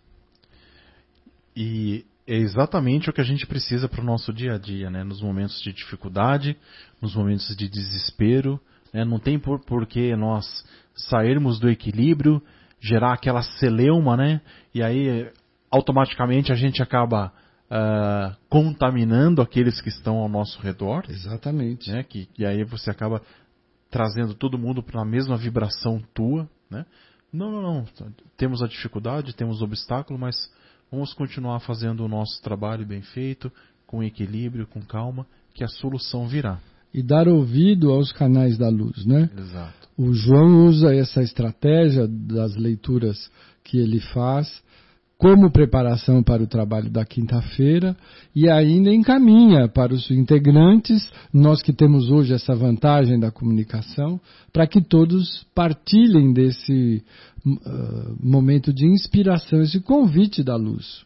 E 1.56 2.06
é 2.26 2.36
exatamente 2.36 3.10
o 3.10 3.14
que 3.14 3.22
a 3.22 3.26
gente 3.26 3.46
precisa 3.46 3.88
para 3.88 4.02
o 4.02 4.06
nosso 4.06 4.34
dia 4.34 4.56
a 4.56 4.58
dia, 4.58 4.90
né? 4.90 5.04
Nos 5.04 5.22
momentos 5.22 5.62
de 5.62 5.72
dificuldade, 5.72 6.58
nos 7.02 7.16
momentos 7.16 7.56
de 7.56 7.68
desespero, 7.68 8.60
né? 8.94 9.04
Não 9.04 9.20
tem 9.20 9.40
por, 9.40 9.60
por 9.66 9.86
que 9.86 10.16
nós 10.16 10.46
sairmos 10.96 11.60
do 11.60 11.70
equilíbrio, 11.70 12.42
gerar 12.80 13.14
aquela 13.14 13.42
celeuma, 13.42 14.16
né? 14.16 14.42
E 14.74 14.84
aí 14.84 15.32
automaticamente 15.72 16.52
a 16.52 16.56
gente 16.56 16.84
acaba 16.84 17.34
ah, 17.70 18.36
contaminando 18.50 19.42
aqueles 19.42 19.82
que 19.82 19.90
estão 19.90 20.18
ao 20.18 20.30
nosso 20.30 20.62
redor, 20.62 21.06
Exatamente. 21.10 21.92
né? 21.92 22.04
Que, 22.04 22.30
e 22.38 22.46
aí 22.46 22.64
você 22.64 22.92
acaba 22.92 23.22
trazendo 23.90 24.36
todo 24.36 24.60
mundo 24.60 24.84
para 24.84 25.02
a 25.02 25.06
mesma 25.06 25.36
vibração 25.36 26.02
tua, 26.14 26.48
né? 26.70 26.86
Não, 27.32 27.52
não, 27.52 27.62
não. 27.62 27.86
Temos 28.38 28.62
a 28.62 28.68
dificuldade, 28.68 29.36
temos 29.36 29.62
o 29.62 29.64
obstáculo, 29.64 30.20
mas 30.20 30.36
vamos 30.92 31.14
continuar 31.16 31.60
fazendo 31.62 32.06
o 32.06 32.08
nosso 32.08 32.40
trabalho 32.44 32.86
bem 32.86 33.02
feito, 33.02 33.52
com 33.88 34.04
equilíbrio, 34.04 34.68
com 34.68 34.82
calma, 34.82 35.26
que 35.54 35.64
a 35.64 35.68
solução 35.68 36.28
virá. 36.28 36.60
E 36.94 37.02
dar 37.02 37.28
ouvido 37.28 37.92
aos 37.92 38.12
canais 38.12 38.58
da 38.58 38.70
luz, 38.70 39.06
né? 39.06 39.30
Exato. 39.38 39.88
O 39.98 40.14
João 40.14 40.68
usa 40.68 40.94
essa 40.94 41.22
estratégia 41.22 42.08
das 42.08 42.56
leituras 42.56 43.30
que 43.64 43.78
ele 43.78 44.00
faz 44.00 44.62
como 45.24 45.50
preparação 45.50 46.22
para 46.22 46.44
o 46.44 46.48
trabalho 46.48 46.90
da 46.90 47.06
quinta-feira 47.06 47.96
e 48.36 48.50
ainda 48.50 48.94
encaminha 48.94 49.70
para 49.70 49.94
os 49.94 50.12
integrantes, 50.12 51.10
nós 51.34 51.62
que 51.62 51.72
temos 51.72 52.12
hoje 52.12 52.34
essa 52.34 52.54
vantagem 52.54 53.18
da 53.18 53.32
comunicação, 53.32 54.20
para 54.52 54.68
que 54.68 54.82
todos 54.82 55.46
partilhem 55.56 56.34
desse 56.34 57.02
uh, 57.46 58.18
momento 58.20 58.74
de 58.74 58.86
inspiração, 58.86 59.62
esse 59.62 59.80
convite 59.80 60.44
da 60.44 60.58
luz. 60.58 61.06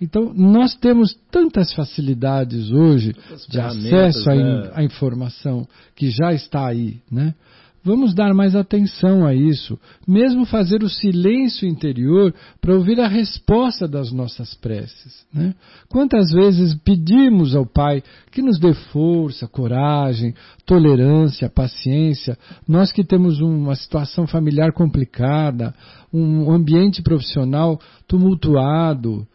Então, 0.00 0.32
nós 0.34 0.74
temos 0.74 1.14
tantas 1.30 1.72
facilidades 1.74 2.70
hoje 2.70 3.12
Tantas 3.12 3.46
de 3.46 3.60
acesso 3.60 4.30
à, 4.30 4.34
né? 4.34 4.84
informação 4.84 5.66
que 5.94 6.10
já 6.10 6.32
está 6.32 6.66
aí, 6.66 7.00
né? 7.10 7.34
Vamos 7.82 8.14
dar 8.14 8.34
mais 8.34 8.54
atenção 8.54 9.26
a 9.26 9.34
isso, 9.34 9.78
mesmo 10.06 10.44
fazer 10.44 10.82
o 10.82 10.88
silêncio 10.88 11.66
interior 11.66 12.34
para 12.60 12.74
ouvir 12.74 13.00
a 13.00 13.08
resposta 13.08 13.88
das 13.88 14.12
nossas 14.12 14.52
preces. 14.52 15.24
Né? 15.32 15.54
Quantas 15.88 16.30
vezes 16.30 16.74
pedimos 16.84 17.56
ao 17.56 17.64
Pai 17.64 18.02
que 18.30 18.42
nos 18.42 18.58
dê 18.58 18.74
força, 18.74 19.48
coragem, 19.48 20.34
tolerância, 20.66 21.48
paciência, 21.48 22.36
nós 22.68 22.92
que 22.92 23.02
temos 23.02 23.40
uma 23.40 23.74
situação 23.74 24.26
familiar 24.26 24.72
complicada, 24.72 25.74
um 26.12 26.52
ambiente 26.52 27.00
profissional 27.00 27.80
tumultuado, 28.06 29.26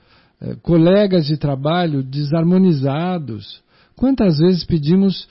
colegas 0.62 1.26
de 1.26 1.38
trabalho 1.38 2.04
desarmonizados. 2.04 3.62
Quantas 3.96 4.38
vezes 4.40 4.64
pedimos 4.64 5.28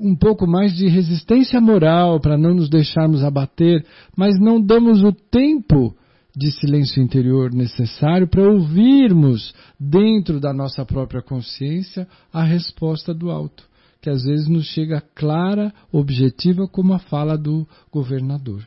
um 0.00 0.16
pouco 0.16 0.46
mais 0.46 0.74
de 0.74 0.88
resistência 0.88 1.60
moral 1.60 2.20
para 2.20 2.38
não 2.38 2.54
nos 2.54 2.68
deixarmos 2.68 3.22
abater, 3.22 3.84
mas 4.16 4.38
não 4.40 4.60
damos 4.60 5.02
o 5.02 5.12
tempo 5.12 5.94
de 6.34 6.50
silêncio 6.50 7.02
interior 7.02 7.52
necessário 7.52 8.26
para 8.26 8.50
ouvirmos 8.50 9.54
dentro 9.78 10.40
da 10.40 10.52
nossa 10.52 10.84
própria 10.84 11.22
consciência 11.22 12.08
a 12.32 12.42
resposta 12.42 13.12
do 13.12 13.30
alto, 13.30 13.64
que 14.00 14.08
às 14.08 14.24
vezes 14.24 14.48
nos 14.48 14.66
chega 14.66 15.02
clara, 15.14 15.72
objetiva, 15.92 16.66
como 16.66 16.94
a 16.94 16.98
fala 16.98 17.36
do 17.36 17.68
governador. 17.92 18.66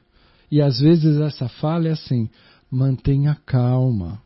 E 0.51 0.61
às 0.61 0.79
vezes 0.79 1.17
essa 1.17 1.49
fala 1.49 1.87
é 1.87 1.91
assim: 1.91 2.29
mantenha 2.69 3.35
calma, 3.45 4.21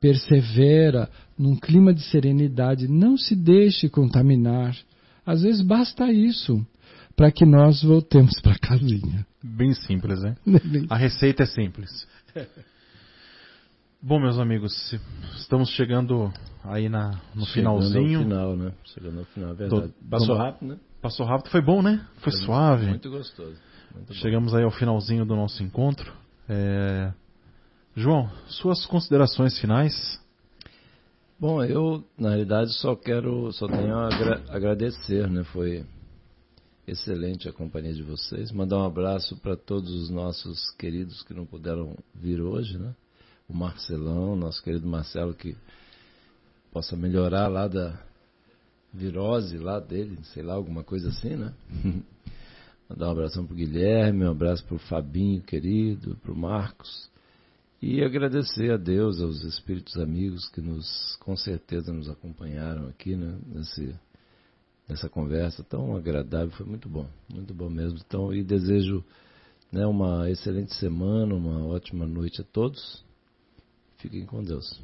persevera 0.00 1.08
num 1.38 1.56
clima 1.56 1.92
de 1.94 2.02
serenidade, 2.02 2.88
não 2.88 3.16
se 3.16 3.34
deixe 3.36 3.88
contaminar. 3.88 4.76
Às 5.24 5.42
vezes 5.42 5.62
basta 5.62 6.10
isso 6.12 6.64
para 7.16 7.30
que 7.32 7.44
nós 7.44 7.82
voltemos 7.82 8.40
para 8.40 8.52
a 8.52 8.58
casinha. 8.58 9.26
Bem 9.42 9.72
simples, 9.74 10.22
né? 10.22 10.36
A 10.88 10.96
receita 10.96 11.42
é 11.42 11.46
simples. 11.46 12.06
Bom, 14.00 14.20
meus 14.20 14.38
amigos, 14.38 14.72
estamos 15.36 15.70
chegando 15.70 16.32
aí 16.62 16.88
na, 16.88 17.10
no 17.34 17.44
Chegando 17.46 17.80
finalzinho. 17.82 18.18
ao 18.18 18.24
final, 18.24 18.56
né? 18.56 18.72
Chegando 18.84 19.18
ao 19.18 19.24
final, 19.26 19.50
é 19.50 19.54
verdade. 19.54 19.92
Passou 20.08 20.26
Tô- 20.28 20.34
rápido, 20.36 20.68
né? 20.68 20.78
Passou 21.02 21.26
rápido, 21.26 21.50
foi 21.50 21.60
bom, 21.62 21.82
né? 21.82 22.04
Foi 22.18 22.32
suave. 22.32 22.86
Muito 22.86 23.10
gostoso. 23.10 23.56
Muito 23.94 24.08
bom. 24.08 24.14
Chegamos 24.14 24.54
aí 24.54 24.62
ao 24.62 24.70
finalzinho 24.70 25.24
do 25.24 25.34
nosso 25.34 25.62
encontro. 25.64 26.12
É, 26.48 27.12
João, 27.98 28.30
suas 28.46 28.86
considerações 28.86 29.58
finais? 29.58 30.20
Bom, 31.36 31.64
eu 31.64 32.04
na 32.16 32.28
realidade 32.28 32.72
só 32.74 32.94
quero, 32.94 33.52
só 33.52 33.66
tenho 33.66 33.92
a 33.92 34.06
agra- 34.06 34.44
agradecer, 34.50 35.28
né? 35.28 35.42
Foi 35.42 35.84
excelente 36.86 37.48
a 37.48 37.52
companhia 37.52 37.92
de 37.92 38.04
vocês. 38.04 38.52
Mandar 38.52 38.78
um 38.78 38.84
abraço 38.84 39.36
para 39.38 39.56
todos 39.56 39.90
os 39.90 40.10
nossos 40.10 40.70
queridos 40.76 41.24
que 41.24 41.34
não 41.34 41.44
puderam 41.44 41.96
vir 42.14 42.40
hoje, 42.40 42.78
né? 42.78 42.94
O 43.48 43.52
Marcelão, 43.52 44.36
nosso 44.36 44.62
querido 44.62 44.86
Marcelo, 44.86 45.34
que 45.34 45.56
possa 46.70 46.94
melhorar 46.94 47.48
lá 47.48 47.66
da 47.66 48.00
virose 48.94 49.58
lá 49.58 49.80
dele, 49.80 50.20
sei 50.34 50.44
lá, 50.44 50.54
alguma 50.54 50.84
coisa 50.84 51.08
assim, 51.08 51.34
né? 51.34 51.52
Mandar 52.88 53.08
um 53.08 53.10
abração 53.10 53.44
pro 53.44 53.56
Guilherme, 53.56 54.24
um 54.24 54.30
abraço 54.30 54.64
pro 54.64 54.78
Fabinho, 54.78 55.42
querido, 55.42 56.16
pro 56.22 56.36
Marcos. 56.36 57.10
E 57.80 58.02
agradecer 58.02 58.72
a 58.72 58.76
Deus, 58.76 59.20
aos 59.20 59.44
espíritos 59.44 59.96
amigos 59.96 60.48
que 60.48 60.60
nos, 60.60 61.16
com 61.20 61.36
certeza, 61.36 61.92
nos 61.92 62.08
acompanharam 62.08 62.88
aqui, 62.88 63.14
né, 63.14 63.38
nesse, 63.46 63.94
nessa 64.88 65.08
conversa 65.08 65.62
tão 65.62 65.96
agradável, 65.96 66.50
foi 66.50 66.66
muito 66.66 66.88
bom, 66.88 67.06
muito 67.32 67.54
bom 67.54 67.70
mesmo. 67.70 67.98
Então, 68.04 68.34
e 68.34 68.42
desejo 68.42 69.04
né, 69.70 69.86
uma 69.86 70.28
excelente 70.28 70.74
semana, 70.74 71.34
uma 71.34 71.66
ótima 71.66 72.04
noite 72.04 72.40
a 72.40 72.44
todos. 72.44 73.04
Fiquem 73.98 74.26
com 74.26 74.42
Deus. 74.42 74.80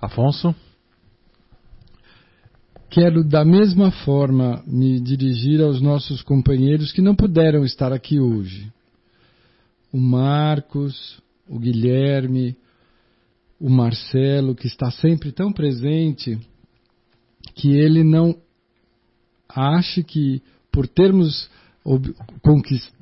Afonso? 0.00 0.54
Quero, 2.88 3.24
da 3.24 3.44
mesma 3.44 3.90
forma, 4.04 4.62
me 4.66 5.00
dirigir 5.00 5.60
aos 5.60 5.80
nossos 5.80 6.22
companheiros 6.22 6.92
que 6.92 7.02
não 7.02 7.14
puderam 7.14 7.64
estar 7.64 7.92
aqui 7.92 8.20
hoje. 8.20 8.72
O 9.92 9.98
Marcos, 9.98 11.20
o 11.50 11.58
Guilherme, 11.58 12.56
o 13.58 13.68
Marcelo, 13.68 14.54
que 14.54 14.68
está 14.68 14.90
sempre 14.90 15.32
tão 15.32 15.52
presente, 15.52 16.38
que 17.54 17.72
ele 17.72 18.04
não 18.04 18.36
ache 19.48 20.04
que, 20.04 20.40
por 20.70 20.86
termos 20.86 21.50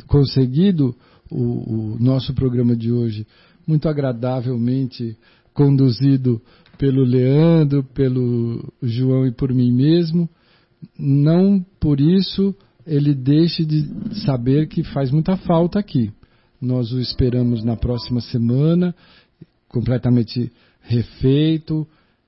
conseguido 0.06 0.96
o, 1.30 1.94
o 1.94 1.98
nosso 2.00 2.32
programa 2.32 2.74
de 2.74 2.90
hoje 2.90 3.26
muito 3.66 3.88
agradavelmente 3.88 5.16
conduzido 5.52 6.40
pelo 6.78 7.02
Leandro, 7.02 7.84
pelo 7.84 8.72
João 8.82 9.26
e 9.26 9.32
por 9.32 9.52
mim 9.52 9.72
mesmo, 9.72 10.28
não 10.98 11.60
por 11.78 12.00
isso 12.00 12.54
ele 12.86 13.12
deixe 13.12 13.64
de 13.66 14.14
saber 14.24 14.68
que 14.68 14.82
faz 14.82 15.10
muita 15.10 15.36
falta 15.36 15.78
aqui. 15.78 16.10
Nós 16.60 16.92
o 16.92 17.00
esperamos 17.00 17.62
na 17.64 17.76
próxima 17.76 18.20
semana, 18.20 18.94
completamente 19.68 20.50
refeito, 20.80 21.86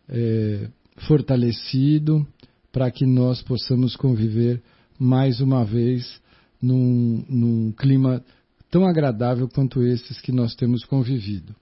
eh, 0.08 0.68
fortalecido, 1.08 2.26
para 2.72 2.90
que 2.90 3.04
nós 3.04 3.42
possamos 3.42 3.96
conviver 3.96 4.62
mais 4.98 5.40
uma 5.40 5.64
vez 5.64 6.20
num, 6.62 7.24
num 7.28 7.72
clima 7.72 8.22
tão 8.70 8.86
agradável 8.86 9.48
quanto 9.48 9.82
esses 9.82 10.20
que 10.20 10.30
nós 10.30 10.54
temos 10.54 10.84
convivido. 10.84 11.54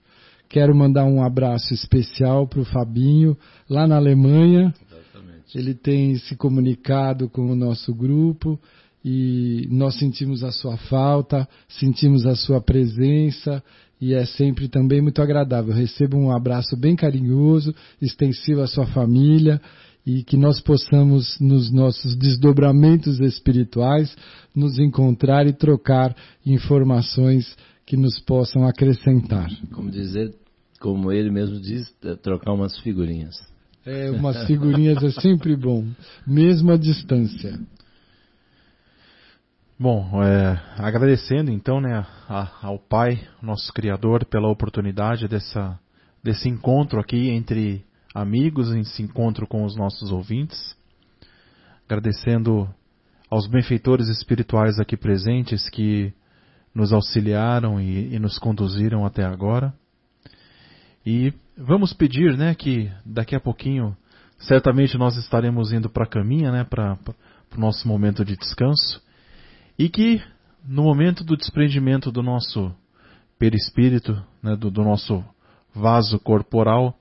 Quero 0.48 0.74
mandar 0.74 1.04
um 1.04 1.22
abraço 1.22 1.72
especial 1.72 2.46
para 2.46 2.60
o 2.60 2.64
Fabinho, 2.64 3.36
lá 3.68 3.86
na 3.86 3.96
Alemanha. 3.96 4.74
Exatamente. 4.90 5.58
Ele 5.58 5.74
tem 5.74 6.16
se 6.16 6.36
comunicado 6.36 7.28
com 7.28 7.50
o 7.50 7.56
nosso 7.56 7.94
grupo 7.94 8.58
e 9.10 9.66
nós 9.70 9.98
sentimos 9.98 10.44
a 10.44 10.52
sua 10.52 10.76
falta, 10.76 11.48
sentimos 11.66 12.26
a 12.26 12.36
sua 12.36 12.60
presença 12.60 13.64
e 13.98 14.12
é 14.12 14.26
sempre 14.26 14.68
também 14.68 15.00
muito 15.00 15.22
agradável. 15.22 15.72
Receba 15.72 16.14
um 16.14 16.30
abraço 16.30 16.76
bem 16.76 16.94
carinhoso, 16.94 17.74
extensivo 18.02 18.60
à 18.60 18.66
sua 18.66 18.86
família 18.88 19.58
e 20.04 20.22
que 20.22 20.36
nós 20.36 20.60
possamos, 20.60 21.40
nos 21.40 21.72
nossos 21.72 22.14
desdobramentos 22.16 23.18
espirituais, 23.18 24.14
nos 24.54 24.78
encontrar 24.78 25.46
e 25.46 25.54
trocar 25.54 26.14
informações 26.44 27.56
que 27.86 27.96
nos 27.96 28.20
possam 28.20 28.66
acrescentar. 28.66 29.48
Como 29.72 29.90
dizer, 29.90 30.34
como 30.80 31.10
ele 31.10 31.30
mesmo 31.30 31.58
diz, 31.58 31.90
é 32.04 32.14
trocar 32.14 32.52
umas 32.52 32.78
figurinhas. 32.80 33.36
É, 33.86 34.10
umas 34.10 34.46
figurinhas 34.46 35.02
é 35.02 35.10
sempre 35.12 35.56
bom, 35.56 35.86
mesmo 36.26 36.72
à 36.72 36.76
distância. 36.76 37.58
Bom, 39.80 40.20
é, 40.24 40.60
agradecendo 40.76 41.52
então 41.52 41.80
né, 41.80 42.04
a, 42.28 42.66
ao 42.66 42.80
Pai, 42.80 43.24
nosso 43.40 43.72
Criador, 43.72 44.24
pela 44.24 44.48
oportunidade 44.48 45.28
dessa, 45.28 45.78
desse 46.20 46.48
encontro 46.48 46.98
aqui 46.98 47.30
entre 47.30 47.86
amigos, 48.12 48.72
esse 48.72 49.04
encontro 49.04 49.46
com 49.46 49.64
os 49.64 49.76
nossos 49.76 50.10
ouvintes. 50.10 50.76
Agradecendo 51.86 52.68
aos 53.30 53.46
benfeitores 53.46 54.08
espirituais 54.08 54.80
aqui 54.80 54.96
presentes 54.96 55.70
que 55.70 56.12
nos 56.74 56.92
auxiliaram 56.92 57.80
e, 57.80 58.16
e 58.16 58.18
nos 58.18 58.36
conduziram 58.36 59.06
até 59.06 59.24
agora. 59.24 59.72
E 61.06 61.32
vamos 61.56 61.92
pedir 61.92 62.36
né, 62.36 62.52
que 62.52 62.90
daqui 63.06 63.36
a 63.36 63.40
pouquinho, 63.40 63.96
certamente 64.40 64.98
nós 64.98 65.16
estaremos 65.16 65.70
indo 65.70 65.88
para 65.88 66.02
a 66.02 66.08
caminha, 66.08 66.50
né, 66.50 66.64
para 66.64 66.98
o 67.56 67.60
nosso 67.60 67.86
momento 67.86 68.24
de 68.24 68.36
descanso. 68.36 69.06
E 69.78 69.88
que 69.88 70.20
no 70.66 70.82
momento 70.82 71.22
do 71.22 71.36
desprendimento 71.36 72.10
do 72.10 72.22
nosso 72.22 72.74
perispírito, 73.38 74.20
né, 74.42 74.56
do, 74.56 74.70
do, 74.70 74.82
nosso 74.82 75.24
vaso 75.72 76.18
corporal, 76.18 76.98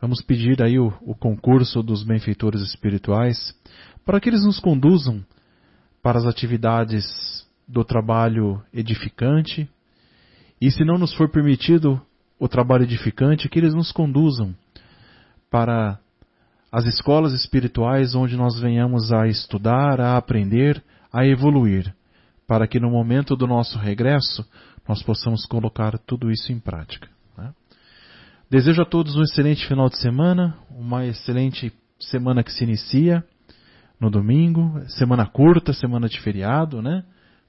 vamos 0.00 0.22
pedir 0.22 0.62
aí 0.62 0.78
o, 0.78 0.92
o 1.00 1.14
concurso 1.14 1.82
dos 1.82 2.04
benfeitores 2.04 2.60
espirituais 2.60 3.54
para 4.04 4.20
que 4.20 4.28
eles 4.28 4.44
nos 4.44 4.60
conduzam 4.60 5.24
para 6.02 6.18
as 6.18 6.26
atividades 6.26 7.04
do 7.66 7.82
trabalho 7.82 8.62
edificante. 8.72 9.68
E, 10.60 10.70
se 10.70 10.84
não 10.84 10.98
nos 10.98 11.14
for 11.14 11.30
permitido 11.30 12.00
o 12.38 12.46
trabalho 12.46 12.84
edificante, 12.84 13.48
que 13.48 13.58
eles 13.58 13.74
nos 13.74 13.90
conduzam 13.90 14.54
para 15.50 15.98
as 16.70 16.84
escolas 16.84 17.32
espirituais 17.32 18.14
onde 18.14 18.36
nós 18.36 18.60
venhamos 18.60 19.12
a 19.12 19.26
estudar, 19.26 20.00
a 20.00 20.16
aprender, 20.16 20.82
a 21.10 21.26
evoluir 21.26 21.94
para 22.48 22.66
que 22.66 22.80
no 22.80 22.90
momento 22.90 23.36
do 23.36 23.46
nosso 23.46 23.78
regresso 23.78 24.44
nós 24.88 25.02
possamos 25.02 25.44
colocar 25.44 25.98
tudo 25.98 26.30
isso 26.30 26.50
em 26.50 26.58
prática. 26.58 27.06
Né? 27.36 27.52
Desejo 28.50 28.80
a 28.80 28.86
todos 28.86 29.14
um 29.16 29.22
excelente 29.22 29.68
final 29.68 29.90
de 29.90 29.98
semana, 29.98 30.56
uma 30.70 31.04
excelente 31.04 31.70
semana 32.00 32.42
que 32.42 32.50
se 32.50 32.64
inicia 32.64 33.22
no 34.00 34.10
domingo, 34.10 34.80
semana 34.88 35.26
curta, 35.26 35.74
semana 35.74 36.08
de 36.08 36.18
feriado, 36.20 36.80
né? 36.80 37.04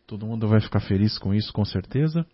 Todo 0.06 0.26
mundo 0.26 0.48
vai 0.48 0.60
ficar 0.60 0.82
feliz 0.82 1.18
com 1.18 1.34
isso, 1.34 1.54
com 1.54 1.64
certeza. 1.64 2.26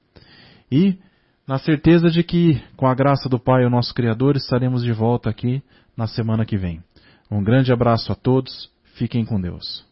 E 0.71 0.97
na 1.45 1.59
certeza 1.59 2.09
de 2.09 2.23
que, 2.23 2.59
com 2.75 2.87
a 2.87 2.95
graça 2.95 3.29
do 3.29 3.37
Pai, 3.37 3.65
o 3.65 3.69
nosso 3.69 3.93
Criador, 3.93 4.37
estaremos 4.37 4.83
de 4.83 4.93
volta 4.93 5.29
aqui 5.29 5.61
na 5.95 6.07
semana 6.07 6.45
que 6.45 6.57
vem. 6.57 6.81
Um 7.29 7.43
grande 7.43 7.71
abraço 7.71 8.11
a 8.11 8.15
todos, 8.15 8.71
fiquem 8.95 9.25
com 9.25 9.39
Deus. 9.39 9.85